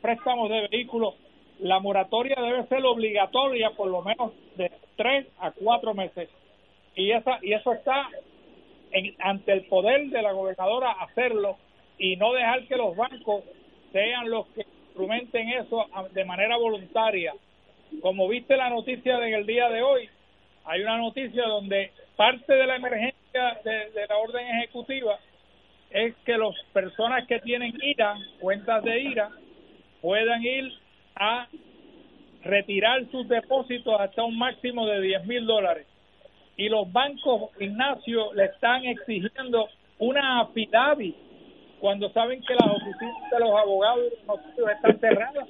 préstamos 0.00 0.50
de 0.50 0.68
vehículos. 0.68 1.14
La 1.58 1.80
moratoria 1.80 2.36
debe 2.40 2.66
ser 2.66 2.84
obligatoria 2.84 3.70
por 3.70 3.88
lo 3.88 4.02
menos 4.02 4.32
de 4.56 4.70
tres 4.96 5.26
a 5.38 5.50
cuatro 5.52 5.94
meses. 5.94 6.28
Y, 6.94 7.12
esa, 7.12 7.38
y 7.42 7.52
eso 7.52 7.72
está 7.72 8.08
ante 9.20 9.52
el 9.52 9.64
poder 9.66 10.08
de 10.08 10.22
la 10.22 10.32
gobernadora 10.32 10.92
hacerlo 10.92 11.56
y 11.98 12.16
no 12.16 12.32
dejar 12.32 12.66
que 12.66 12.76
los 12.76 12.96
bancos 12.96 13.44
sean 13.92 14.30
los 14.30 14.46
que 14.48 14.62
instrumenten 14.62 15.48
eso 15.50 15.86
de 16.12 16.24
manera 16.24 16.56
voluntaria. 16.56 17.34
Como 18.02 18.28
viste 18.28 18.56
la 18.56 18.70
noticia 18.70 19.16
en 19.26 19.34
el 19.34 19.46
día 19.46 19.68
de 19.68 19.82
hoy, 19.82 20.08
hay 20.64 20.82
una 20.82 20.98
noticia 20.98 21.46
donde 21.46 21.92
parte 22.16 22.52
de 22.52 22.66
la 22.66 22.76
emergencia 22.76 23.60
de 23.64 24.06
la 24.08 24.16
orden 24.18 24.46
ejecutiva 24.46 25.18
es 25.90 26.14
que 26.24 26.36
las 26.36 26.54
personas 26.72 27.26
que 27.26 27.38
tienen 27.40 27.72
IRA, 27.82 28.16
cuentas 28.40 28.82
de 28.84 29.00
IRA, 29.00 29.30
puedan 30.00 30.42
ir 30.42 30.72
a 31.14 31.48
retirar 32.42 33.04
sus 33.10 33.28
depósitos 33.28 34.00
hasta 34.00 34.22
un 34.22 34.38
máximo 34.38 34.86
de 34.86 35.00
10 35.00 35.26
mil 35.26 35.46
dólares 35.46 35.86
y 36.56 36.68
los 36.68 36.90
bancos, 36.90 37.50
Ignacio, 37.60 38.32
le 38.34 38.46
están 38.46 38.84
exigiendo 38.84 39.68
una 39.98 40.40
affidavit 40.40 41.14
cuando 41.80 42.08
saben 42.10 42.40
que 42.42 42.54
las 42.54 42.66
oficinas 42.66 43.30
de 43.30 43.40
los 43.40 43.50
abogados 43.50 44.04
están 44.74 44.98
cerradas. 44.98 45.48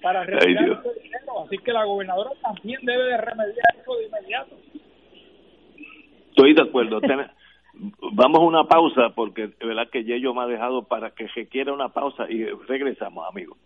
para 0.00 0.24
retirar 0.24 0.64
ese 0.64 1.00
dinero. 1.00 1.44
Así 1.44 1.58
que 1.58 1.72
la 1.72 1.84
gobernadora 1.84 2.30
también 2.42 2.80
debe 2.82 3.04
de 3.04 3.16
remediar 3.18 3.76
eso 3.80 3.96
de 3.96 4.06
inmediato. 4.06 4.56
Estoy 6.30 6.54
de 6.54 6.62
acuerdo. 6.62 7.00
Vamos 8.12 8.40
a 8.40 8.44
una 8.44 8.64
pausa 8.64 9.12
porque 9.14 9.48
de 9.48 9.66
verdad 9.66 9.88
que 9.90 10.04
Yello 10.04 10.32
me 10.34 10.42
ha 10.42 10.46
dejado 10.46 10.84
para 10.84 11.10
que 11.10 11.26
se 11.34 11.48
quiera 11.48 11.72
una 11.72 11.88
pausa 11.88 12.24
y 12.28 12.44
regresamos, 12.68 13.24
amigos. 13.28 13.58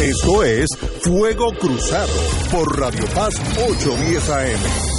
Esto 0.00 0.42
es 0.42 0.68
Fuego 1.02 1.52
Cruzado 1.58 2.12
por 2.52 2.78
Radio 2.78 3.04
Paz 3.14 3.34
810 3.68 4.30
AM. 4.30 4.96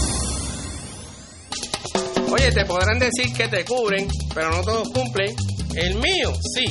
Oye, 2.34 2.52
te 2.52 2.66
podrán 2.66 3.00
decir 3.00 3.34
que 3.36 3.48
te 3.48 3.64
cubren, 3.66 4.08
pero 4.36 4.50
no 4.52 4.62
todos 4.62 4.92
cumplen. 4.92 5.36
El 5.76 5.96
mío, 5.96 6.34
sí. 6.54 6.66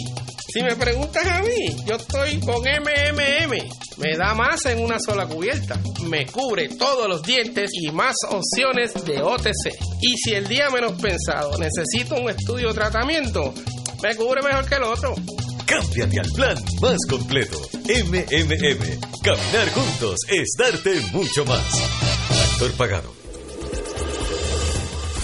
Si 0.53 0.63
me 0.63 0.77
preguntas 0.77 1.27
a 1.27 1.41
mí, 1.43 1.77
yo 1.87 1.97
estoy 1.97 2.39
con 2.41 2.63
MMM. 2.63 3.86
Me 3.99 4.15
da 4.17 4.35
más 4.35 4.65
en 4.67 4.85
una 4.85 4.99
sola 4.99 5.27
cubierta. 5.27 5.81
Me 6.05 6.27
cubre 6.27 6.69
todos 6.69 7.09
los 7.09 7.23
dientes 7.23 7.71
y 7.73 7.91
más 7.91 8.15
opciones 8.29 8.93
de 9.05 9.23
OTC. 9.23 9.75
Y 10.03 10.17
si 10.19 10.35
el 10.35 10.47
día 10.47 10.69
menos 10.71 11.01
pensado 11.01 11.53
necesito 11.59 12.15
un 12.17 12.29
estudio 12.29 12.71
o 12.71 12.75
tratamiento, 12.75 13.55
me 14.03 14.15
cubre 14.15 14.43
mejor 14.43 14.69
que 14.69 14.75
el 14.75 14.83
otro. 14.83 15.15
Cámbiate 15.65 16.21
al 16.21 16.31
plan 16.33 16.57
más 16.81 16.99
completo. 17.09 17.59
MMM. 17.85 19.01
Caminar 19.23 19.73
juntos 19.73 20.17
es 20.29 20.49
darte 20.59 21.01
mucho 21.13 21.45
más. 21.47 21.65
Actor 22.53 22.73
pagado. 22.73 23.17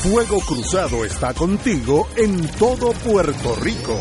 Fuego 0.02 0.40
Cruzado 0.40 1.04
está 1.04 1.32
contigo 1.34 2.08
en 2.16 2.48
todo 2.58 2.92
Puerto 2.92 3.54
Rico. 3.56 4.00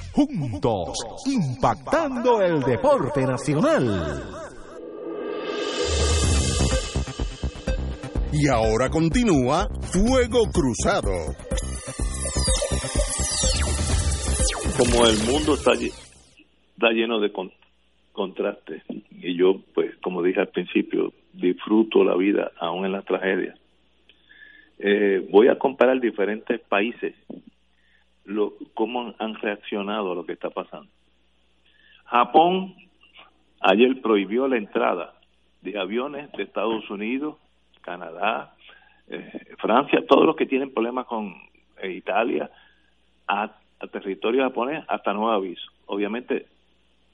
juntos, 0.11 0.97
impactando 1.25 2.41
el 2.41 2.61
deporte 2.61 3.21
nacional. 3.21 4.41
Y 8.33 8.47
ahora 8.47 8.89
continúa 8.89 9.67
Fuego 9.81 10.43
Cruzado. 10.51 11.11
Como 14.77 15.05
el 15.05 15.17
mundo 15.29 15.53
está, 15.53 15.73
lleno 16.91 17.19
de 17.19 17.31
contrastes, 18.13 18.83
y 19.11 19.37
yo, 19.37 19.61
pues, 19.73 19.95
como 20.01 20.23
dije 20.23 20.39
al 20.39 20.47
principio, 20.47 21.13
disfruto 21.33 22.03
la 22.03 22.15
vida 22.15 22.51
aún 22.59 22.85
en 22.85 22.93
la 22.93 23.01
tragedia. 23.01 23.53
Eh, 24.79 25.27
voy 25.29 25.47
a 25.47 25.59
comparar 25.59 25.99
diferentes 25.99 26.59
países 26.61 27.13
lo, 28.25 28.53
cómo 28.73 29.13
han 29.17 29.35
reaccionado 29.35 30.11
a 30.11 30.15
lo 30.15 30.25
que 30.25 30.33
está 30.33 30.49
pasando. 30.49 30.89
Japón 32.05 32.75
ayer 33.61 34.01
prohibió 34.01 34.47
la 34.47 34.57
entrada 34.57 35.13
de 35.61 35.79
aviones 35.79 36.31
de 36.33 36.43
Estados 36.43 36.89
Unidos, 36.89 37.37
Canadá, 37.81 38.55
eh, 39.07 39.55
Francia, 39.59 40.05
todos 40.07 40.25
los 40.25 40.35
que 40.35 40.45
tienen 40.45 40.73
problemas 40.73 41.05
con 41.05 41.35
eh, 41.81 41.91
Italia, 41.91 42.49
a, 43.27 43.51
territorio 43.91 44.43
japonés 44.43 44.83
hasta 44.87 45.13
nuevo 45.13 45.31
aviso. 45.31 45.71
Obviamente, 45.87 46.45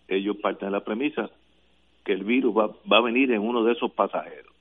ellos 0.08 0.38
parten 0.38 0.68
de 0.68 0.72
la 0.72 0.84
premisa 0.84 1.30
que 2.04 2.14
el 2.14 2.24
virus 2.24 2.56
va, 2.56 2.68
va 2.92 2.98
a 2.98 3.02
venir 3.02 3.32
en 3.32 3.42
uno 3.42 3.64
de 3.64 3.74
esos 3.74 3.92
pasajeros. 3.92 4.54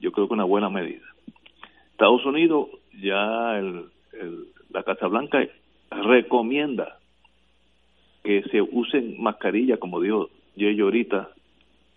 Yo 0.00 0.10
creo 0.10 0.26
que 0.26 0.34
una 0.34 0.44
buena 0.44 0.68
medida. 0.68 1.04
Estados 1.90 2.24
Unidos, 2.24 2.68
ya 2.94 3.58
el, 3.58 3.90
el, 4.12 4.46
la 4.72 4.82
Casa 4.82 5.06
Blanca 5.06 5.46
recomienda 5.90 6.98
que 8.24 8.42
se 8.44 8.62
usen 8.62 9.20
mascarillas, 9.20 9.78
como 9.78 10.00
dijo 10.00 10.30
yo 10.56 10.84
ahorita, 10.84 11.30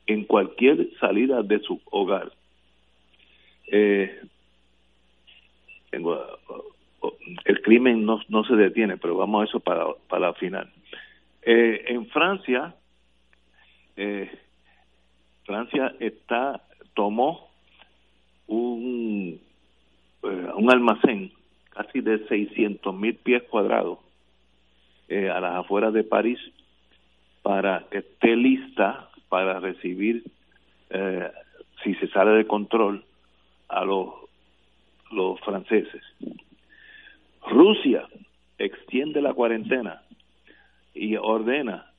en 0.07 0.23
cualquier 0.26 0.89
salida 0.99 1.41
de 1.41 1.59
su 1.59 1.80
hogar. 1.91 2.32
Eh, 3.67 4.21
el 7.45 7.61
crimen 7.61 8.05
no, 8.05 8.19
no 8.28 8.43
se 8.43 8.55
detiene, 8.55 8.97
pero 8.97 9.17
vamos 9.17 9.41
a 9.41 9.45
eso 9.45 9.59
para, 9.59 9.86
para 10.07 10.28
la 10.28 10.34
final. 10.34 10.69
Eh, 11.41 11.86
en 11.88 12.07
Francia, 12.07 12.76
eh, 13.95 14.30
Francia 15.45 15.93
está 15.99 16.61
tomó 16.93 17.49
un, 18.47 19.39
un 20.21 20.71
almacén 20.71 21.32
casi 21.76 22.01
de 22.01 22.26
600 22.28 22.95
mil 22.95 23.15
pies 23.15 23.43
cuadrados 23.43 23.99
eh, 25.09 25.30
a 25.30 25.39
las 25.39 25.55
afueras 25.55 25.93
de 25.93 26.03
París 26.03 26.39
para 27.41 27.86
que 27.91 27.99
esté 27.99 28.36
lista 28.36 29.09
para 29.30 29.59
recibir, 29.59 30.23
eh, 30.89 31.30
si 31.84 31.93
se 31.95 32.07
sale 32.07 32.32
de 32.32 32.47
control, 32.47 33.03
a 33.67 33.84
los, 33.84 34.09
los 35.11 35.39
franceses. 35.41 36.01
Rusia 37.47 38.07
extiende 38.57 39.21
la 39.21 39.34
cuarentena 39.34 40.01
y 40.93 41.15
ordena 41.17 41.91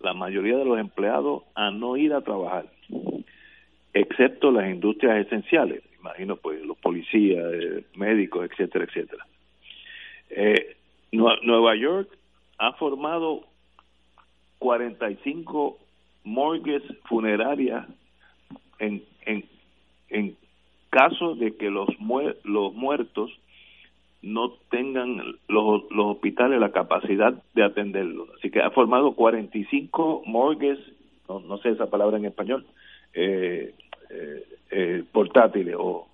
la 0.00 0.14
mayoría 0.14 0.56
de 0.56 0.64
los 0.64 0.78
empleados 0.78 1.42
a 1.54 1.70
no 1.70 1.96
ir 1.96 2.12
a 2.12 2.20
trabajar, 2.20 2.66
excepto 3.92 4.50
las 4.50 4.70
industrias 4.70 5.26
esenciales 5.26 5.82
imagino 6.04 6.36
pues 6.36 6.62
los 6.62 6.76
policías, 6.78 7.44
eh, 7.54 7.84
médicos, 7.94 8.48
etcétera, 8.50 8.84
etcétera. 8.84 9.26
Eh, 10.28 10.76
Nueva 11.12 11.74
York 11.76 12.08
ha 12.58 12.72
formado 12.74 13.46
45 14.58 15.78
morgues 16.24 16.82
funerarias 17.04 17.86
en, 18.78 19.02
en, 19.24 19.44
en 20.10 20.36
caso 20.90 21.36
de 21.36 21.56
que 21.56 21.70
los, 21.70 21.88
los 22.44 22.74
muertos 22.74 23.30
no 24.20 24.52
tengan 24.70 25.36
los, 25.48 25.84
los 25.90 26.06
hospitales 26.16 26.60
la 26.60 26.72
capacidad 26.72 27.32
de 27.54 27.64
atenderlos. 27.64 28.28
Así 28.38 28.50
que 28.50 28.60
ha 28.60 28.70
formado 28.70 29.14
45 29.14 30.22
morgues, 30.26 30.78
no, 31.28 31.40
no 31.40 31.58
sé 31.58 31.70
esa 31.70 31.88
palabra 31.88 32.18
en 32.18 32.26
español, 32.26 32.66
eh, 33.14 33.74
eh, 34.10 34.46
eh, 34.70 35.04
portátiles 35.12 35.74
o 35.78 36.08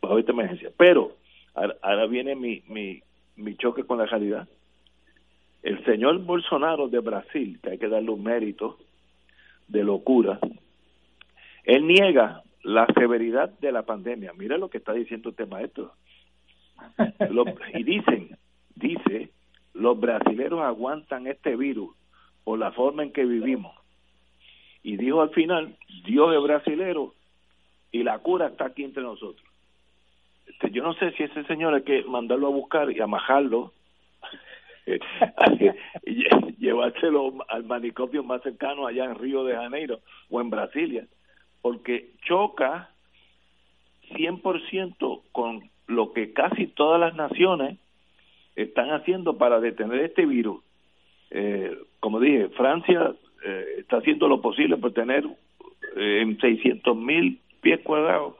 bajo 0.00 0.18
esta 0.18 0.32
emergencia. 0.32 0.70
Pero 0.76 1.12
ahora, 1.54 2.06
viene 2.06 2.34
mi, 2.34 2.62
mi, 2.68 3.02
mi 3.36 3.56
choque 3.56 3.84
con 3.84 3.98
la 3.98 4.06
realidad. 4.06 4.48
El 5.62 5.82
señor 5.84 6.18
Bolsonaro 6.18 6.88
de 6.88 7.00
Brasil, 7.00 7.58
que 7.62 7.70
hay 7.70 7.78
que 7.78 7.88
darle 7.88 8.10
un 8.10 8.22
mérito 8.22 8.78
de 9.68 9.82
locura, 9.82 10.38
él 11.64 11.86
niega 11.86 12.42
la 12.62 12.86
severidad 12.94 13.50
de 13.60 13.72
la 13.72 13.82
pandemia. 13.82 14.32
Mira 14.34 14.58
lo 14.58 14.68
que 14.68 14.78
está 14.78 14.92
diciendo 14.92 15.30
este 15.30 15.46
maestro. 15.46 15.92
y 17.74 17.82
dicen, 17.82 18.36
dice, 18.74 19.30
los 19.72 19.98
brasileros 19.98 20.60
aguantan 20.60 21.26
este 21.26 21.56
virus 21.56 21.94
por 22.44 22.58
la 22.58 22.72
forma 22.72 23.02
en 23.02 23.12
que 23.12 23.24
vivimos. 23.24 23.74
Y 24.82 24.96
dijo 24.96 25.22
al 25.22 25.30
final, 25.30 25.76
Dios 26.04 26.34
es 26.34 26.42
brasilero 26.42 27.14
y 27.94 28.02
la 28.02 28.18
cura 28.18 28.48
está 28.48 28.66
aquí 28.66 28.82
entre 28.82 29.04
nosotros. 29.04 29.46
Este, 30.48 30.68
yo 30.72 30.82
no 30.82 30.94
sé 30.94 31.12
si 31.12 31.22
ese 31.22 31.44
señor 31.44 31.74
hay 31.74 31.82
que 31.82 32.02
mandarlo 32.02 32.48
a 32.48 32.50
buscar 32.50 32.90
y 32.90 33.00
amajarlo, 33.00 33.72
y 36.04 36.24
llevárselo 36.58 37.34
al 37.48 37.62
manicomio 37.62 38.24
más 38.24 38.42
cercano 38.42 38.88
allá 38.88 39.04
en 39.04 39.14
Río 39.14 39.44
de 39.44 39.54
Janeiro 39.54 40.00
o 40.28 40.40
en 40.40 40.50
Brasilia, 40.50 41.06
porque 41.62 42.10
choca 42.26 42.90
100% 44.10 45.22
con 45.30 45.70
lo 45.86 46.12
que 46.12 46.32
casi 46.32 46.66
todas 46.66 46.98
las 46.98 47.14
naciones 47.14 47.78
están 48.56 48.90
haciendo 48.90 49.38
para 49.38 49.60
detener 49.60 50.00
este 50.00 50.26
virus. 50.26 50.64
Eh, 51.30 51.78
como 52.00 52.18
dije, 52.18 52.48
Francia 52.56 53.14
eh, 53.46 53.66
está 53.78 53.98
haciendo 53.98 54.26
lo 54.26 54.40
posible 54.40 54.78
por 54.78 54.92
tener 54.92 55.24
eh, 55.96 56.22
en 56.22 56.40
600 56.40 56.96
mil 56.96 57.38
pies 57.64 57.80
cuadrados. 57.82 58.34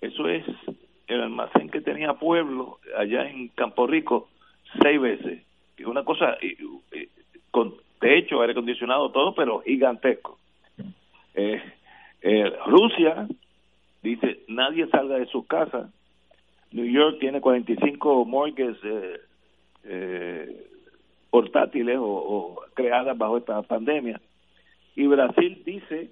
Eso 0.00 0.28
es 0.28 0.44
el 1.08 1.22
almacén 1.22 1.70
que 1.70 1.80
tenía 1.80 2.14
Pueblo 2.14 2.78
allá 2.96 3.28
en 3.28 3.48
Campo 3.48 3.86
Rico 3.86 4.28
seis 4.80 5.00
veces. 5.00 5.42
Es 5.76 5.86
una 5.86 6.04
cosa 6.04 6.36
con 7.50 7.74
techo, 7.98 8.40
aire 8.40 8.52
acondicionado, 8.52 9.10
todo, 9.10 9.34
pero 9.34 9.60
gigantesco. 9.62 10.38
Rusia 12.66 13.26
dice 14.02 14.40
nadie 14.48 14.86
salga 14.88 15.16
de 15.16 15.26
su 15.26 15.46
casa. 15.46 15.90
New 16.72 16.86
York 16.86 17.18
tiene 17.20 17.40
45 17.40 18.24
morgues 18.24 18.76
eh, 18.82 19.20
eh, 19.84 20.66
portátiles 21.30 21.98
o, 22.00 22.60
creadas 22.74 23.16
bajo 23.16 23.38
esta 23.38 23.60
pandemia. 23.62 24.20
Y 24.96 25.06
Brasil 25.06 25.62
dice 25.64 26.10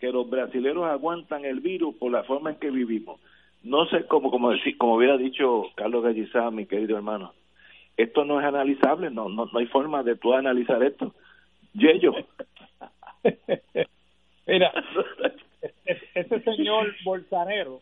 que 0.00 0.12
los 0.12 0.28
brasileños 0.28 0.84
aguantan 0.84 1.44
el 1.44 1.60
virus 1.60 1.94
por 1.96 2.10
la 2.10 2.24
forma 2.24 2.50
en 2.50 2.56
que 2.56 2.70
vivimos. 2.70 3.20
No 3.62 3.86
sé 3.86 4.06
cómo, 4.06 4.30
como, 4.30 4.50
decir, 4.50 4.76
como 4.76 4.96
hubiera 4.96 5.16
dicho 5.16 5.64
Carlos 5.74 6.04
Gallizá, 6.04 6.50
mi 6.50 6.66
querido 6.66 6.96
hermano, 6.96 7.32
esto 7.96 8.24
no 8.24 8.40
es 8.40 8.46
analizable, 8.46 9.10
no, 9.10 9.28
no, 9.28 9.46
no 9.46 9.58
hay 9.58 9.66
forma 9.66 10.02
de 10.02 10.16
tú 10.16 10.34
analizar 10.34 10.82
esto. 10.82 11.14
Yello. 11.72 12.14
Mira, 14.46 14.72
ese 16.14 16.40
señor 16.42 16.94
bolsanero 17.04 17.80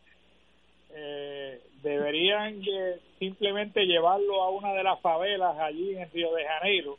eh, 0.95 1.61
deberían 1.83 2.63
simplemente 3.19 3.85
llevarlo 3.85 4.43
a 4.43 4.51
una 4.51 4.73
de 4.75 4.85
las 4.85 5.01
favelas 5.01 5.59
allí 5.59 5.97
en 5.97 6.11
Río 6.13 6.33
de 6.35 6.45
Janeiro 6.45 6.99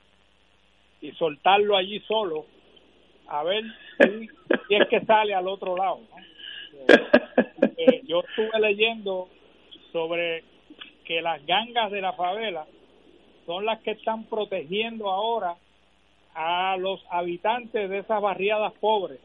y 1.02 1.12
soltarlo 1.14 1.78
allí 1.78 2.00
solo 2.02 2.46
a 3.28 3.44
ver 3.44 3.64
si, 3.98 4.76
es 4.76 4.88
que 4.88 5.02
sale 5.06 5.34
al 5.34 5.48
otro 5.48 5.76
lado. 5.76 6.00
Eh, 6.88 7.74
eh, 7.78 8.02
yo 8.06 8.22
estuve 8.22 8.60
leyendo 8.60 9.30
sobre 9.92 10.44
que 11.06 11.22
las 11.22 11.46
gangas 11.46 11.92
de 11.92 12.02
la 12.02 12.14
favela 12.14 12.66
son 13.46 13.66
las 13.66 13.82
que 13.82 13.92
están 13.92 14.26
protegiendo 14.26 15.10
ahora 15.10 15.56
a 16.34 16.78
los 16.78 17.04
habitantes 17.10 17.90
de 17.90 18.00
esas 18.00 18.22
barriadas 18.22 18.74
pobres, 18.80 19.20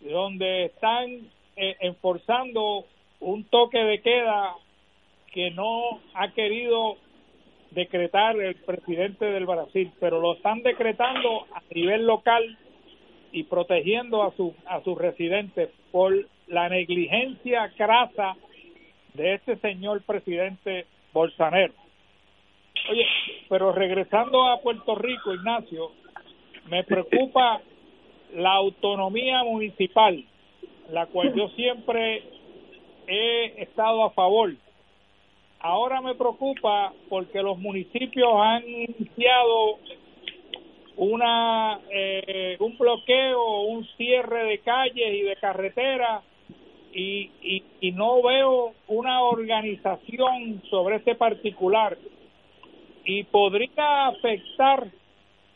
donde 0.00 0.66
están 0.66 1.10
eh, 1.56 1.76
enforzando 1.80 2.84
un 3.20 3.44
toque 3.44 3.78
de 3.78 4.02
queda 4.02 4.54
que 5.32 5.50
no 5.50 6.00
ha 6.14 6.32
querido 6.32 6.96
decretar 7.70 8.40
el 8.40 8.54
presidente 8.56 9.24
del 9.24 9.46
Brasil, 9.46 9.90
pero 10.00 10.20
lo 10.20 10.34
están 10.34 10.62
decretando 10.62 11.46
a 11.54 11.62
nivel 11.74 12.06
local 12.06 12.58
y 13.32 13.44
protegiendo 13.44 14.22
a, 14.22 14.32
su, 14.36 14.54
a 14.66 14.82
sus 14.82 14.96
residentes 14.98 15.70
por 15.90 16.14
la 16.46 16.68
negligencia 16.68 17.72
crasa 17.76 18.36
de 19.14 19.34
este 19.34 19.56
señor 19.56 20.02
presidente 20.02 20.86
Bolsonaro. 21.12 21.72
Oye, 22.90 23.06
pero 23.48 23.72
regresando 23.72 24.44
a 24.48 24.60
Puerto 24.60 24.94
Rico, 24.94 25.34
Ignacio, 25.34 25.90
me 26.68 26.84
preocupa 26.84 27.60
la 28.34 28.52
autonomía 28.52 29.42
municipal, 29.44 30.24
la 30.90 31.06
cual 31.06 31.34
yo 31.34 31.48
siempre 31.50 32.22
he 33.06 33.62
estado 33.62 34.04
a 34.04 34.10
favor. 34.10 34.54
Ahora 35.60 36.00
me 36.00 36.14
preocupa 36.14 36.92
porque 37.08 37.42
los 37.42 37.58
municipios 37.58 38.28
han 38.36 38.68
iniciado 38.68 39.78
una 40.96 41.78
eh, 41.90 42.56
un 42.60 42.76
bloqueo, 42.78 43.60
un 43.62 43.86
cierre 43.96 44.44
de 44.44 44.58
calles 44.58 45.14
y 45.14 45.22
de 45.22 45.36
carreteras 45.36 46.22
y, 46.92 47.30
y, 47.42 47.62
y 47.80 47.92
no 47.92 48.22
veo 48.22 48.72
una 48.88 49.22
organización 49.22 50.62
sobre 50.70 50.96
este 50.96 51.14
particular. 51.14 51.98
Y 53.04 53.24
podría 53.24 54.08
afectar 54.08 54.88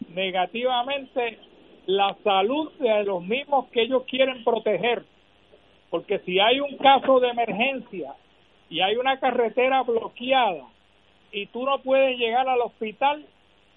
negativamente 0.09 1.39
la 1.87 2.17
salud 2.23 2.71
de 2.79 3.05
los 3.05 3.23
mismos 3.23 3.69
que 3.69 3.83
ellos 3.83 4.05
quieren 4.05 4.45
proteger. 4.45 5.05
Porque 5.89 6.21
si 6.21 6.39
hay 6.39 6.61
un 6.61 6.77
caso 6.77 7.19
de 7.19 7.31
emergencia 7.31 8.15
y 8.69 8.81
hay 8.81 8.97
una 8.97 9.19
carretera 9.19 9.83
bloqueada 9.83 10.67
y 11.33 11.47
tú 11.47 11.65
no 11.65 11.81
puedes 11.81 12.17
llegar 12.19 12.49
al 12.49 12.61
hospital, 12.61 13.25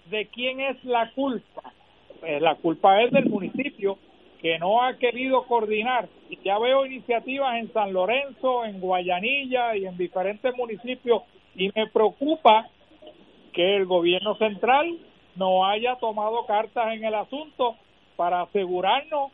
¿de 0.06 0.28
quién 0.28 0.60
es 0.60 0.84
la 0.84 1.12
culpa? 1.12 1.74
Pues 2.20 2.41
la 2.41 2.56
culpa 2.56 3.01
es 3.01 3.12
del 3.12 3.30
municipio 3.30 3.97
que 4.41 4.60
no 4.60 4.84
ha 4.84 4.97
querido 4.97 5.43
coordinar. 5.45 6.10
Y 6.30 6.38
ya 6.43 6.60
veo 6.60 6.86
iniciativas 6.86 7.58
en 7.58 7.72
San 7.72 7.93
Lorenzo, 7.93 8.66
en 8.66 8.80
Guayanilla 8.82 9.76
y 9.76 9.86
en 9.86 9.97
diferentes 9.97 10.56
municipios 10.56 11.24
y 11.56 11.72
me 11.76 11.88
preocupa 11.88 12.68
que 13.54 13.76
el 13.78 13.86
gobierno 13.86 14.36
central 14.36 14.97
no 15.36 15.66
haya 15.66 15.95
tomado 15.95 16.45
cartas 16.45 16.93
en 16.93 17.06
el 17.06 17.14
asunto 17.14 17.76
para 18.16 18.41
asegurarnos 18.41 19.32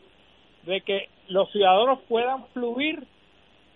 de 0.64 0.82
que 0.82 1.10
los 1.28 1.52
ciudadanos 1.52 2.00
puedan 2.08 2.46
fluir 2.48 3.06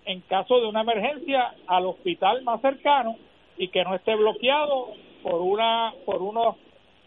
en 0.05 0.21
caso 0.21 0.59
de 0.59 0.67
una 0.67 0.81
emergencia 0.81 1.55
al 1.67 1.85
hospital 1.85 2.43
más 2.43 2.61
cercano 2.61 3.15
y 3.57 3.69
que 3.69 3.83
no 3.83 3.95
esté 3.95 4.15
bloqueado 4.15 4.89
por 5.21 5.41
una 5.41 5.93
por 6.05 6.21
unos 6.21 6.57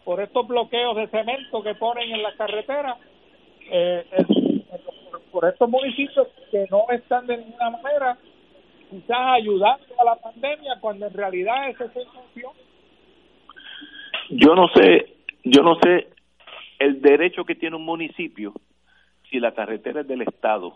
por 0.06 0.20
estos 0.20 0.46
bloqueos 0.46 0.94
de 0.96 1.08
cemento 1.08 1.64
que 1.64 1.74
ponen 1.74 2.08
en 2.14 2.22
la 2.22 2.32
carretera 2.36 2.96
eh, 3.68 4.06
por, 5.32 5.44
estos 5.48 5.68
municipios 5.68 6.28
que 6.52 6.64
no 6.70 6.86
están 6.90 7.26
de 7.26 7.38
ninguna 7.38 7.70
manera 7.70 8.16
quizás 8.88 9.18
ayudando 9.18 9.84
a 9.98 10.04
la 10.04 10.14
pandemia 10.14 10.78
cuando 10.80 11.08
en 11.08 11.12
realidad 11.12 11.70
es 11.70 11.80
esa 11.80 12.00
función 12.12 12.52
yo 14.30 14.54
no 14.54 14.68
sé 14.68 15.16
yo 15.42 15.64
no 15.64 15.76
sé 15.82 16.06
el 16.78 17.02
derecho 17.02 17.44
que 17.44 17.56
tiene 17.56 17.74
un 17.74 17.84
municipio 17.84 18.54
si 19.28 19.40
la 19.40 19.52
carretera 19.52 20.02
es 20.02 20.06
del 20.06 20.22
Estado. 20.22 20.74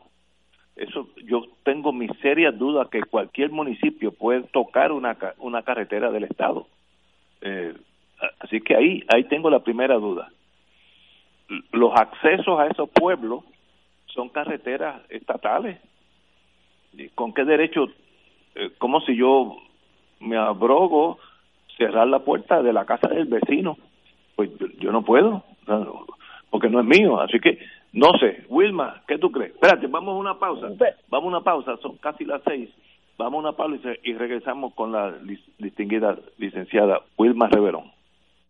Eso 0.74 1.08
yo 1.24 1.42
tengo 1.62 1.92
mis 1.92 2.10
serias 2.20 2.58
dudas 2.58 2.88
que 2.88 3.02
cualquier 3.02 3.50
municipio 3.50 4.12
puede 4.12 4.42
tocar 4.44 4.90
una, 4.92 5.16
una 5.38 5.62
carretera 5.62 6.10
del 6.10 6.24
Estado. 6.24 6.66
Eh, 7.42 7.74
así 8.40 8.60
que 8.60 8.76
ahí, 8.76 9.04
ahí 9.08 9.24
tengo 9.24 9.50
la 9.50 9.60
primera 9.60 9.96
duda. 9.96 10.28
Los 11.72 11.92
accesos 11.98 12.58
a 12.58 12.66
esos 12.66 12.88
pueblos 12.90 13.44
son 14.06 14.28
carreteras 14.28 15.02
estatales. 15.08 15.78
¿Con 17.14 17.32
qué 17.32 17.44
derecho? 17.44 17.86
Eh, 18.54 18.70
como 18.78 19.00
si 19.00 19.16
yo 19.16 19.56
me 20.20 20.36
abrogo 20.36 21.18
cerrar 21.76 22.06
la 22.06 22.20
puerta 22.20 22.62
de 22.62 22.72
la 22.72 22.84
casa 22.84 23.08
del 23.08 23.26
vecino. 23.26 23.76
Pues 24.36 24.50
yo 24.78 24.92
no 24.92 25.02
puedo, 25.02 25.44
porque 26.50 26.68
no 26.68 26.80
es 26.80 26.86
mío. 26.86 27.20
Así 27.20 27.38
que 27.40 27.58
no 27.92 28.12
sé, 28.18 28.44
Wilma, 28.48 29.02
¿qué 29.08 29.18
tú 29.18 29.30
crees? 29.30 29.52
Espérate, 29.52 29.86
vamos 29.88 30.14
a 30.14 30.18
una 30.18 30.38
pausa. 30.38 30.68
Vamos 31.08 31.26
a 31.26 31.36
una 31.36 31.40
pausa, 31.40 31.76
son 31.78 31.96
casi 31.96 32.24
las 32.24 32.42
seis. 32.44 32.70
Vamos 33.18 33.44
a 33.44 33.48
una 33.48 33.52
pausa 33.56 33.90
y 34.02 34.14
regresamos 34.14 34.72
con 34.74 34.92
la 34.92 35.12
distinguida 35.58 36.16
licenciada 36.38 37.00
Wilma 37.18 37.48
Reverón. 37.48 37.90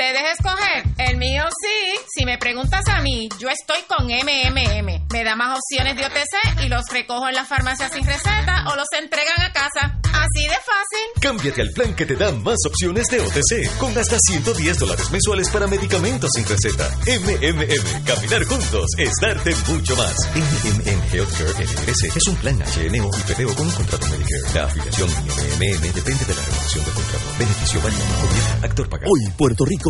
Tu 0.00 0.06
plan 0.06 0.12
plan. 0.12 0.12
¿Te 0.12 0.12
dejes 0.12 0.38
escoger? 0.38 1.10
El 1.10 1.16
mío 1.18 1.42
sí. 1.62 2.00
Si 2.08 2.24
me 2.24 2.38
preguntas 2.38 2.84
a 2.88 3.02
mí, 3.02 3.28
yo 3.38 3.48
estoy 3.48 3.82
con 3.88 4.06
MMM. 4.06 5.06
Me 5.12 5.24
da 5.24 5.36
más 5.36 5.58
opciones 5.58 5.96
de 5.96 6.06
OTC 6.06 6.64
y 6.64 6.68
los 6.68 6.86
recojo 6.90 7.28
en 7.28 7.34
la 7.34 7.44
farmacia 7.44 7.88
sin 7.90 8.04
receta 8.04 8.64
o 8.68 8.76
los 8.76 8.86
entregan 8.98 9.40
a 9.42 9.52
casa. 9.52 9.98
Así 10.12 10.42
de 10.44 10.54
fácil. 10.54 11.20
Cámbiate 11.20 11.62
al 11.62 11.70
plan 11.70 11.94
que 11.94 12.06
te 12.06 12.16
da 12.16 12.32
más 12.32 12.58
opciones 12.66 13.06
de 13.08 13.20
OTC 13.20 13.78
con 13.78 13.96
hasta 13.96 14.18
110 14.18 14.78
dólares 14.78 15.10
mensuales 15.10 15.48
para 15.50 15.66
medicamentos 15.66 16.30
sin 16.34 16.46
receta. 16.46 16.88
MMM, 17.06 18.04
caminar 18.04 18.44
juntos 18.44 18.86
es 18.98 19.12
darte 19.20 19.54
mucho 19.68 19.96
más. 19.96 20.14
MMM 20.34 21.00
Healthcare 21.12 21.64
NRS 21.64 22.16
es 22.16 22.26
un 22.28 22.36
plan 22.36 22.58
HNO 22.58 23.10
y 23.16 23.32
PPO 23.32 23.54
con 23.54 23.66
un 23.66 23.72
contrato 23.72 24.06
Medicare. 24.08 24.54
La 24.54 24.64
afiliación 24.64 25.08
MMM 25.10 25.92
depende 25.92 26.24
de 26.24 26.34
la 26.34 26.42
renovación 26.42 26.84
del 26.84 26.94
contrato. 26.94 27.24
Beneficio 27.38 27.80
válido. 27.80 28.04
Gobierno, 28.20 28.64
actor 28.66 28.88
pagado. 28.88 29.10
Hoy 29.10 29.32
Puerto 29.36 29.64
Rico 29.64 29.89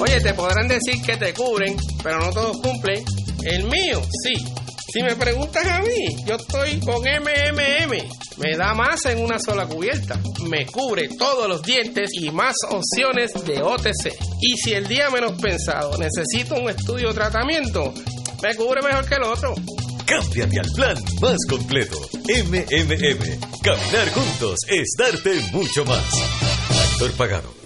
Oye, 0.00 0.20
te 0.20 0.34
podrán 0.34 0.68
decir 0.68 1.02
que 1.02 1.16
te 1.16 1.32
cubren, 1.32 1.76
pero 2.02 2.18
no 2.20 2.32
todos 2.32 2.58
cumplen. 2.58 3.04
El 3.44 3.64
mío, 3.64 4.02
sí. 4.22 4.34
Si 4.92 5.02
me 5.02 5.16
preguntas 5.16 5.66
a 5.66 5.80
mí, 5.80 6.24
yo 6.26 6.36
estoy 6.36 6.80
con 6.80 7.02
MMM. 7.02 7.92
Me 8.38 8.56
da 8.56 8.74
más 8.74 9.04
en 9.06 9.22
una 9.22 9.38
sola 9.38 9.66
cubierta. 9.66 10.18
Me 10.48 10.66
cubre 10.66 11.08
todos 11.18 11.48
los 11.48 11.62
dientes 11.62 12.10
y 12.14 12.30
más 12.30 12.54
opciones 12.70 13.32
de 13.44 13.62
OTC. 13.62 14.14
Y 14.40 14.56
si 14.56 14.74
el 14.74 14.86
día 14.86 15.10
menos 15.10 15.32
pensado 15.40 15.96
necesito 15.98 16.54
un 16.54 16.70
estudio 16.70 17.10
o 17.10 17.14
tratamiento, 17.14 17.92
me 18.42 18.54
cubre 18.54 18.82
mejor 18.82 19.06
que 19.08 19.14
el 19.16 19.22
otro. 19.24 19.54
Cámbiate 20.06 20.60
al 20.60 20.72
plan 20.74 20.96
más 21.20 21.36
completo. 21.48 21.98
MMM. 22.28 23.40
Caminar 23.62 24.12
juntos 24.14 24.60
es 24.68 24.94
darte 24.96 25.40
mucho 25.52 25.84
más. 25.84 26.04
Actor 26.92 27.12
pagado. 27.12 27.65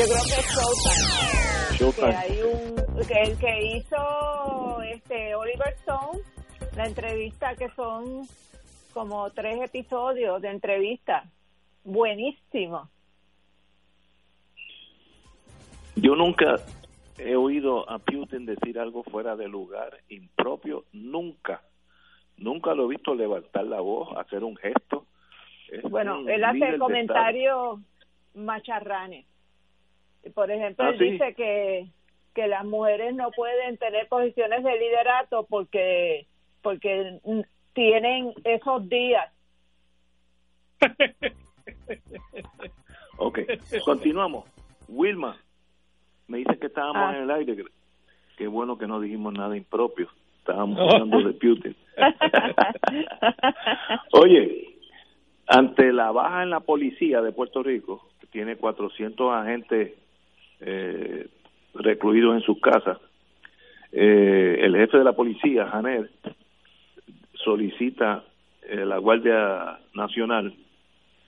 Yo 0.00 0.06
creo 0.06 0.22
que 0.24 0.40
es 0.40 1.78
Showtime. 1.78 2.08
Que 2.08 2.16
hay 2.16 2.40
un 2.40 3.06
que 3.06 3.22
el 3.22 3.38
que 3.38 3.76
hizo 3.76 4.82
este 4.82 5.34
Oliver 5.34 5.74
Stone 5.80 6.20
la 6.74 6.86
entrevista 6.86 7.54
que 7.54 7.68
son 7.76 8.26
como 8.94 9.28
tres 9.32 9.60
episodios 9.60 10.40
de 10.40 10.48
entrevista. 10.48 11.24
Buenísimo. 11.84 12.88
Yo 15.96 16.16
nunca 16.16 16.56
he 17.18 17.36
oído 17.36 17.88
a 17.90 17.98
Putin 17.98 18.46
decir 18.46 18.78
algo 18.78 19.02
fuera 19.02 19.36
de 19.36 19.48
lugar, 19.48 19.98
impropio, 20.08 20.84
nunca. 20.94 21.60
Nunca 22.38 22.72
lo 22.72 22.86
he 22.86 22.88
visto 22.88 23.14
levantar 23.14 23.66
la 23.66 23.80
voz, 23.80 24.16
hacer 24.16 24.44
un 24.44 24.56
gesto. 24.56 25.04
Es 25.70 25.82
Bueno, 25.82 26.20
un 26.20 26.30
él 26.30 26.42
hace 26.42 26.78
comentarios 26.78 27.80
macharranes. 28.32 29.29
Por 30.34 30.50
ejemplo, 30.50 30.84
Ah, 30.84 30.90
él 30.90 30.98
sí. 30.98 31.04
dice 31.12 31.34
que, 31.34 31.86
que 32.34 32.46
las 32.46 32.64
mujeres 32.64 33.14
no 33.14 33.30
pueden 33.30 33.78
tener 33.78 34.06
posiciones 34.08 34.62
de 34.64 34.78
liderato 34.78 35.46
porque 35.48 36.26
porque 36.62 37.18
tienen 37.72 38.34
esos 38.44 38.88
días. 38.88 39.32
Ok, 43.22 43.38
continuamos. 43.84 44.46
Wilma, 44.88 45.36
me 46.26 46.38
dice 46.38 46.58
que 46.58 46.66
estábamos 46.68 47.02
Ah. 47.02 47.14
en 47.16 47.22
el 47.24 47.30
aire. 47.30 47.54
que- 47.56 47.64
Qué 48.38 48.46
bueno 48.46 48.78
que 48.78 48.86
no 48.86 48.98
dijimos 49.00 49.34
nada 49.34 49.54
impropio. 49.56 50.08
Estábamos 50.38 50.78
hablando 50.80 51.18
de 51.22 51.32
Putin. 51.34 51.76
Oye, 54.12 54.78
ante 55.46 55.92
la 55.92 56.10
baja 56.12 56.42
en 56.42 56.48
la 56.50 56.60
policía 56.60 57.20
de 57.20 57.32
Puerto 57.32 57.62
Rico, 57.62 58.08
que 58.20 58.26
tiene 58.28 58.56
400 58.56 59.30
agentes 59.34 59.92
eh, 60.60 61.26
recluidos 61.74 62.34
en 62.34 62.42
sus 62.42 62.60
casas. 62.60 62.98
Eh, 63.92 64.58
el 64.60 64.76
jefe 64.76 64.98
de 64.98 65.04
la 65.04 65.12
policía, 65.12 65.66
Janet, 65.66 66.10
solicita 67.34 68.24
eh, 68.62 68.84
la 68.84 68.98
Guardia 68.98 69.78
Nacional, 69.94 70.54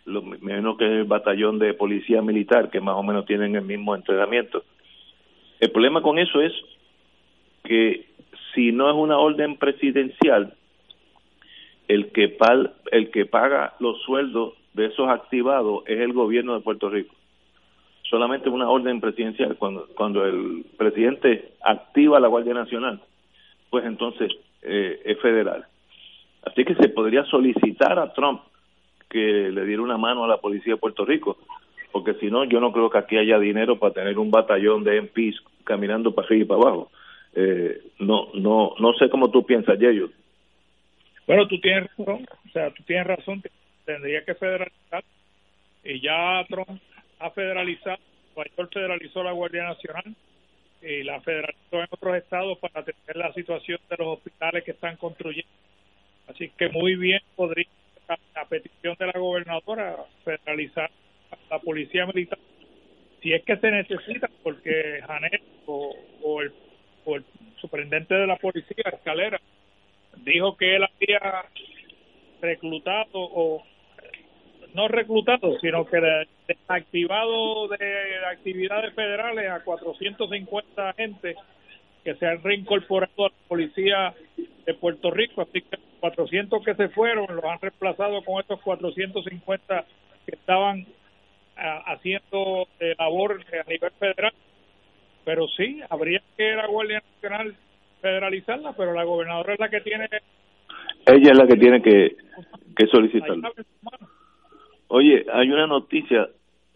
lo 0.05 0.23
menos 0.23 0.77
que 0.79 0.85
el 0.85 1.05
batallón 1.05 1.59
de 1.59 1.75
policía 1.75 2.23
militar, 2.23 2.71
que 2.71 2.81
más 2.81 2.97
o 2.97 3.03
menos 3.03 3.27
tienen 3.27 3.57
el 3.57 3.63
mismo 3.63 3.95
entrenamiento. 3.95 4.65
El 5.61 5.71
problema 5.71 6.03
con 6.03 6.19
eso 6.19 6.41
es 6.41 6.53
que 7.65 8.07
si 8.55 8.73
no 8.73 8.89
es 8.91 8.97
una 8.97 9.19
orden 9.19 9.57
presidencial, 9.57 10.55
el 11.89 12.11
que, 12.13 12.37
el 12.91 13.11
que 13.11 13.27
paga 13.27 13.75
los 13.79 14.01
sueldos 14.03 14.55
de 14.75 14.87
esos 14.87 15.09
activados 15.09 15.85
es 15.87 16.01
el 16.01 16.13
gobierno 16.13 16.55
de 16.55 16.61
Puerto 16.61 16.89
Rico. 16.89 17.15
Solamente 18.13 18.51
una 18.51 18.69
orden 18.69 19.01
presidencial. 19.01 19.57
Cuando, 19.57 19.89
cuando 19.95 20.27
el 20.27 20.67
presidente 20.77 21.55
activa 21.65 22.21
la 22.21 22.29
Guardia 22.29 22.53
Nacional, 22.53 23.01
pues 23.71 23.87
entonces 23.87 24.31
eh, 24.61 25.01
es 25.03 25.19
federal. 25.21 25.65
Así 26.43 26.63
que 26.63 26.75
se 26.75 26.91
podría 26.91 27.25
solicitar 27.25 27.99
a 27.99 28.13
Trump 28.13 28.43
que 29.09 29.49
le 29.51 29.65
diera 29.65 29.81
una 29.81 29.97
mano 29.97 30.25
a 30.25 30.29
la 30.29 30.37
policía 30.37 30.75
de 30.75 30.79
Puerto 30.79 31.07
Rico, 31.07 31.39
porque 31.91 32.13
si 32.21 32.27
no, 32.31 32.45
yo 32.45 32.61
no 32.61 32.71
creo 32.71 32.91
que 32.91 32.99
aquí 32.99 33.17
haya 33.17 33.39
dinero 33.39 33.79
para 33.79 33.95
tener 33.95 34.19
un 34.19 34.31
batallón 34.31 34.85
de 34.85 35.01
MPs 35.01 35.43
caminando 35.65 36.15
para 36.15 36.27
arriba 36.27 36.43
y 36.43 36.49
para 36.49 36.61
abajo. 36.61 36.91
Eh, 37.35 37.81
no, 38.01 38.29
no, 38.35 38.75
no 38.79 38.93
sé 38.99 39.09
cómo 39.09 39.31
tú 39.31 39.47
piensas, 39.47 39.79
Yeyo. 39.79 40.11
Bueno, 41.27 41.49
tú 41.49 41.59
tienes 41.61 41.89
razón, 41.97 42.27
o 42.47 42.51
sea, 42.51 42.71
tú 42.73 42.83
tienes 42.83 43.07
razón, 43.07 43.43
tendría 43.87 44.23
que 44.23 44.35
federalizar 44.35 45.03
y 45.83 45.99
ya 46.03 46.45
Trump 46.51 46.79
ha 47.23 47.31
federalizado, 47.31 47.99
Nueva 48.35 48.69
federalizó 48.73 49.23
la 49.23 49.33
Guardia 49.33 49.65
Nacional 49.65 50.05
y 50.81 51.03
la 51.05 51.21
federalizó 51.21 51.81
en 51.81 51.89
otros 51.91 52.17
estados 52.17 52.59
para 52.59 52.81
atender 52.81 53.17
la 53.17 53.33
situación 53.33 53.79
de 53.89 53.97
los 53.99 54.19
hospitales 54.19 54.65
que 54.65 54.73
están 54.73 54.97
construyendo. 54.97 55.51
Así 56.29 56.51
que 56.57 56.69
muy 56.69 56.97
bien 56.97 57.21
podría, 57.37 57.67
a, 58.09 58.45
petición 58.47 58.97
de 58.99 59.07
la 59.07 59.19
gobernadora, 59.19 59.97
federalizar 60.25 60.91
la 61.51 61.59
policía 61.59 62.07
militar 62.07 62.39
si 63.23 63.33
es 63.33 63.45
que 63.45 63.57
se 63.57 63.71
necesita, 63.71 64.29
porque 64.43 65.01
Janet 65.07 65.43
o, 65.67 65.95
el, 66.43 66.53
o 67.05 67.17
el 67.17 67.25
superintendente 67.61 68.15
de 68.15 68.27
la 68.27 68.37
policía, 68.37 68.85
Escalera, 68.93 69.41
dijo 70.25 70.57
que 70.57 70.77
él 70.77 70.83
había 70.83 71.45
reclutado 72.41 73.11
o 73.15 73.63
no 74.75 74.89
reclutado, 74.89 75.59
sino 75.61 75.87
que 75.87 76.01
desactivado 76.47 77.69
de 77.69 78.27
actividades 78.31 78.95
federales 78.95 79.51
a 79.51 79.61
450 79.65 80.91
agentes 80.91 81.37
que 82.05 82.15
se 82.17 82.27
han 82.27 82.43
reincorporado 82.43 83.27
a 83.27 83.29
la 83.29 83.35
policía 83.49 84.15
de 84.67 84.75
Puerto 84.75 85.11
Rico, 85.11 85.43
así 85.43 85.63
que 85.63 85.79
400 86.01 86.65
que 86.65 86.75
se 86.75 86.89
fueron 86.89 87.27
los 87.35 87.45
han 87.45 87.61
reemplazado 87.61 88.23
con 88.23 88.41
estos 88.41 88.61
450 88.61 89.85
que 90.27 90.35
estaban 90.35 90.87
ah, 91.57 91.83
haciendo 91.87 92.67
eh, 92.81 92.95
labor 92.99 93.41
a 93.53 93.71
nivel 93.71 93.91
federal. 93.99 94.33
Pero 95.25 95.47
sí, 95.49 95.81
habría 95.89 96.21
que 96.37 96.53
la 96.53 96.67
Guardia 96.67 97.03
Nacional 97.15 97.55
federalizarla, 98.01 98.73
pero 98.73 98.93
la 98.93 99.05
gobernadora 99.05 99.55
es 99.55 99.61
la 99.61 99.69
que 99.69 99.81
tiene... 99.81 100.09
Ella 101.07 101.33
es 101.33 101.39
la 101.39 101.47
que 101.47 101.57
tiene 101.57 101.81
que, 101.81 102.17
que 102.77 102.87
solicitarlo. 102.89 103.53
Oye, 104.95 105.25
hay 105.33 105.51
una 105.51 105.67
noticia 105.67 106.29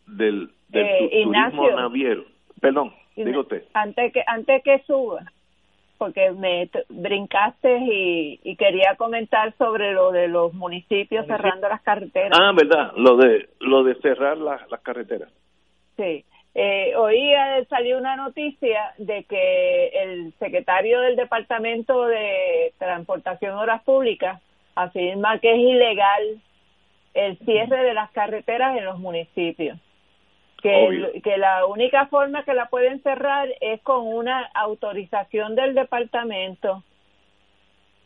del, 0.07 0.49
del 0.71 0.87
eh, 0.87 1.11
turismo 1.11 1.71
naviero. 1.71 2.25
Perdón, 2.59 2.95
dígote. 3.15 3.65
Antes 3.75 4.11
que, 4.11 4.23
antes 4.27 4.63
que 4.63 4.79
suba, 4.87 5.21
porque 5.99 6.31
me 6.31 6.71
brincaste 6.89 7.77
y, 7.77 8.41
y, 8.43 8.57
quería 8.57 8.95
comentar 8.97 9.55
sobre 9.59 9.93
lo 9.93 10.13
de 10.13 10.29
los 10.29 10.55
municipios 10.55 11.27
cerrando 11.27 11.69
las 11.69 11.83
carreteras. 11.83 12.39
Ah, 12.41 12.53
verdad, 12.57 12.93
lo 12.97 13.19
de 13.19 13.51
lo 13.61 13.85
de 13.85 13.97
cerrar 13.97 14.39
las, 14.39 14.67
las 14.71 14.81
carreteras. 14.81 15.29
Sí, 15.99 16.25
eh, 16.55 16.95
hoy 16.97 17.21
salió 17.69 17.99
una 17.99 18.17
noticia 18.17 18.95
de 18.97 19.25
que 19.25 19.89
el 19.89 20.33
secretario 20.39 21.03
del 21.03 21.17
Departamento 21.17 22.07
de 22.07 22.73
Transportación 22.79 23.59
Horas 23.59 23.83
Públicas 23.83 24.41
afirma 24.75 25.39
que 25.39 25.53
es 25.53 25.59
ilegal 25.59 26.41
el 27.17 27.39
cierre 27.39 27.83
de 27.83 27.95
las 27.95 28.11
carreteras 28.13 28.77
en 28.77 28.85
los 28.85 28.99
municipios. 28.99 29.79
Que, 30.63 31.21
que 31.23 31.37
la 31.37 31.67
única 31.67 32.07
forma 32.07 32.45
que 32.45 32.55
la 32.55 32.69
pueden 32.69 33.01
cerrar 33.03 33.49
es 33.61 33.81
con 33.83 34.07
una 34.07 34.51
autorización 34.55 35.55
del 35.55 35.75
departamento. 35.75 36.83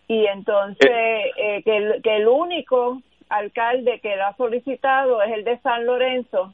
Y 0.08 0.26
entonces, 0.26 0.90
eh, 0.90 1.30
eh 1.36 1.62
que, 1.62 1.76
el, 1.76 2.02
que 2.02 2.16
el 2.16 2.28
único 2.28 3.00
alcalde 3.28 4.00
que 4.00 4.16
lo 4.16 4.26
ha 4.26 4.36
solicitado 4.36 5.22
es 5.22 5.32
el 5.32 5.44
de 5.44 5.58
San 5.58 5.86
Lorenzo, 5.86 6.52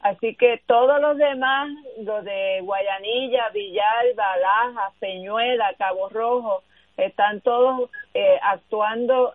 Así 0.00 0.34
que 0.34 0.62
todos 0.66 0.98
los 1.00 1.18
demás, 1.18 1.68
los 1.98 2.24
de 2.24 2.60
Guayanilla, 2.62 3.50
Villalba, 3.50 4.36
Laja, 4.38 4.92
Peñuela, 4.98 5.74
Cabo 5.76 6.08
Rojo, 6.08 6.62
están 6.96 7.42
todos 7.42 7.90
eh, 8.14 8.38
actuando 8.42 9.34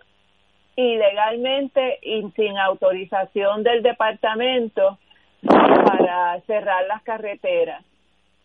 ilegalmente 0.76 2.00
y 2.02 2.24
sin 2.36 2.58
autorización 2.58 3.64
del 3.64 3.82
departamento 3.82 4.98
para 5.42 6.42
cerrar 6.42 6.86
las 6.88 7.02
carreteras. 7.04 7.84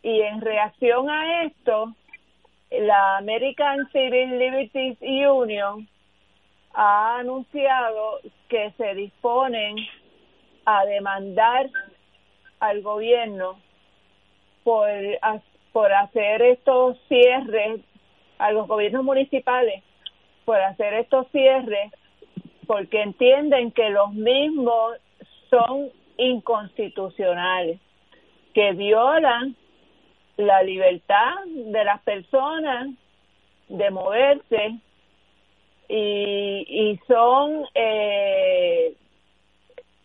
Y 0.03 0.21
en 0.21 0.41
reacción 0.41 1.11
a 1.11 1.45
esto, 1.45 1.95
la 2.71 3.19
American 3.19 3.89
Civil 3.91 4.39
Liberties 4.39 4.99
Union 5.01 5.89
ha 6.73 7.19
anunciado 7.19 8.21
que 8.49 8.73
se 8.77 8.95
disponen 8.95 9.77
a 10.65 10.85
demandar 10.85 11.69
al 12.61 12.83
gobierno 12.83 13.59
por, 14.63 14.89
por 15.73 15.93
hacer 15.93 16.43
estos 16.43 16.99
cierres, 17.09 17.81
a 18.39 18.53
los 18.53 18.69
gobiernos 18.69 19.05
municipales, 19.05 19.83
por 20.45 20.57
hacer 20.61 20.95
estos 20.95 21.27
cierres, 21.33 21.93
porque 22.71 23.03
entienden 23.03 23.73
que 23.73 23.91
los 23.91 24.13
mismos 24.13 24.95
son 25.49 25.91
inconstitucionales, 26.19 27.81
que 28.55 28.75
violan 28.75 29.57
la 30.37 30.63
libertad 30.63 31.35
de 31.47 31.85
las 31.85 32.01
personas 32.03 32.91
de 33.69 33.91
moverse 33.91 34.79
y, 35.89 36.65
y 36.69 37.01
son 37.09 37.65
eh, 37.75 38.95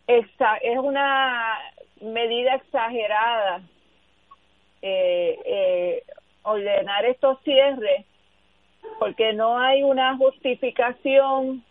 es 0.08 0.80
una 0.80 1.60
medida 2.02 2.56
exagerada 2.56 3.62
eh, 4.82 5.40
eh, 5.46 6.04
ordenar 6.42 7.06
estos 7.06 7.40
cierres 7.44 8.08
porque 8.98 9.34
no 9.34 9.60
hay 9.60 9.84
una 9.84 10.18
justificación 10.18 11.64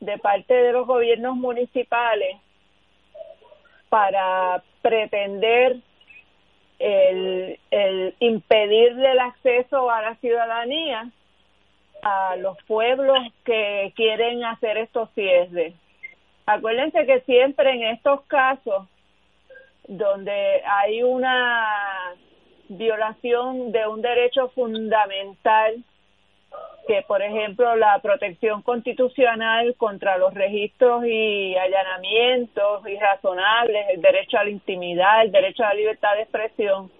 de 0.00 0.18
parte 0.18 0.54
de 0.54 0.72
los 0.72 0.86
gobiernos 0.86 1.36
municipales 1.36 2.36
para 3.88 4.62
pretender 4.82 5.76
el, 6.78 7.58
el 7.70 8.14
impedirle 8.18 9.12
el 9.12 9.18
acceso 9.18 9.90
a 9.90 10.00
la 10.02 10.14
ciudadanía 10.16 11.10
a 12.02 12.36
los 12.36 12.56
pueblos 12.64 13.18
que 13.44 13.92
quieren 13.94 14.42
hacer 14.44 14.78
estos 14.78 15.10
cierres. 15.10 15.74
Acuérdense 16.46 17.04
que 17.04 17.20
siempre 17.20 17.70
en 17.70 17.82
estos 17.84 18.22
casos 18.22 18.88
donde 19.86 20.62
hay 20.64 21.02
una 21.02 22.14
violación 22.68 23.72
de 23.72 23.86
un 23.86 24.00
derecho 24.00 24.48
fundamental 24.50 25.84
que 26.90 27.02
por 27.02 27.22
ejemplo 27.22 27.76
la 27.76 28.00
protección 28.00 28.62
constitucional 28.62 29.76
contra 29.76 30.18
los 30.18 30.34
registros 30.34 31.04
y 31.06 31.54
allanamientos 31.54 32.84
irrazonables, 32.88 33.90
el 33.90 34.02
derecho 34.02 34.38
a 34.38 34.42
la 34.42 34.50
intimidad, 34.50 35.22
el 35.22 35.30
derecho 35.30 35.62
a 35.62 35.68
la 35.68 35.74
libertad 35.74 36.16
de 36.16 36.22
expresión, 36.22 36.90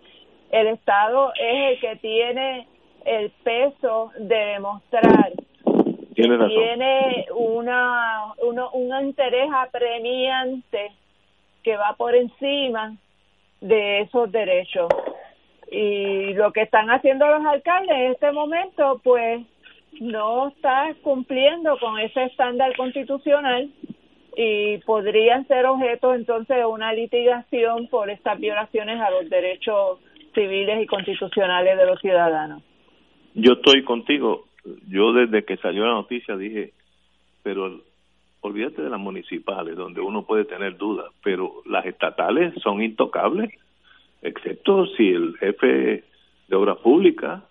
el 0.52 0.68
Estado 0.68 1.32
es 1.34 1.72
el 1.72 1.80
que 1.80 1.96
tiene 1.96 2.68
el 3.04 3.32
peso 3.42 4.12
de 4.16 4.36
demostrar 4.36 5.32
que 6.14 6.22
tiene 6.22 7.26
una, 7.34 8.32
uno, 8.44 8.70
un 8.70 9.04
interés 9.04 9.50
apremiante 9.52 10.92
que 11.64 11.76
va 11.76 11.96
por 11.98 12.14
encima 12.14 12.94
de 13.60 14.02
esos 14.02 14.30
derechos. 14.30 14.86
Y 15.72 16.32
lo 16.34 16.52
que 16.52 16.62
están 16.62 16.90
haciendo 16.90 17.26
los 17.26 17.44
alcaldes 17.44 17.96
en 17.96 18.12
este 18.12 18.30
momento, 18.30 19.00
pues 19.02 19.40
no 20.00 20.48
está 20.48 20.94
cumpliendo 21.02 21.78
con 21.78 21.98
ese 21.98 22.24
estándar 22.24 22.74
constitucional 22.76 23.70
y 24.36 24.78
podrían 24.78 25.46
ser 25.46 25.66
objeto 25.66 26.14
entonces 26.14 26.56
de 26.56 26.64
una 26.64 26.92
litigación 26.92 27.86
por 27.88 28.08
estas 28.10 28.40
violaciones 28.40 28.98
a 29.00 29.10
los 29.10 29.28
derechos 29.28 29.98
civiles 30.34 30.82
y 30.82 30.86
constitucionales 30.86 31.76
de 31.76 31.86
los 31.86 32.00
ciudadanos. 32.00 32.62
Yo 33.34 33.52
estoy 33.52 33.84
contigo. 33.84 34.46
Yo 34.88 35.12
desde 35.12 35.44
que 35.44 35.58
salió 35.58 35.84
la 35.84 35.92
noticia 35.92 36.36
dije, 36.36 36.72
pero 37.42 37.80
olvídate 38.40 38.82
de 38.82 38.90
las 38.90 39.00
municipales, 39.00 39.76
donde 39.76 40.00
uno 40.00 40.24
puede 40.24 40.46
tener 40.46 40.78
dudas, 40.78 41.12
pero 41.22 41.62
las 41.66 41.84
estatales 41.84 42.54
son 42.62 42.82
intocables, 42.82 43.50
excepto 44.22 44.86
si 44.96 45.08
el 45.10 45.36
jefe 45.38 46.04
de 46.48 46.56
obras 46.56 46.78
públicas 46.78 47.42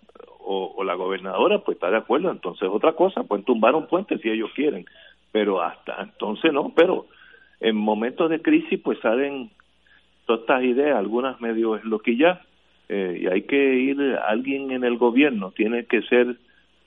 o, 0.51 0.73
o, 0.75 0.83
la 0.83 0.95
gobernadora 0.95 1.59
pues 1.59 1.75
está 1.75 1.91
de 1.91 1.97
acuerdo, 1.97 2.31
entonces 2.31 2.67
otra 2.67 2.93
cosa, 2.93 3.23
pueden 3.23 3.45
tumbar 3.45 3.75
un 3.75 3.85
puente 3.85 4.17
si 4.17 4.29
ellos 4.29 4.49
quieren, 4.55 4.85
pero 5.31 5.61
hasta 5.61 6.01
entonces 6.01 6.51
no, 6.51 6.73
pero 6.75 7.05
en 7.59 7.75
momentos 7.75 8.31
de 8.31 8.41
crisis 8.41 8.79
pues 8.83 8.97
salen 8.99 9.51
todas 10.25 10.41
estas 10.41 10.63
ideas, 10.63 10.97
algunas 10.97 11.39
medio 11.39 11.75
esloquillas, 11.75 12.39
eh, 12.87 13.19
y 13.21 13.27
hay 13.27 13.43
que 13.43 13.75
ir 13.75 14.01
alguien 14.27 14.71
en 14.71 14.83
el 14.83 14.97
gobierno, 14.97 15.51
tiene 15.51 15.85
que 15.85 16.01
ser 16.01 16.35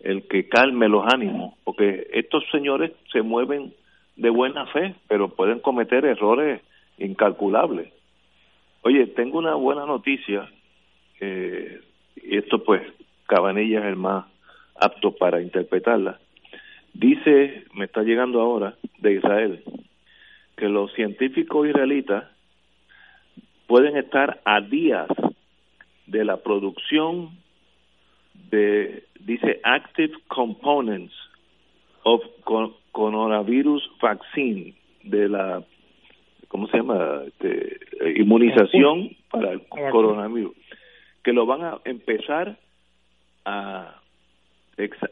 el 0.00 0.26
que 0.26 0.48
calme 0.48 0.88
los 0.88 1.06
ánimos, 1.14 1.54
porque 1.62 2.08
estos 2.12 2.42
señores 2.50 2.90
se 3.12 3.22
mueven 3.22 3.72
de 4.16 4.30
buena 4.30 4.66
fe, 4.66 4.96
pero 5.06 5.28
pueden 5.28 5.60
cometer 5.60 6.04
errores 6.04 6.62
incalculables. 6.98 7.92
Oye, 8.82 9.06
tengo 9.06 9.38
una 9.38 9.54
buena 9.54 9.86
noticia, 9.86 10.50
eh, 11.20 11.80
y 12.16 12.36
esto 12.36 12.64
pues 12.64 12.82
Cabanilla 13.32 13.78
es 13.78 13.86
el 13.86 13.96
más 13.96 14.26
apto 14.78 15.12
para 15.12 15.40
interpretarla. 15.40 16.18
Dice, 16.92 17.64
me 17.72 17.86
está 17.86 18.02
llegando 18.02 18.42
ahora, 18.42 18.74
de 18.98 19.14
Israel, 19.14 19.64
que 20.54 20.68
los 20.68 20.92
científicos 20.92 21.66
israelitas 21.66 22.24
pueden 23.66 23.96
estar 23.96 24.42
a 24.44 24.60
días 24.60 25.08
de 26.06 26.26
la 26.26 26.36
producción 26.42 27.30
de, 28.50 29.04
dice, 29.20 29.60
active 29.64 30.12
components 30.28 31.14
of 32.02 32.20
coronavirus 32.92 33.82
vaccine, 34.02 34.74
de 35.04 35.30
la, 35.30 35.64
¿cómo 36.48 36.66
se 36.66 36.76
llama? 36.76 37.22
De, 37.40 37.80
eh, 37.98 38.14
inmunización 38.16 39.16
para 39.30 39.52
el 39.52 39.62
coronavirus, 39.68 40.54
que 41.24 41.32
lo 41.32 41.46
van 41.46 41.64
a 41.64 41.78
empezar 41.86 42.58
a, 43.44 44.00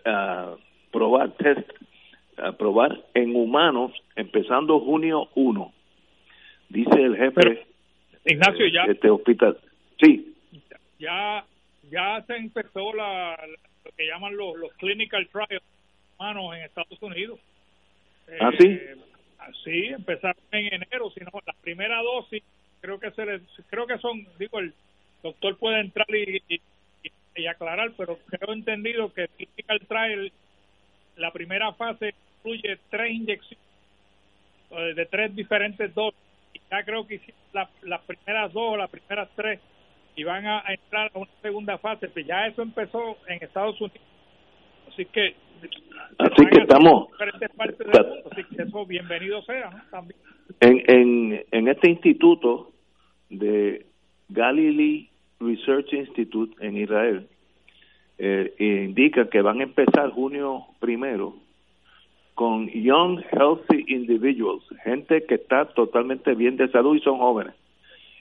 a 0.05 0.57
probar, 0.93 1.33
test, 1.33 1.69
a 2.37 2.53
probar 2.53 3.05
en 3.15 3.35
humanos 3.35 3.93
empezando 4.17 4.81
junio 4.81 5.29
1. 5.35 5.73
Dice 6.69 7.03
el 7.03 7.17
jefe 7.17 7.67
Ignacio, 8.25 8.67
ya. 8.69 8.87
de 8.87 8.93
este 8.93 9.11
hospital. 9.11 9.59
Sí. 10.01 10.35
Ya, 10.99 11.45
ya 11.91 12.23
se 12.27 12.37
empezó 12.37 12.93
la, 12.93 13.37
lo 13.85 13.91
que 13.97 14.07
llaman 14.07 14.37
los, 14.37 14.57
los 14.57 14.73
clinical 14.75 15.29
trials 15.29 15.63
humanos 16.19 16.55
en 16.55 16.63
Estados 16.63 17.03
Unidos. 17.03 17.41
¿Ah, 18.41 18.51
sí? 18.59 18.67
Eh, 18.69 18.97
sí, 19.65 19.87
empezaron 19.87 20.43
en 20.53 20.75
enero, 20.75 21.11
sino 21.11 21.31
la 21.45 21.55
primera 21.63 22.01
dosis, 22.03 22.43
creo 22.81 23.01
que 23.01 23.11
se 23.13 23.27
les, 23.27 23.43
creo 23.69 23.87
que 23.87 23.99
son, 23.99 24.27
digo, 24.39 24.59
el 24.59 24.73
doctor 25.23 25.57
puede 25.59 25.81
entrar 25.81 26.07
y, 26.11 26.43
y, 26.49 26.61
y 27.41 27.47
aclarar, 27.47 27.93
pero 27.97 28.19
creo 28.27 28.53
entendido 28.53 29.13
que 29.13 29.29
el 29.69 29.81
trial 29.87 30.33
la 31.17 31.31
primera 31.33 31.73
fase 31.75 32.15
incluye 32.39 32.79
tres 32.91 33.13
inyecciones 33.13 33.59
eh, 34.71 34.95
de 34.95 35.07
tres 35.07 35.35
diferentes 35.35 35.95
dosis. 35.95 36.19
Y 36.55 36.61
ya 36.71 36.83
creo 36.85 37.07
que 37.07 37.17
hicieron 37.17 37.69
las 37.83 38.01
primeras 38.03 38.53
dos 38.53 38.73
o 38.73 38.77
las 38.77 38.91
primeras 38.91 39.29
tres 39.37 39.61
y 40.17 40.25
van 40.25 40.47
a, 40.47 40.63
entrar 40.69 41.11
a 41.15 41.19
una 41.19 41.31
segunda 41.43 41.79
fase. 41.79 42.09
Pues 42.09 42.27
ya 42.27 42.47
eso 42.47 42.63
empezó 42.63 43.17
en 43.29 43.43
Estados 43.43 43.81
Unidos. 43.81 44.03
Así 44.89 45.05
que. 45.07 45.35
Así 46.19 46.47
que 46.51 46.63
estamos. 46.63 47.09
así 47.19 48.45
que 48.45 48.63
eso 48.63 48.87
bienvenido 48.87 49.43
sea, 49.43 49.71
¿no? 49.71 49.83
También. 49.91 50.19
En, 50.61 50.83
en, 50.89 51.47
en 51.53 51.69
este 51.69 51.91
instituto 51.91 52.73
de 53.29 53.87
Galilee 54.29 55.09
Research 55.39 55.93
Institute 55.93 56.55
en 56.61 56.77
Israel, 56.77 57.29
eh, 58.23 58.55
indica 58.59 59.31
que 59.31 59.41
van 59.41 59.61
a 59.61 59.63
empezar 59.63 60.11
junio 60.11 60.67
primero 60.79 61.35
con 62.35 62.69
Young 62.69 63.23
Healthy 63.33 63.87
Individuals, 63.89 64.63
gente 64.85 65.25
que 65.25 65.37
está 65.37 65.65
totalmente 65.67 66.35
bien 66.35 66.57
de 66.57 66.69
salud 66.69 66.97
y 66.97 67.01
son 67.01 67.19
jóvenes. 67.19 67.55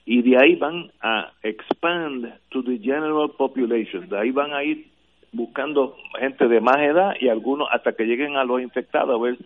Y 0.06 0.22
de 0.22 0.38
ahí 0.38 0.56
van 0.56 0.90
a 1.02 1.32
expand 1.42 2.32
to 2.48 2.62
the 2.62 2.78
general 2.78 3.30
population, 3.36 4.08
de 4.08 4.18
ahí 4.18 4.30
van 4.30 4.54
a 4.54 4.64
ir 4.64 4.86
buscando 5.32 5.96
gente 6.18 6.48
de 6.48 6.60
más 6.60 6.78
edad 6.78 7.14
y 7.20 7.28
algunos 7.28 7.68
hasta 7.70 7.92
que 7.92 8.04
lleguen 8.04 8.36
a 8.36 8.44
los 8.44 8.62
infectados 8.62 9.14
a 9.14 9.22
ver 9.22 9.36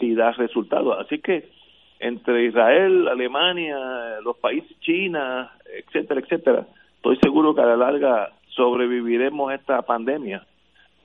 si 0.00 0.14
da 0.14 0.32
resultados. 0.32 0.98
Así 0.98 1.20
que 1.20 1.48
entre 2.00 2.46
Israel, 2.46 3.06
Alemania, 3.06 4.20
los 4.22 4.36
países 4.36 4.78
China, 4.80 5.52
etcétera, 5.78 6.20
etcétera, 6.20 6.66
estoy 6.96 7.16
seguro 7.18 7.54
que 7.54 7.60
a 7.60 7.66
la 7.66 7.76
larga 7.76 8.32
sobreviviremos 8.56 9.52
esta 9.52 9.82
pandemia. 9.82 10.44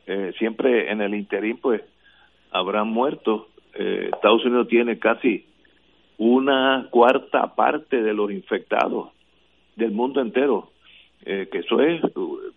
Eh, 0.07 0.34
siempre 0.40 0.91
en 0.91 1.02
el 1.02 1.14
interín, 1.14 1.57
pues, 1.57 1.82
habrán 2.52 2.88
muerto. 2.88 3.49
Eh, 3.76 4.10
Estados 4.14 4.44
Unidos 4.45 4.68
tiene 4.68 4.98
casi 4.98 5.45
una 6.18 6.88
cuarta 6.90 7.56
parte 7.56 8.02
de 8.02 8.14
los 8.14 8.32
infectados 8.32 9.10
del 9.76 9.91
mundo 9.91 10.22
entero. 10.22 10.72
Eh, 11.23 11.49
que 11.52 11.60
eso 11.60 11.80
es, 11.82 12.02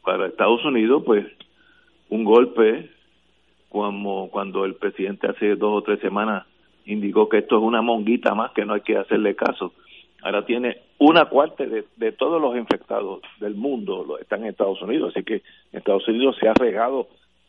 para 0.03 0.27
Estados 0.27 0.65
Unidos, 0.65 1.03
pues, 1.05 1.27
un 2.09 2.25
golpe 2.25 2.91
como 3.69 4.31
cuando 4.31 4.65
el 4.65 4.77
presidente 4.77 5.29
hace 5.29 5.57
dos 5.57 5.79
o 5.79 5.83
tres 5.83 6.01
semanas 6.01 6.47
indicó 6.87 7.29
que 7.29 7.39
esto 7.39 7.57
es 7.57 7.63
una 7.63 7.83
monguita 7.83 8.35
más 8.35 8.53
que 8.53 8.65
no 8.65 8.75
hay 8.75 8.83
que 8.83 8.97
hacerle 8.97 9.35
caso 9.35 9.73
ahora 10.25 10.45
tiene 10.47 10.79
una 10.99 11.27
cuarta 11.27 11.67
de, 11.67 11.85
de 11.97 12.13
todos 12.13 12.41
los 12.41 12.57
infectados 12.57 13.21
del 13.41 13.55
mundo 13.55 14.19
están 14.19 14.43
en 14.43 14.49
Estados 14.49 14.81
Unidos, 14.81 15.13
así 15.15 15.23
que 15.23 15.43
Estados 15.71 16.09
Unidos 16.09 16.37
se 16.41 16.49
ha 16.49 16.55
regado 16.55 17.09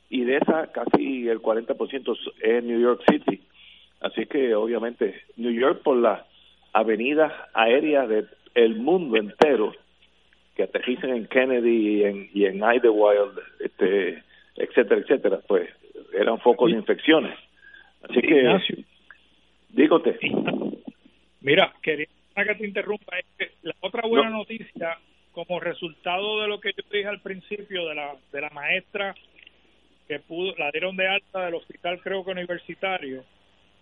y 0.10 0.26
de 0.26 0.38
esa 0.38 0.72
casi 0.74 1.30
el 1.30 1.42
40% 1.42 2.18
es 2.42 2.64
New 2.64 2.80
York 2.80 3.02
City. 3.10 3.42
Así 4.02 4.26
que 4.26 4.54
obviamente 4.54 5.16
New 5.38 5.54
York 5.54 5.84
por 5.84 5.98
las 5.98 6.22
avenidas 6.74 7.32
aéreas 7.54 8.10
del 8.10 8.76
mundo 8.76 9.16
entero 9.16 9.74
que 10.56 10.64
aterrizan 10.64 11.12
en 11.12 11.28
Kennedy 11.28 12.00
y 12.00 12.04
en, 12.04 12.30
y 12.34 12.46
en 12.46 12.58
Idlewild, 12.58 13.40
este, 13.62 14.22
etcétera, 14.58 15.00
etcétera, 15.00 15.40
pues 15.48 15.70
eran 16.14 16.40
focos 16.40 16.72
de 16.72 16.78
infecciones. 16.78 17.38
Así 18.04 18.22
que, 18.22 18.86
dígote. 19.70 20.20
Mira, 21.42 21.74
quería 21.82 22.08
que 22.44 22.56
te 22.56 22.68
interrumpa, 22.68 23.18
es 23.18 23.26
que 23.38 23.52
la 23.64 23.76
otra 23.80 24.08
buena 24.08 24.30
noticia, 24.30 24.98
como 25.32 25.60
resultado 25.60 26.42
de 26.42 26.48
lo 26.48 26.60
que 26.60 26.72
yo 26.76 26.84
dije 26.92 27.08
al 27.08 27.22
principio 27.22 27.88
de 27.88 27.96
la, 27.96 28.16
de 28.32 28.42
la 28.42 28.50
maestra 28.50 29.16
que 30.08 30.20
pudo, 30.20 30.54
la 30.58 30.72
dieron 30.72 30.96
de 30.96 31.08
alta 31.08 31.46
del 31.46 31.56
hospital, 31.56 32.00
creo 32.02 32.24
que 32.24 32.32
universitario, 32.32 33.24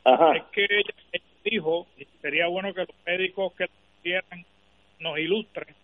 es 0.06 0.44
que 0.52 0.66
ella, 0.70 1.24
dijo, 1.44 1.88
y 1.98 2.06
sería 2.22 2.48
bueno 2.48 2.74
que 2.74 2.82
los 2.82 2.96
médicos 3.06 3.54
que 3.54 3.68
quieran 4.02 4.46
nos 5.00 5.18
ilustren, 5.20 5.76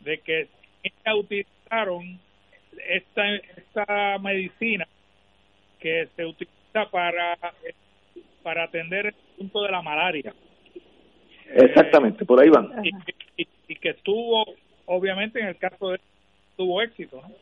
de 0.00 0.18
que 0.18 0.48
utilizaron 1.14 2.20
esta, 2.88 3.34
esta 3.34 4.18
medicina 4.18 4.86
que 5.80 6.08
se 6.14 6.24
utiliza 6.24 6.90
para, 6.90 7.36
para 8.42 8.64
atender 8.64 9.06
el 9.06 9.14
punto 9.36 9.62
de 9.62 9.70
la 9.70 9.82
malaria. 9.82 10.32
Exactamente, 11.54 12.24
por 12.24 12.40
ahí 12.40 12.48
van. 12.48 12.70
Y, 12.84 13.46
y, 13.68 13.76
que 13.76 13.94
tuvo, 13.94 14.44
obviamente 14.86 15.40
en 15.40 15.48
el 15.48 15.56
caso 15.56 15.90
de 15.90 16.00
tuvo 16.56 16.82
éxito, 16.82 17.20
¿no? 17.22 17.34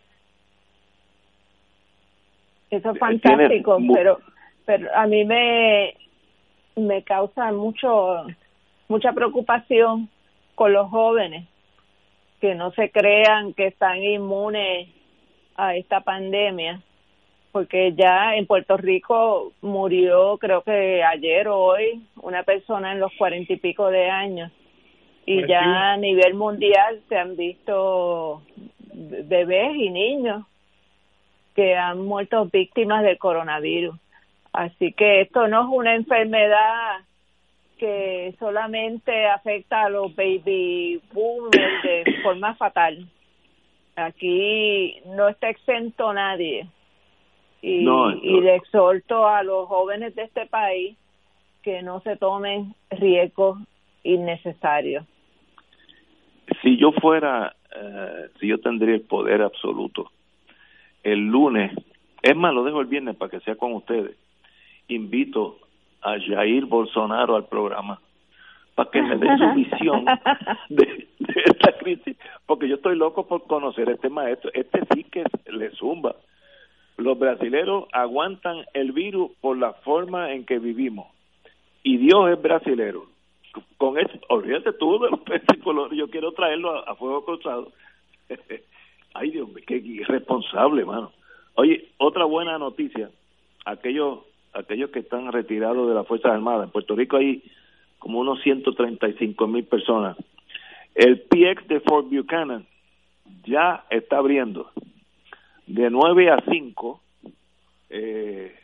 Eso 2.71 2.91
es 2.93 2.99
fantástico, 2.99 3.79
pero 3.93 4.21
pero 4.65 4.89
a 4.95 5.07
mí 5.07 5.25
me 5.25 5.95
me 6.77 7.03
causa 7.03 7.51
mucho 7.53 8.27
mucha 8.89 9.13
preocupación 9.13 10.09
con 10.55 10.73
los 10.73 10.89
jóvenes 10.89 11.49
que 12.41 12.55
no 12.55 12.71
se 12.73 12.91
crean 12.91 13.53
que 13.55 13.67
están 13.67 14.03
inmunes 14.03 14.89
a 15.57 15.75
esta 15.75 16.01
pandemia 16.01 16.81
porque 17.53 17.93
ya 17.95 18.35
en 18.37 18.47
Puerto 18.47 18.77
Rico 18.77 19.53
murió, 19.61 20.39
creo 20.39 20.63
que 20.63 21.03
ayer 21.03 21.49
o 21.49 21.59
hoy, 21.59 22.03
una 22.23 22.43
persona 22.43 22.93
en 22.93 23.01
los 23.01 23.13
cuarenta 23.19 23.53
y 23.53 23.57
pico 23.57 23.89
de 23.89 24.09
años. 24.09 24.53
Y 25.27 25.47
ya 25.47 25.93
a 25.93 25.97
nivel 25.97 26.35
mundial 26.35 27.01
se 27.09 27.17
han 27.17 27.37
visto 27.37 28.43
bebés 28.93 29.77
y 29.77 29.91
niños 29.91 30.45
que 31.55 31.77
han 31.77 32.05
muerto 32.05 32.47
víctimas 32.47 33.03
del 33.03 33.19
coronavirus. 33.19 33.97
Así 34.53 34.93
que 34.93 35.21
esto 35.21 35.47
no 35.47 35.63
es 35.63 35.69
una 35.71 35.95
enfermedad 35.95 37.01
que 37.79 38.35
solamente 38.39 39.27
afecta 39.27 39.85
a 39.85 39.89
los 39.89 40.15
baby 40.15 41.01
boomers 41.13 41.83
de 41.83 42.05
forma 42.23 42.55
fatal. 42.57 43.07
Aquí 43.97 45.01
no 45.07 45.29
está 45.29 45.49
exento 45.49 46.13
nadie. 46.13 46.67
Y, 47.63 47.87
y 47.87 48.41
le 48.41 48.57
exhorto 48.57 49.29
a 49.29 49.43
los 49.43 49.69
jóvenes 49.69 50.15
de 50.15 50.23
este 50.23 50.47
país 50.47 50.97
que 51.63 51.83
no 51.83 52.01
se 52.01 52.17
tomen 52.17 52.75
riesgos 52.91 53.59
innecesarios. 54.03 55.05
Si 56.63 56.77
yo 56.79 56.93
fuera, 56.93 57.55
eh, 57.77 58.29
si 58.41 58.49
yo 58.49 58.59
tendría 58.59 58.95
el 58.95 59.03
poder 59.03 59.43
absoluto, 59.43 60.11
el 61.03 61.27
lunes, 61.27 61.73
es 62.23 62.37
más, 62.37 62.55
lo 62.55 62.65
dejo 62.65 62.81
el 62.81 62.87
viernes 62.87 63.17
para 63.17 63.31
que 63.31 63.41
sea 63.41 63.57
con 63.57 63.75
ustedes, 63.75 64.17
invito 64.89 65.59
a 66.03 66.19
Jair 66.19 66.65
Bolsonaro 66.65 67.37
al 67.37 67.47
programa 67.47 68.01
para 68.75 68.91
que 68.91 69.03
me 69.03 69.17
dé 69.17 69.29
su 69.37 69.55
visión 69.55 70.05
de, 70.71 71.09
esta 71.45 71.73
crisis, 71.79 72.17
porque 72.47 72.69
yo 72.69 72.77
estoy 72.77 72.97
loco 72.97 73.27
por 73.27 73.47
conocer 73.47 73.89
a 73.89 73.93
este 73.93 74.09
maestro, 74.09 74.51
este 74.55 74.81
sí 74.95 75.05
que 75.05 75.25
le 75.53 75.71
zumba. 75.73 76.17
Los 77.01 77.19
brasileros 77.19 77.87
aguantan 77.93 78.67
el 78.75 78.93
virus 78.93 79.31
por 79.41 79.57
la 79.57 79.73
forma 79.73 80.35
en 80.35 80.45
que 80.45 80.59
vivimos 80.59 81.07
y 81.83 81.97
Dios 81.97 82.31
es 82.31 82.43
brasilero. 82.43 83.07
Con 83.79 83.99
eso, 83.99 84.13
olvídate 84.29 84.75
tú 84.75 84.99
de 84.99 85.09
los 85.09 85.21
peces 85.25 85.63
colores, 85.65 85.99
yo 85.99 86.11
quiero 86.11 86.33
traerlo 86.33 86.87
a, 86.87 86.95
fuego 86.97 87.25
cruzado. 87.25 87.73
Ay 89.15 89.31
Dios 89.31 89.49
mío, 89.49 89.65
qué 89.67 89.77
irresponsable, 89.77 90.85
mano. 90.85 91.11
Oye, 91.55 91.89
otra 91.97 92.27
buena 92.27 92.59
noticia, 92.59 93.11
aquellos 93.65 94.19
aquellos 94.53 94.91
que 94.91 94.99
están 94.99 95.33
retirados 95.33 95.89
de 95.89 95.95
las 95.95 96.07
Fuerzas 96.07 96.33
Armadas. 96.33 96.67
En 96.67 96.71
Puerto 96.71 96.95
Rico 96.95 97.17
hay 97.17 97.43
como 97.99 98.21
unos 98.21 98.43
135 98.43 99.47
mil 99.47 99.65
personas. 99.65 100.19
El 100.95 101.23
PX 101.23 101.67
de 101.67 101.81
Fort 101.81 102.11
Buchanan 102.11 102.67
ya 103.45 103.87
está 103.89 104.19
abriendo 104.19 104.71
de 105.67 105.91
9 105.91 106.31
a 106.31 106.43
5 106.51 107.01
eh, 107.91 108.55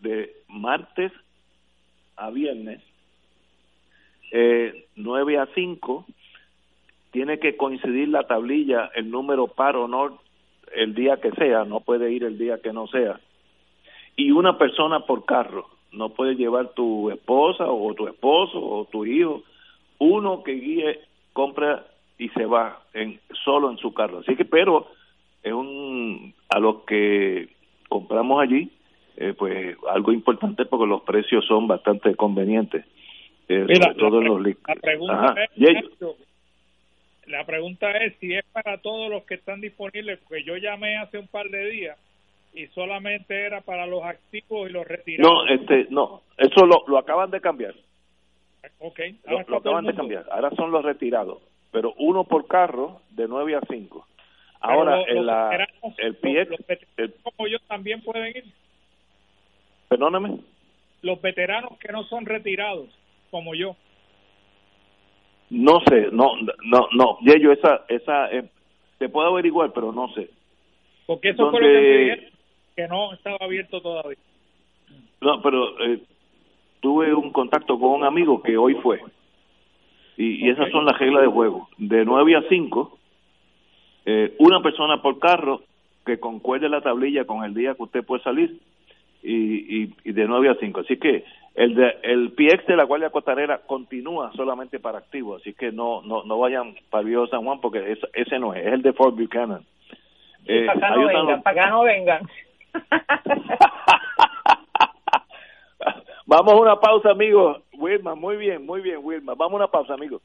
de 0.00 0.32
martes 0.48 1.12
a 2.16 2.30
viernes, 2.30 2.82
eh, 4.32 4.86
9 4.96 5.38
a 5.38 5.48
5, 5.54 6.06
tiene 7.10 7.38
que 7.38 7.56
coincidir 7.56 8.08
la 8.08 8.26
tablilla, 8.26 8.90
el 8.94 9.10
número 9.10 9.48
par 9.48 9.76
o 9.76 9.88
no, 9.88 10.20
el 10.74 10.94
día 10.94 11.18
que 11.20 11.30
sea, 11.32 11.64
no 11.64 11.80
puede 11.80 12.10
ir 12.12 12.24
el 12.24 12.38
día 12.38 12.60
que 12.60 12.72
no 12.72 12.86
sea 12.88 13.20
y 14.16 14.30
una 14.30 14.58
persona 14.58 15.00
por 15.00 15.24
carro. 15.24 15.68
No 15.92 16.10
puedes 16.10 16.36
llevar 16.36 16.70
tu 16.70 17.10
esposa 17.10 17.66
o 17.66 17.94
tu 17.94 18.08
esposo 18.08 18.58
o 18.58 18.86
tu 18.86 19.04
hijo. 19.04 19.42
Uno 19.98 20.42
que 20.42 20.52
guíe, 20.52 21.00
compra 21.32 21.86
y 22.18 22.30
se 22.30 22.46
va 22.46 22.82
en 22.92 23.20
solo 23.44 23.70
en 23.70 23.76
su 23.78 23.92
carro. 23.92 24.18
Así 24.18 24.34
que, 24.36 24.44
pero 24.44 24.88
es 25.42 25.52
un 25.52 26.34
a 26.48 26.58
los 26.58 26.84
que 26.84 27.48
compramos 27.88 28.42
allí, 28.42 28.70
eh, 29.16 29.34
pues 29.36 29.76
algo 29.88 30.12
importante 30.12 30.64
porque 30.66 30.86
los 30.86 31.02
precios 31.02 31.44
son 31.46 31.66
bastante 31.66 32.14
convenientes. 32.14 32.84
Eh, 33.48 33.64
Mira, 33.68 33.92
la, 33.92 34.08
los 34.08 34.56
la 34.66 34.74
pregunta 34.74 35.34
es, 35.58 35.84
la 37.26 37.44
pregunta 37.44 37.90
es 37.92 38.16
si 38.18 38.34
es 38.34 38.44
para 38.52 38.78
todos 38.78 39.08
los 39.10 39.24
que 39.24 39.34
están 39.34 39.60
disponibles, 39.60 40.18
porque 40.20 40.44
yo 40.44 40.56
llamé 40.56 40.96
hace 40.96 41.18
un 41.18 41.28
par 41.28 41.48
de 41.48 41.70
días 41.70 41.98
y 42.54 42.66
solamente 42.68 43.38
era 43.44 43.60
para 43.60 43.86
los 43.86 44.02
activos 44.02 44.68
y 44.68 44.72
los 44.72 44.86
retirados. 44.86 45.32
No, 45.32 45.54
este, 45.54 45.86
no, 45.90 46.22
eso 46.38 46.66
lo, 46.66 46.84
lo 46.86 46.98
acaban 46.98 47.30
de 47.30 47.40
cambiar. 47.40 47.74
Ok, 48.78 49.00
lo, 49.26 49.58
acaban 49.58 49.84
de 49.84 49.94
cambiar. 49.94 50.26
Ahora 50.30 50.50
son 50.50 50.70
los 50.70 50.84
retirados, 50.84 51.38
pero 51.70 51.94
uno 51.98 52.24
por 52.24 52.46
carro 52.46 53.00
de 53.10 53.28
9 53.28 53.56
a 53.56 53.60
5. 53.68 54.06
Ahora, 54.60 55.02
en 55.06 55.26
la, 55.26 55.68
el 55.98 56.14
PIEC. 56.16 56.50
Los 56.50 57.10
como 57.22 57.48
yo 57.48 57.58
también 57.68 58.00
pueden 58.02 58.36
ir. 58.36 58.44
Perdóname. 59.88 60.38
Los 61.02 61.20
veteranos 61.20 61.78
que 61.78 61.92
no 61.92 62.04
son 62.04 62.26
retirados, 62.26 62.88
como 63.30 63.54
yo. 63.54 63.76
No 65.50 65.80
sé, 65.88 66.08
no, 66.10 66.32
no, 66.64 66.88
no. 66.92 67.18
Y 67.20 67.30
ellos, 67.30 67.56
esa, 67.58 67.84
esa, 67.88 68.30
eh, 68.32 68.48
se 68.98 69.08
puede 69.08 69.28
averiguar, 69.28 69.72
pero 69.72 69.92
no 69.92 70.12
sé. 70.14 70.28
Porque 71.06 71.30
eso 71.30 71.50
fue 71.50 71.60
lo 71.60 71.66
que 71.66 72.36
que 72.76 72.86
no 72.88 73.14
estaba 73.14 73.38
abierto 73.40 73.80
todavía. 73.80 74.18
No, 75.22 75.40
pero 75.40 75.80
eh, 75.80 76.02
tuve 76.80 77.14
un 77.14 77.32
contacto 77.32 77.78
con 77.78 77.90
un 77.90 78.04
amigo 78.04 78.42
que 78.42 78.56
hoy 78.56 78.74
fue. 78.74 79.00
Y, 80.18 80.48
esas 80.50 80.70
son 80.70 80.84
las 80.84 80.98
reglas 80.98 81.22
de 81.22 81.28
juego. 81.28 81.68
De 81.78 82.04
9 82.04 82.36
a 82.36 82.42
5, 82.48 82.98
eh, 84.06 84.34
una 84.38 84.62
persona 84.62 85.02
por 85.02 85.18
carro 85.18 85.62
que 86.06 86.20
concuerde 86.20 86.68
la 86.68 86.80
tablilla 86.80 87.24
con 87.24 87.44
el 87.44 87.52
día 87.52 87.74
que 87.74 87.82
usted 87.82 88.04
puede 88.04 88.22
salir 88.22 88.60
y, 89.22 89.90
y, 90.04 90.12
de 90.12 90.24
9 90.26 90.48
a 90.48 90.54
5. 90.54 90.80
Así 90.80 90.96
que 90.96 91.24
el 91.56 91.74
de, 91.74 91.96
el 92.04 92.30
PX 92.30 92.66
de 92.66 92.76
la 92.76 92.84
Guardia 92.84 93.10
Costanera 93.10 93.58
continúa 93.66 94.30
solamente 94.36 94.78
para 94.78 94.98
activos, 94.98 95.40
así 95.40 95.54
que 95.54 95.72
no 95.72 96.02
no 96.02 96.22
no 96.22 96.38
vayan 96.38 96.76
para 96.90 97.00
el 97.00 97.08
Viejo 97.08 97.26
San 97.26 97.44
Juan 97.44 97.60
porque 97.60 97.98
ese 98.14 98.38
no 98.38 98.54
es, 98.54 98.64
es 98.64 98.72
el 98.74 98.82
de 98.82 98.92
Fort 98.92 99.16
Buchanan. 99.16 99.62
Eh, 100.46 100.66
para 100.66 100.78
acá 100.78 100.96
no 100.96 101.06
vengan, 101.06 101.42
para 101.42 101.62
acá 101.62 101.70
no 101.70 101.82
vengan. 101.82 102.22
Vamos 106.26 106.52
a 106.52 106.56
una 106.56 106.76
pausa, 106.78 107.10
amigos. 107.10 107.62
Wilma, 107.78 108.14
muy 108.14 108.36
bien, 108.36 108.64
muy 108.64 108.80
bien, 108.80 108.98
Wilma. 109.02 109.34
Vamos 109.34 109.54
a 109.54 109.56
una 109.56 109.68
pausa, 109.68 109.94
amigos. 109.94 110.22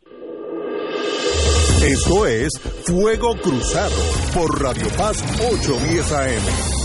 Esto 1.84 2.28
es 2.28 2.49
Fuego 2.86 3.36
Cruzado 3.41 3.95
por 4.34 4.61
Radio 4.61 4.88
Paz 4.98 5.23
810 5.40 6.11
AM 6.11 6.82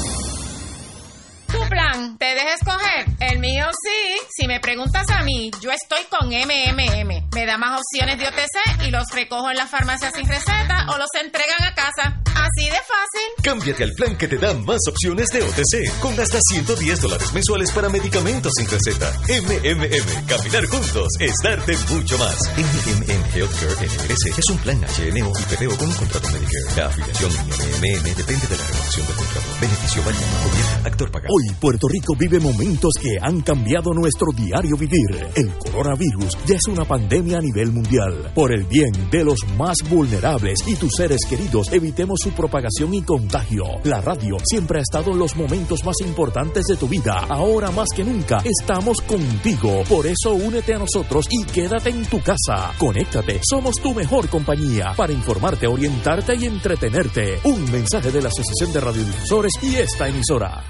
plan, 1.69 2.17
te 2.19 2.27
dejes 2.27 2.61
escoger. 2.61 3.07
El 3.21 3.39
mío 3.39 3.67
sí. 3.83 4.27
Si 4.31 4.47
me 4.47 4.61
preguntas 4.61 5.09
a 5.11 5.23
mí, 5.23 5.51
yo 5.61 5.71
estoy 5.71 6.05
con 6.05 6.29
MMM. 6.29 7.29
Me 7.35 7.47
da 7.47 7.59
más 7.59 7.81
opciones 7.81 8.19
de 8.19 8.29
OTC 8.29 8.87
y 8.87 8.91
los 8.91 9.11
recojo 9.13 9.51
en 9.51 9.57
la 9.57 9.67
farmacia 9.67 10.11
sin 10.11 10.27
receta 10.29 10.87
o 10.93 10.99
los 10.99 11.09
entregan 11.15 11.63
a 11.63 11.75
casa. 11.75 12.26
Así 12.37 12.69
de 12.69 12.77
fácil. 12.77 13.27
Cámbiate 13.43 13.85
al 13.85 13.93
plan 13.93 14.17
que 14.19 14.29
te 14.29 14.37
da 14.37 14.53
más 14.53 14.81
opciones 14.89 15.29
de 15.29 15.43
OTC 15.43 16.01
con 16.01 16.19
hasta 16.21 16.39
110 16.53 17.01
dólares 17.01 17.33
mensuales 17.33 17.71
para 17.73 17.89
medicamentos 17.89 18.53
sin 18.57 18.69
receta. 18.69 19.11
MMM. 19.29 20.27
Caminar 20.27 20.67
juntos 20.67 21.09
es 21.19 21.33
darte 21.43 21.77
mucho 21.91 22.19
más. 22.19 22.37
MMM 22.57 23.25
Healthcare 23.33 23.87
NRS 23.87 24.39
es 24.39 24.51
un 24.51 24.59
plan 24.59 24.79
HMO 24.79 25.33
y 25.33 25.55
PPO 25.55 25.77
con 25.79 25.89
un 25.89 25.95
contrato 25.95 26.29
Medicare. 26.31 26.77
La 26.77 26.87
afiliación 26.87 27.31
MMM 27.33 28.05
depende 28.15 28.47
de 28.47 28.57
la 28.57 28.67
renovación 28.67 29.07
del 29.07 29.17
contrato. 29.17 29.47
Beneficio 29.61 30.03
válido. 30.05 30.25
Gobierno. 30.45 30.87
Actor 30.87 31.11
pagado. 31.11 31.35
Hoy 31.35 31.55
Puerto 31.59 31.89
Rico 31.89 32.15
vive 32.19 32.41
momentos 32.41 32.93
que 33.01 33.17
han 33.21 33.41
cambiado 33.41 33.95
nuestro 33.95 34.29
diario 34.37 34.77
vivir. 34.77 35.27
El 35.35 35.49
coronavirus 35.59 36.37
ya 36.45 36.57
es 36.57 36.67
una 36.69 36.85
pandemia 36.85 37.39
a 37.39 37.41
nivel 37.41 37.73
mundial. 37.73 38.33
Por 38.35 38.53
el 38.53 38.65
bien 38.65 38.93
de 39.11 39.25
los 39.25 39.39
más 39.57 39.77
vulnerables 39.89 40.59
y 40.67 40.75
tus 40.75 40.93
seres 40.97 41.21
queridos, 41.29 41.73
evitemos 41.73 42.26
su 42.27 42.33
propagación 42.33 42.93
y 42.93 43.03
contagio. 43.03 43.65
La 43.85 44.01
radio 44.01 44.37
siempre 44.45 44.81
ha 44.81 44.83
estado 44.83 45.13
en 45.13 45.19
los 45.19 45.37
momentos 45.37 45.85
más 45.85 45.95
importantes 46.01 46.65
de 46.65 46.77
tu 46.77 46.89
vida. 46.89 47.25
Ahora 47.29 47.71
más 47.71 47.87
que 47.95 48.03
nunca 48.03 48.39
estamos 48.43 49.01
contigo. 49.03 49.85
Por 49.89 50.09
eso 50.09 50.33
únete 50.33 50.75
a 50.75 50.79
nosotros 50.79 51.27
y 51.31 51.45
quédate 51.45 51.91
en 51.91 52.05
tu 52.07 52.21
casa. 52.21 52.73
Conéctate, 52.79 53.41
somos 53.49 53.77
tu 53.77 53.95
mejor 53.95 54.29
compañía 54.29 54.93
para 54.97 55.13
informarte, 55.13 55.69
orientarte 55.69 56.35
y 56.35 56.47
entretenerte. 56.47 57.39
Un 57.45 57.71
mensaje 57.71 58.11
de 58.11 58.21
la 58.21 58.29
Asociación 58.29 58.73
de 58.73 58.81
Radiodifusores 58.81 59.53
y 59.63 59.77
esta 59.77 60.09
emisora. 60.09 60.65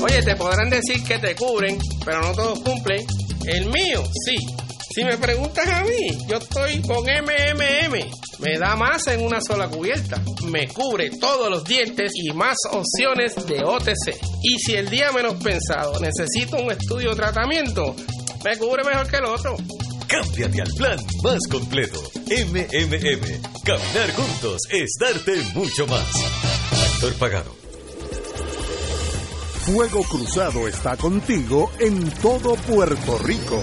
Oye, 0.00 0.22
te 0.22 0.36
podrán 0.36 0.70
decir 0.70 1.02
que 1.02 1.18
te 1.18 1.34
cubren, 1.34 1.78
pero 2.04 2.20
no 2.22 2.32
todos 2.32 2.60
cumplen. 2.60 3.00
El 3.44 3.66
mío, 3.66 4.04
sí. 4.24 4.69
Si 4.92 5.04
me 5.04 5.16
preguntas 5.18 5.68
a 5.68 5.84
mí, 5.84 6.18
yo 6.26 6.38
estoy 6.38 6.82
con 6.82 7.04
MMM. 7.04 8.10
Me 8.40 8.58
da 8.58 8.74
más 8.74 9.06
en 9.06 9.24
una 9.24 9.40
sola 9.40 9.68
cubierta. 9.68 10.20
Me 10.48 10.66
cubre 10.66 11.10
todos 11.10 11.48
los 11.48 11.62
dientes 11.62 12.10
y 12.16 12.32
más 12.32 12.56
opciones 12.72 13.36
de 13.46 13.62
OTC. 13.62 14.18
Y 14.42 14.58
si 14.58 14.74
el 14.74 14.90
día 14.90 15.12
menos 15.12 15.34
pensado 15.34 15.92
necesito 16.00 16.56
un 16.56 16.72
estudio 16.72 17.12
o 17.12 17.14
tratamiento, 17.14 17.94
me 18.44 18.58
cubre 18.58 18.82
mejor 18.82 19.08
que 19.08 19.16
el 19.18 19.26
otro. 19.26 19.56
Cámbiate 20.08 20.60
al 20.60 20.72
plan 20.72 20.98
más 21.22 21.38
completo. 21.48 22.00
MMM. 22.26 23.62
Caminar 23.62 24.12
juntos 24.16 24.62
es 24.70 24.90
darte 24.98 25.40
mucho 25.54 25.86
más. 25.86 26.04
Actor 26.94 27.14
pagado. 27.14 27.54
Fuego 29.66 30.02
Cruzado 30.02 30.66
está 30.66 30.96
contigo 30.96 31.70
en 31.78 32.10
todo 32.10 32.56
Puerto 32.56 33.18
Rico. 33.18 33.62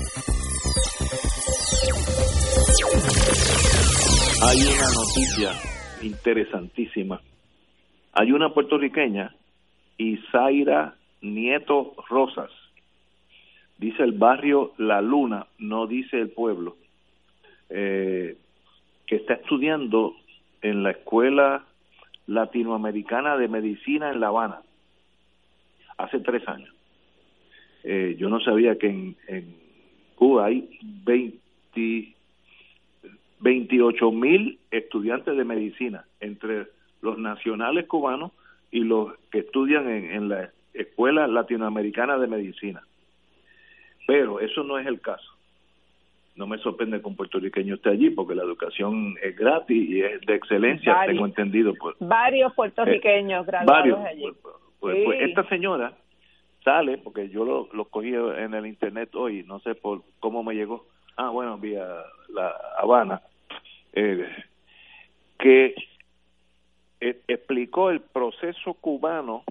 Hay 4.43 4.57
una 4.57 4.87
noticia 4.89 5.51
interesantísima. 6.01 7.21
Hay 8.13 8.31
una 8.31 8.51
puertorriqueña, 8.51 9.35
Isaira 9.99 10.95
Nieto 11.21 11.93
Rosas, 12.09 12.49
dice 13.77 14.01
el 14.01 14.13
barrio 14.13 14.73
La 14.77 14.99
Luna, 14.99 15.45
no 15.59 15.85
dice 15.85 16.19
el 16.19 16.31
pueblo, 16.31 16.75
eh, 17.69 18.35
que 19.05 19.17
está 19.17 19.35
estudiando 19.35 20.15
en 20.63 20.81
la 20.81 20.89
Escuela 20.89 21.63
Latinoamericana 22.25 23.37
de 23.37 23.47
Medicina 23.47 24.09
en 24.09 24.19
La 24.19 24.29
Habana, 24.29 24.61
hace 25.97 26.19
tres 26.19 26.47
años. 26.47 26.73
Eh, 27.83 28.15
yo 28.17 28.27
no 28.27 28.39
sabía 28.39 28.75
que 28.79 28.87
en, 28.87 29.15
en 29.27 29.55
Cuba 30.15 30.45
hay 30.45 30.67
20 30.81 32.15
28 33.41 34.11
mil 34.11 34.59
estudiantes 34.69 35.35
de 35.35 35.43
medicina 35.43 36.05
entre 36.19 36.67
los 37.01 37.17
nacionales 37.17 37.87
cubanos 37.87 38.31
y 38.71 38.81
los 38.81 39.13
que 39.31 39.39
estudian 39.39 39.87
en, 39.89 40.29
la 40.29 40.51
Escuela 40.73 41.27
Latinoamericana 41.27 42.17
de 42.17 42.27
Medicina. 42.27 42.81
Pero 44.07 44.39
eso 44.39 44.63
no 44.63 44.77
es 44.77 44.87
el 44.87 45.01
caso. 45.01 45.29
No 46.35 46.47
me 46.47 46.57
sorprende 46.59 47.01
que 47.01 47.07
un 47.07 47.15
puertorriqueño 47.15 47.75
esté 47.75 47.89
allí 47.89 48.09
porque 48.11 48.35
la 48.35 48.43
educación 48.43 49.15
es 49.21 49.35
gratis 49.35 49.89
y 49.89 50.01
es 50.01 50.21
de 50.21 50.35
excelencia, 50.35 50.95
tengo 51.05 51.25
entendido. 51.25 51.73
Pues, 51.73 51.97
varios 51.99 52.53
puertorriqueños 52.53 53.45
eh, 53.45 53.51
graduados 53.51 53.99
allí. 54.05 54.21
Pues, 54.21 54.55
pues, 54.79 54.97
pues, 55.03 55.21
esta 55.21 55.43
señora 55.49 55.93
sale, 56.63 56.99
porque 56.99 57.27
yo 57.29 57.43
lo, 57.43 57.67
lo 57.73 57.85
cogí 57.85 58.13
en 58.13 58.53
el 58.53 58.65
internet 58.65 59.13
hoy, 59.15 59.43
no 59.43 59.59
sé 59.59 59.75
por 59.75 60.03
cómo 60.19 60.43
me 60.43 60.55
llegó. 60.55 60.85
Ah, 61.17 61.29
bueno, 61.29 61.57
vía 61.57 61.85
La 62.29 62.55
Habana 62.77 63.21
eh, 63.93 64.27
que 65.37 65.75
eh, 66.99 67.21
explicó 67.27 67.89
el 67.89 68.01
proceso 68.01 68.73
cubano 68.75 69.43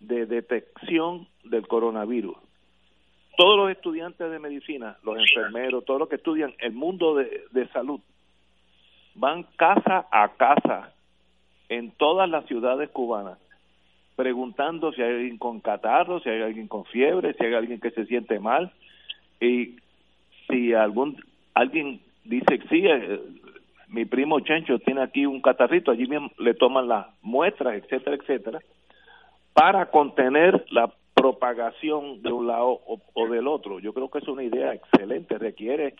de 0.00 0.26
detección 0.26 1.26
del 1.44 1.66
coronavirus. 1.66 2.36
Todos 3.36 3.56
los 3.56 3.70
estudiantes 3.70 4.30
de 4.30 4.38
medicina, 4.38 4.98
los 5.02 5.16
enfermeros, 5.18 5.84
todos 5.84 6.00
los 6.00 6.08
que 6.08 6.16
estudian 6.16 6.54
el 6.58 6.72
mundo 6.72 7.14
de, 7.14 7.44
de 7.52 7.68
salud, 7.68 8.00
van 9.14 9.44
casa 9.56 10.06
a 10.10 10.28
casa 10.36 10.92
en 11.68 11.90
todas 11.92 12.28
las 12.28 12.46
ciudades 12.46 12.90
cubanas 12.90 13.38
preguntando 14.18 14.92
si 14.92 15.00
hay 15.00 15.12
alguien 15.12 15.38
con 15.38 15.60
catarro, 15.60 16.18
si 16.18 16.28
hay 16.28 16.42
alguien 16.42 16.66
con 16.66 16.84
fiebre, 16.86 17.34
si 17.34 17.44
hay 17.44 17.54
alguien 17.54 17.78
que 17.78 17.92
se 17.92 18.04
siente 18.06 18.40
mal 18.40 18.72
y 19.40 19.76
si 20.48 20.74
algún 20.74 21.22
alguien 21.54 22.00
dice 22.24 22.58
sí, 22.68 22.84
eh, 22.84 23.20
mi 23.88 24.04
primo 24.04 24.40
Chencho 24.40 24.78
tiene 24.80 25.02
aquí 25.02 25.26
un 25.26 25.40
catarrito, 25.40 25.90
allí 25.90 26.06
mismo 26.06 26.30
le 26.38 26.54
toman 26.54 26.88
las 26.88 27.06
muestras, 27.22 27.74
etcétera, 27.74 28.16
etcétera, 28.16 28.60
para 29.52 29.90
contener 29.90 30.64
la 30.70 30.92
propagación 31.14 32.22
de 32.22 32.30
un 32.30 32.46
lado 32.46 32.80
o, 32.86 33.28
del 33.28 33.48
otro. 33.48 33.80
Yo 33.80 33.92
creo 33.92 34.10
que 34.10 34.18
es 34.18 34.28
una 34.28 34.44
idea 34.44 34.72
excelente, 34.72 35.38
requiere 35.38 35.94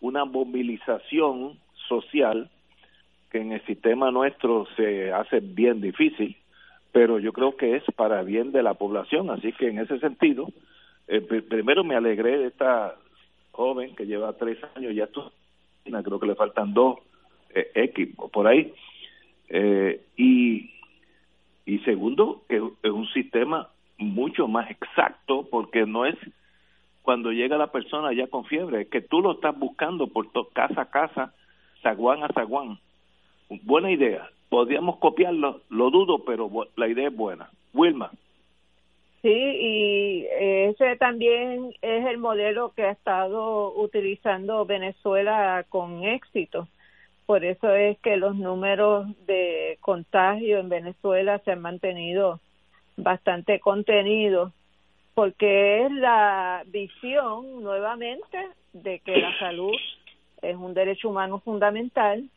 una 0.00 0.24
movilización 0.24 1.58
social 1.88 2.48
que 3.30 3.38
en 3.38 3.52
el 3.52 3.64
sistema 3.66 4.10
nuestro 4.10 4.66
se 4.76 5.12
hace 5.12 5.40
bien 5.40 5.80
difícil, 5.80 6.36
pero 6.92 7.18
yo 7.18 7.32
creo 7.32 7.56
que 7.56 7.76
es 7.76 7.82
para 7.96 8.22
bien 8.22 8.52
de 8.52 8.62
la 8.62 8.74
población, 8.74 9.30
así 9.30 9.52
que 9.52 9.68
en 9.68 9.78
ese 9.78 9.98
sentido, 9.98 10.48
eh, 11.08 11.20
primero 11.20 11.82
me 11.82 11.96
alegré 11.96 12.38
de 12.38 12.46
esta 12.48 12.94
joven 13.52 13.94
que 13.94 14.06
lleva 14.06 14.32
tres 14.34 14.58
años, 14.74 14.94
ya 14.94 15.06
tú, 15.06 15.22
creo 15.84 16.20
que 16.20 16.26
le 16.26 16.34
faltan 16.34 16.72
dos 16.72 16.98
X, 17.54 18.08
por 18.32 18.46
ahí. 18.46 18.72
Eh, 19.48 20.00
y, 20.16 20.70
y 21.66 21.78
segundo, 21.80 22.42
que 22.48 22.56
es 22.56 22.90
un 22.90 23.06
sistema 23.08 23.68
mucho 23.98 24.48
más 24.48 24.70
exacto 24.70 25.46
porque 25.50 25.86
no 25.86 26.06
es 26.06 26.16
cuando 27.02 27.32
llega 27.32 27.58
la 27.58 27.72
persona 27.72 28.12
ya 28.12 28.28
con 28.28 28.44
fiebre, 28.44 28.82
es 28.82 28.88
que 28.88 29.00
tú 29.00 29.20
lo 29.20 29.32
estás 29.32 29.58
buscando 29.58 30.06
por 30.06 30.30
casa 30.52 30.82
a 30.82 30.90
casa, 30.90 31.34
zaguán 31.82 32.22
a 32.22 32.28
zaguán. 32.28 32.78
Buena 33.64 33.90
idea. 33.90 34.30
Podríamos 34.48 34.98
copiarlo, 34.98 35.62
lo 35.68 35.90
dudo, 35.90 36.24
pero 36.24 36.50
la 36.76 36.88
idea 36.88 37.08
es 37.08 37.16
buena. 37.16 37.50
Wilma. 37.74 38.10
Sí, 39.22 39.28
y 39.30 40.26
ese 40.30 40.96
también 40.96 41.72
es 41.80 42.06
el 42.06 42.18
modelo 42.18 42.72
que 42.74 42.82
ha 42.82 42.90
estado 42.90 43.72
utilizando 43.74 44.64
Venezuela 44.64 45.64
con 45.68 46.04
éxito. 46.04 46.68
Por 47.32 47.46
eso 47.46 47.74
es 47.74 47.98
que 48.00 48.18
los 48.18 48.36
números 48.36 49.06
de 49.24 49.78
contagio 49.80 50.58
en 50.58 50.68
Venezuela 50.68 51.38
se 51.38 51.52
han 51.52 51.62
mantenido 51.62 52.40
bastante 52.98 53.58
contenidos, 53.58 54.52
porque 55.14 55.86
es 55.86 55.92
la 55.92 56.62
visión 56.66 57.62
nuevamente 57.62 58.36
de 58.74 58.98
que 58.98 59.16
la 59.16 59.34
salud 59.38 59.72
es 60.42 60.56
un 60.56 60.74
derecho 60.74 61.08
humano 61.08 61.40
fundamental 61.40 62.28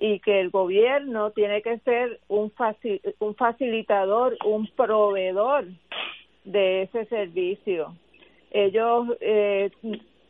y 0.00 0.20
que 0.20 0.38
el 0.38 0.50
gobierno 0.50 1.32
tiene 1.32 1.60
que 1.60 1.80
ser 1.80 2.20
un, 2.28 2.52
un 3.18 3.34
facilitador, 3.34 4.36
un 4.44 4.68
proveedor 4.68 5.64
de 6.44 6.82
ese 6.82 7.06
servicio. 7.06 7.92
Ellos, 8.52 9.16
eh, 9.20 9.72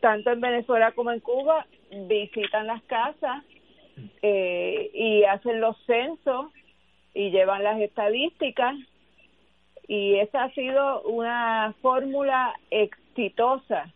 tanto 0.00 0.30
en 0.30 0.40
Venezuela 0.40 0.92
como 0.92 1.12
en 1.12 1.20
Cuba, 1.20 1.66
visitan 2.08 2.68
las 2.68 2.82
casas 2.84 3.44
eh, 4.22 4.90
y 4.94 5.24
hacen 5.24 5.60
los 5.60 5.76
censos 5.84 6.46
y 7.14 7.30
llevan 7.30 7.64
las 7.64 7.80
estadísticas 7.80 8.76
y 9.86 10.16
esa 10.16 10.44
ha 10.44 10.50
sido 10.52 11.02
una 11.02 11.74
fórmula 11.80 12.54
exitosa 12.70 13.92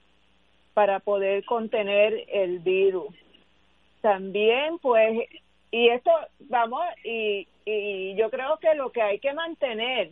para 0.74 1.00
poder 1.00 1.44
contener 1.44 2.24
el 2.28 2.60
virus. 2.60 3.14
También 4.00 4.78
pues 4.78 5.28
y 5.70 5.88
esto 5.88 6.10
vamos 6.48 6.82
y 7.04 7.46
y 7.64 8.14
yo 8.16 8.30
creo 8.30 8.58
que 8.58 8.74
lo 8.74 8.90
que 8.90 9.02
hay 9.02 9.18
que 9.18 9.32
mantener 9.32 10.10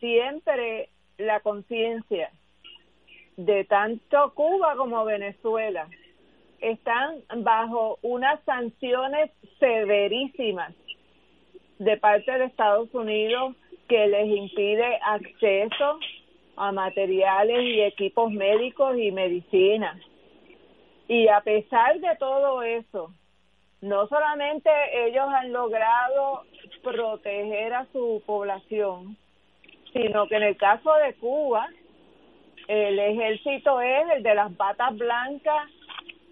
siempre 0.00 0.88
la 1.18 1.40
conciencia 1.40 2.30
de 3.36 3.64
tanto 3.64 4.32
Cuba 4.34 4.76
como 4.76 5.04
Venezuela 5.04 5.88
están 6.62 7.16
bajo 7.38 7.98
unas 8.02 8.40
sanciones 8.44 9.30
severísimas 9.58 10.72
de 11.78 11.96
parte 11.96 12.30
de 12.30 12.44
Estados 12.44 12.88
Unidos 12.94 13.56
que 13.88 14.06
les 14.06 14.28
impide 14.28 14.98
acceso 15.04 15.98
a 16.56 16.70
materiales 16.70 17.62
y 17.64 17.80
equipos 17.82 18.30
médicos 18.30 18.96
y 18.96 19.10
medicina. 19.10 20.00
Y 21.08 21.26
a 21.26 21.40
pesar 21.40 21.98
de 21.98 22.14
todo 22.16 22.62
eso, 22.62 23.12
no 23.80 24.06
solamente 24.06 24.70
ellos 25.06 25.26
han 25.28 25.52
logrado 25.52 26.44
proteger 26.84 27.74
a 27.74 27.86
su 27.92 28.22
población, 28.24 29.16
sino 29.92 30.28
que 30.28 30.36
en 30.36 30.44
el 30.44 30.56
caso 30.56 30.94
de 31.04 31.14
Cuba, 31.14 31.68
el 32.68 32.98
ejército 33.00 33.80
es 33.80 34.10
el 34.16 34.22
de 34.22 34.34
las 34.36 34.56
batas 34.56 34.96
blancas 34.96 35.68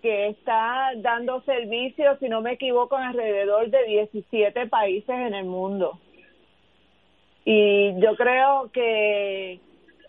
que 0.01 0.29
está 0.29 0.91
dando 0.97 1.43
servicio, 1.43 2.17
si 2.19 2.29
no 2.29 2.41
me 2.41 2.53
equivoco, 2.53 2.97
en 2.97 3.05
alrededor 3.05 3.71
de 3.71 3.85
17 3.85 4.67
países 4.67 5.11
en 5.11 5.35
el 5.35 5.45
mundo. 5.45 5.99
Y 7.45 7.99
yo 8.01 8.17
creo 8.17 8.71
que 8.73 9.61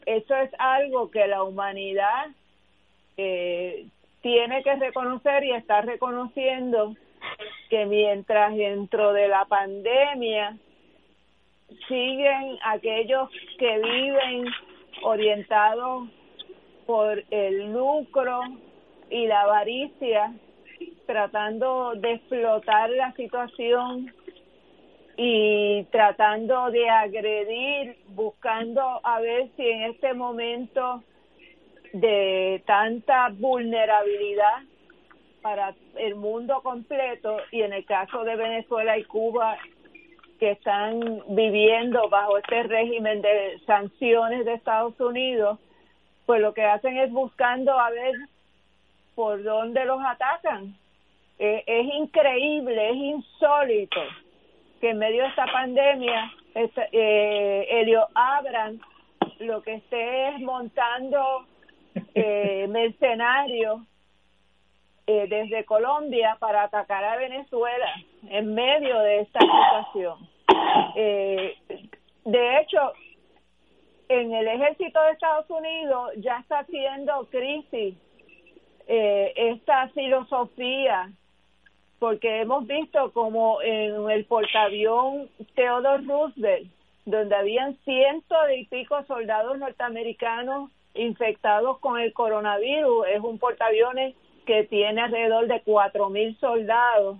eso 0.06 0.36
es 0.36 0.52
algo 0.58 1.12
que 1.12 1.28
la 1.28 1.44
humanidad 1.44 2.28
eh, 3.18 3.88
tiene 4.22 4.64
que 4.64 4.76
reconocer 4.76 5.44
y 5.44 5.52
está 5.52 5.82
reconociendo 5.82 6.96
que 7.70 7.86
mientras 7.86 8.56
dentro 8.56 9.14
de 9.14 9.28
la 9.28 9.46
pandemia 9.46 10.58
siguen 11.88 12.58
aquellos 12.64 13.30
que 13.58 13.80
viven 13.80 14.46
orientados 15.04 16.10
por 16.86 17.24
el 17.32 17.72
lucro 17.72 18.42
y 19.12 19.28
la 19.28 19.42
avaricia 19.42 20.34
tratando 21.06 21.94
de 21.96 22.14
explotar 22.14 22.90
la 22.90 23.12
situación 23.14 24.12
y 25.18 25.84
tratando 25.92 26.72
de 26.72 26.90
agredir, 26.90 27.98
buscando 28.08 28.82
a 29.04 29.20
ver 29.20 29.50
si 29.56 29.68
en 29.68 29.84
este 29.84 30.14
momento 30.14 31.04
de 31.94 32.64
tanta 32.66 33.30
vulnerabilidad 33.34 34.64
para 35.42 35.76
el 35.98 36.16
mundo 36.16 36.62
completo 36.64 37.38
y 37.52 37.62
en 37.62 37.74
el 37.74 37.86
caso 37.86 38.24
de 38.24 38.38
Venezuela 38.38 38.98
y 38.98 39.04
Cuba 39.04 39.58
que 40.40 40.52
están 40.52 41.22
viviendo 41.36 42.08
bajo 42.10 42.38
este 42.38 42.64
régimen 42.64 43.22
de 43.22 43.60
sanciones 43.66 44.46
de 44.46 44.54
Estados 44.54 45.00
Unidos, 45.00 45.60
pues 46.26 46.42
lo 46.42 46.54
que 46.54 46.64
hacen 46.64 46.98
es 46.98 47.12
buscando 47.12 47.78
a 47.78 47.90
ver 47.90 48.14
por 49.16 49.44
dónde 49.44 49.86
los 49.86 50.02
atacan. 50.04 50.76
Eh, 51.40 51.64
es 51.66 51.86
increíble, 51.96 52.90
es 52.90 52.96
insólito 52.96 54.02
que 54.80 54.92
en 54.92 54.98
medio 54.98 55.24
de 55.24 55.30
esta 55.30 55.46
pandemia 55.46 56.32
este, 56.54 56.88
eh, 56.92 57.82
Elio 57.82 58.08
Abran 58.14 58.80
lo 59.40 59.62
que 59.62 59.76
esté 59.76 60.30
es 60.30 60.40
montando 60.40 61.46
eh, 62.16 62.68
mercenarios 62.70 63.82
eh, 65.08 65.28
desde 65.28 65.66
Colombia 65.66 66.38
para 66.40 66.64
atacar 66.64 67.04
a 67.04 67.18
Venezuela 67.18 67.94
en 68.30 68.54
medio 68.54 69.00
de 69.00 69.22
esta 69.22 69.40
situación. 69.40 70.30
Eh, 70.96 71.58
de 72.26 72.60
hecho, 72.60 72.94
en 74.10 74.34
el 74.34 74.48
ejército 74.48 75.02
de 75.02 75.12
Estados 75.12 75.50
Unidos 75.50 76.12
ya 76.18 76.38
está 76.40 76.60
haciendo 76.60 77.28
crisis 77.30 77.96
eh, 78.94 79.32
esta 79.38 79.88
filosofía 79.90 81.10
porque 81.98 82.42
hemos 82.42 82.68
visto 82.68 83.14
como 83.14 83.62
en 83.62 84.10
el 84.10 84.26
portaavión 84.26 85.30
Theodore 85.56 86.04
Roosevelt, 86.04 86.70
donde 87.06 87.34
habían 87.34 87.78
ciento 87.86 88.36
y 88.54 88.66
pico 88.66 89.02
soldados 89.06 89.58
norteamericanos 89.58 90.72
infectados 90.94 91.80
con 91.80 92.02
el 92.02 92.12
coronavirus, 92.12 93.08
es 93.14 93.22
un 93.22 93.40
portaaviones 93.40 94.14
que 94.46 94.66
tiene 94.66 95.00
alrededor 95.00 95.48
de 95.48 95.62
cuatro 95.62 96.10
mil 96.10 96.38
soldados. 96.40 97.18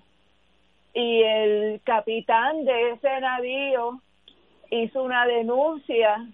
Y 0.94 1.22
el 1.22 1.80
capitán 1.86 2.66
de 2.66 2.92
ese 2.92 3.22
navío 3.22 4.02
hizo 4.72 5.04
una 5.04 5.26
denuncia 5.26 6.28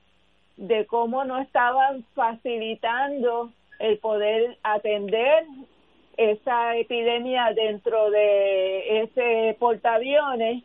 de 0.56 0.88
cómo 0.88 1.26
no 1.26 1.38
estaban 1.38 2.04
facilitando 2.16 3.52
el 3.80 3.98
poder 4.00 4.58
atender 4.64 5.46
esa 6.18 6.76
epidemia 6.76 7.54
dentro 7.54 8.10
de 8.10 9.04
ese 9.04 9.56
portaaviones 9.60 10.64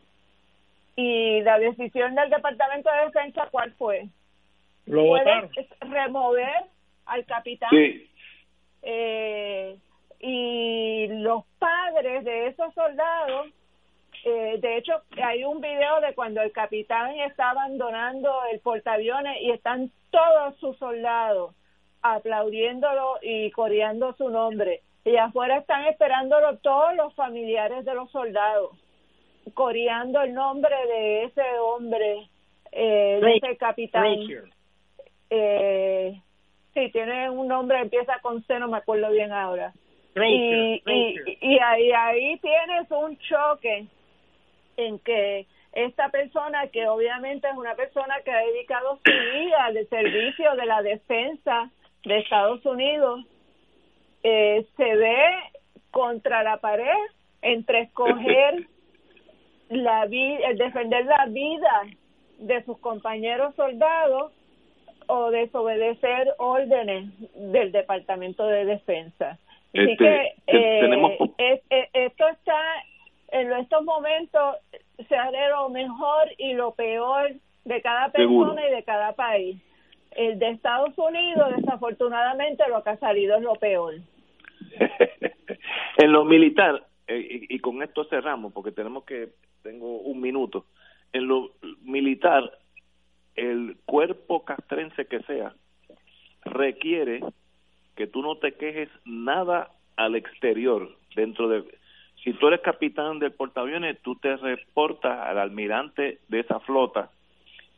y 0.95 1.41
la 1.41 1.59
decisión 1.59 2.15
del 2.15 2.29
Departamento 2.29 2.89
de 2.91 3.05
Defensa 3.05 3.47
cuál 3.51 3.71
fue 3.73 4.07
lo 4.85 5.15
remover 5.81 6.65
al 7.05 7.25
capitán 7.25 7.69
sí. 7.69 8.09
eh, 8.81 9.77
y 10.19 11.07
los 11.07 11.45
padres 11.59 12.23
de 12.25 12.47
esos 12.47 12.73
soldados 12.73 13.47
eh, 14.25 14.57
de 14.59 14.77
hecho 14.77 15.03
hay 15.21 15.43
un 15.43 15.61
video 15.61 16.01
de 16.01 16.13
cuando 16.15 16.41
el 16.41 16.51
capitán 16.51 17.11
está 17.19 17.51
abandonando 17.51 18.31
el 18.51 18.59
portaaviones 18.59 19.41
y 19.41 19.51
están 19.51 19.91
todos 20.09 20.55
sus 20.57 20.77
soldados 20.77 21.53
aplaudiéndolo 22.03 23.17
y 23.21 23.49
coreando 23.51 24.13
su 24.13 24.29
nombre. 24.29 24.81
Y 25.05 25.15
afuera 25.17 25.57
están 25.57 25.85
esperándolo 25.85 26.57
todos 26.59 26.95
los 26.95 27.13
familiares 27.15 27.83
de 27.85 27.93
los 27.95 28.11
soldados 28.11 28.77
coreando 29.53 30.21
el 30.21 30.33
nombre 30.33 30.75
de 30.87 31.23
ese 31.25 31.59
hombre 31.59 32.29
eh, 32.71 33.19
de 33.21 33.35
ese 33.35 33.57
capitán. 33.57 34.05
Eh, 35.29 36.21
sí 36.73 36.89
tiene 36.91 37.29
un 37.29 37.47
nombre 37.47 37.79
empieza 37.79 38.19
con 38.21 38.43
C 38.43 38.59
no 38.59 38.67
me 38.67 38.77
acuerdo 38.77 39.11
bien 39.11 39.31
ahora. 39.31 39.73
Y, 40.15 40.81
y, 40.85 41.37
y 41.41 41.59
ahí, 41.59 41.91
ahí 41.91 42.39
tienes 42.39 42.89
un 42.91 43.17
choque 43.17 43.87
en 44.77 44.99
que 44.99 45.47
esta 45.71 46.09
persona 46.09 46.67
que 46.67 46.87
obviamente 46.87 47.47
es 47.47 47.57
una 47.57 47.73
persona 47.73 48.21
que 48.23 48.31
ha 48.31 48.45
dedicado 48.45 48.99
su 49.03 49.11
vida 49.11 49.65
al 49.65 49.87
servicio 49.87 50.55
de 50.55 50.65
la 50.67 50.83
defensa 50.83 51.71
de 52.05 52.17
Estados 52.19 52.65
Unidos 52.65 53.21
eh, 54.23 54.65
se 54.77 54.95
ve 54.95 55.23
contra 55.91 56.43
la 56.43 56.57
pared 56.57 56.87
entre 57.41 57.81
escoger 57.81 58.67
la 59.69 60.05
vida, 60.05 60.53
defender 60.55 61.05
la 61.05 61.25
vida 61.27 61.81
de 62.39 62.63
sus 62.63 62.77
compañeros 62.79 63.55
soldados 63.55 64.31
o 65.07 65.31
desobedecer 65.31 66.33
órdenes 66.37 67.05
del 67.35 67.71
Departamento 67.71 68.45
de 68.47 68.65
Defensa. 68.65 69.31
Así 69.73 69.91
Este, 69.91 69.95
que 69.97 70.33
eh, 70.47 70.79
tenemos- 70.81 71.13
es- 71.37 71.61
es- 71.69 71.89
esto 71.93 72.27
está 72.29 72.59
en 73.31 73.51
estos 73.53 73.83
momentos 73.83 74.57
se 75.09 75.15
hace 75.15 75.47
lo 75.49 75.69
mejor 75.69 76.29
y 76.37 76.53
lo 76.53 76.71
peor 76.75 77.31
de 77.65 77.81
cada 77.81 78.09
persona 78.09 78.29
Seguro. 78.29 78.67
y 78.69 78.71
de 78.75 78.83
cada 78.83 79.13
país. 79.13 79.57
El 80.15 80.39
de 80.39 80.49
Estados 80.49 80.97
Unidos, 80.97 81.55
desafortunadamente, 81.57 82.63
lo 82.69 82.83
que 82.83 82.91
ha 82.91 82.97
salido 82.97 83.35
es 83.37 83.41
lo 83.41 83.55
peor. 83.55 83.95
en 85.97 86.11
lo 86.11 86.25
militar, 86.25 86.85
eh, 87.07 87.45
y, 87.49 87.59
con 87.59 87.81
esto 87.83 88.05
cerramos, 88.05 88.53
porque 88.53 88.71
tenemos 88.71 89.03
que, 89.03 89.29
tengo 89.61 89.99
un 89.99 90.19
minuto, 90.21 90.65
en 91.11 91.27
lo 91.27 91.51
militar, 91.83 92.57
el 93.35 93.77
cuerpo 93.85 94.45
castrense 94.45 95.05
que 95.05 95.21
sea, 95.23 95.53
requiere 96.45 97.21
que 97.95 98.07
tú 98.07 98.21
no 98.21 98.37
te 98.37 98.53
quejes 98.53 98.89
nada 99.05 99.71
al 99.95 100.15
exterior, 100.15 100.89
dentro 101.15 101.47
de... 101.47 101.63
Si 102.23 102.31
tú 102.33 102.47
eres 102.47 102.61
capitán 102.61 103.19
del 103.19 103.33
portaaviones, 103.33 104.01
tú 104.01 104.15
te 104.15 104.37
reportas 104.37 105.19
al 105.19 105.37
almirante 105.37 106.19
de 106.29 106.39
esa 106.39 106.59
flota 106.61 107.11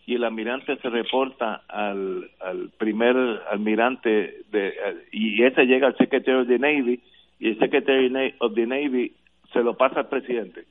y 0.07 0.15
el 0.15 0.23
almirante 0.23 0.77
se 0.77 0.89
reporta 0.89 1.63
al, 1.67 2.29
al 2.39 2.69
primer 2.77 3.15
almirante 3.49 4.43
de, 4.51 4.73
y 5.11 5.43
ese 5.43 5.65
llega 5.65 5.87
al 5.87 5.97
Secretary 5.97 6.41
of 6.41 6.47
the 6.47 6.59
Navy 6.59 7.01
y 7.39 7.49
el 7.49 7.59
Secretary 7.59 8.09
Na- 8.09 8.31
of 8.39 8.53
the 8.53 8.67
Navy 8.67 9.13
se 9.51 9.61
lo 9.63 9.75
pasa 9.75 10.01
al 10.01 10.07
presidente. 10.09 10.65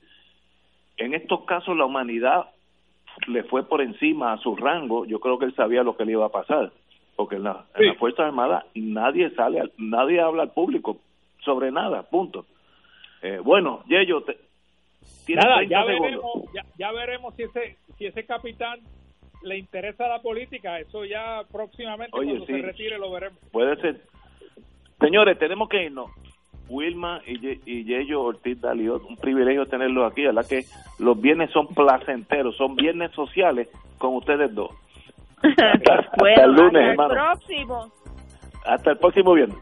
En 0.97 1.13
estos 1.13 1.43
casos 1.45 1.75
la 1.75 1.85
humanidad 1.85 2.45
le 3.27 3.43
fue 3.43 3.67
por 3.67 3.81
encima 3.81 4.33
a 4.33 4.37
su 4.37 4.55
rango, 4.55 5.05
yo 5.05 5.19
creo 5.19 5.37
que 5.37 5.45
él 5.45 5.55
sabía 5.55 5.83
lo 5.83 5.95
que 5.97 6.05
le 6.05 6.13
iba 6.13 6.25
a 6.25 6.29
pasar, 6.31 6.71
porque 7.15 7.35
en 7.35 7.43
la, 7.43 7.65
en 7.75 7.87
las 7.87 7.97
Fuerzas 7.97 8.27
Armadas 8.27 8.65
nadie 8.73 9.29
sale, 9.31 9.59
al- 9.59 9.71
nadie 9.77 10.21
habla 10.21 10.43
al 10.43 10.51
público 10.53 10.97
sobre 11.43 11.71
nada, 11.71 12.03
punto. 12.03 12.45
Eh, 13.21 13.39
bueno, 13.43 13.83
Yeyo, 13.87 14.21
te, 14.21 14.37
Nada, 15.33 15.57
30 15.57 15.69
ya 15.69 15.85
segundos. 15.85 16.01
veremos, 16.01 16.53
ya, 16.53 16.61
ya 16.77 16.91
veremos 16.91 17.35
si 17.35 17.43
ese, 17.43 17.77
si 17.97 18.05
ese 18.05 18.25
capitán 18.25 18.79
le 19.43 19.57
interesa 19.57 20.07
la 20.07 20.21
política. 20.21 20.79
Eso 20.79 21.05
ya 21.05 21.41
próximamente, 21.51 22.17
Oye, 22.17 22.29
cuando 22.29 22.45
sí. 22.45 22.53
se 22.53 22.61
retire, 22.61 22.97
lo 22.97 23.11
veremos. 23.11 23.39
Puede 23.51 23.75
ser. 23.81 24.01
Señores, 24.99 25.37
tenemos 25.39 25.69
que 25.69 25.83
irnos. 25.85 26.09
Wilma 26.67 27.21
y, 27.27 27.39
Ye- 27.39 27.59
y 27.65 27.83
Yeyo 27.83 28.23
Ortiz 28.23 28.59
Daliot, 28.59 29.03
un 29.03 29.17
privilegio 29.17 29.67
tenerlos 29.67 30.11
aquí, 30.11 30.23
¿verdad? 30.23 30.45
Que 30.47 30.63
los 30.97 31.19
viernes 31.21 31.51
son 31.51 31.67
placenteros, 31.67 32.55
son 32.57 32.75
viernes 32.75 33.11
sociales 33.11 33.67
con 33.99 34.15
ustedes 34.15 34.53
dos. 34.55 34.71
Hasta, 35.43 35.93
hasta 35.99 36.43
el 36.43 36.51
lunes, 36.53 36.65
hasta 36.65 36.79
el 36.79 36.89
hermano. 36.89 37.13
próximo. 37.13 37.91
Hasta 38.65 38.91
el 38.91 38.97
próximo 38.97 39.33
viernes. 39.33 39.57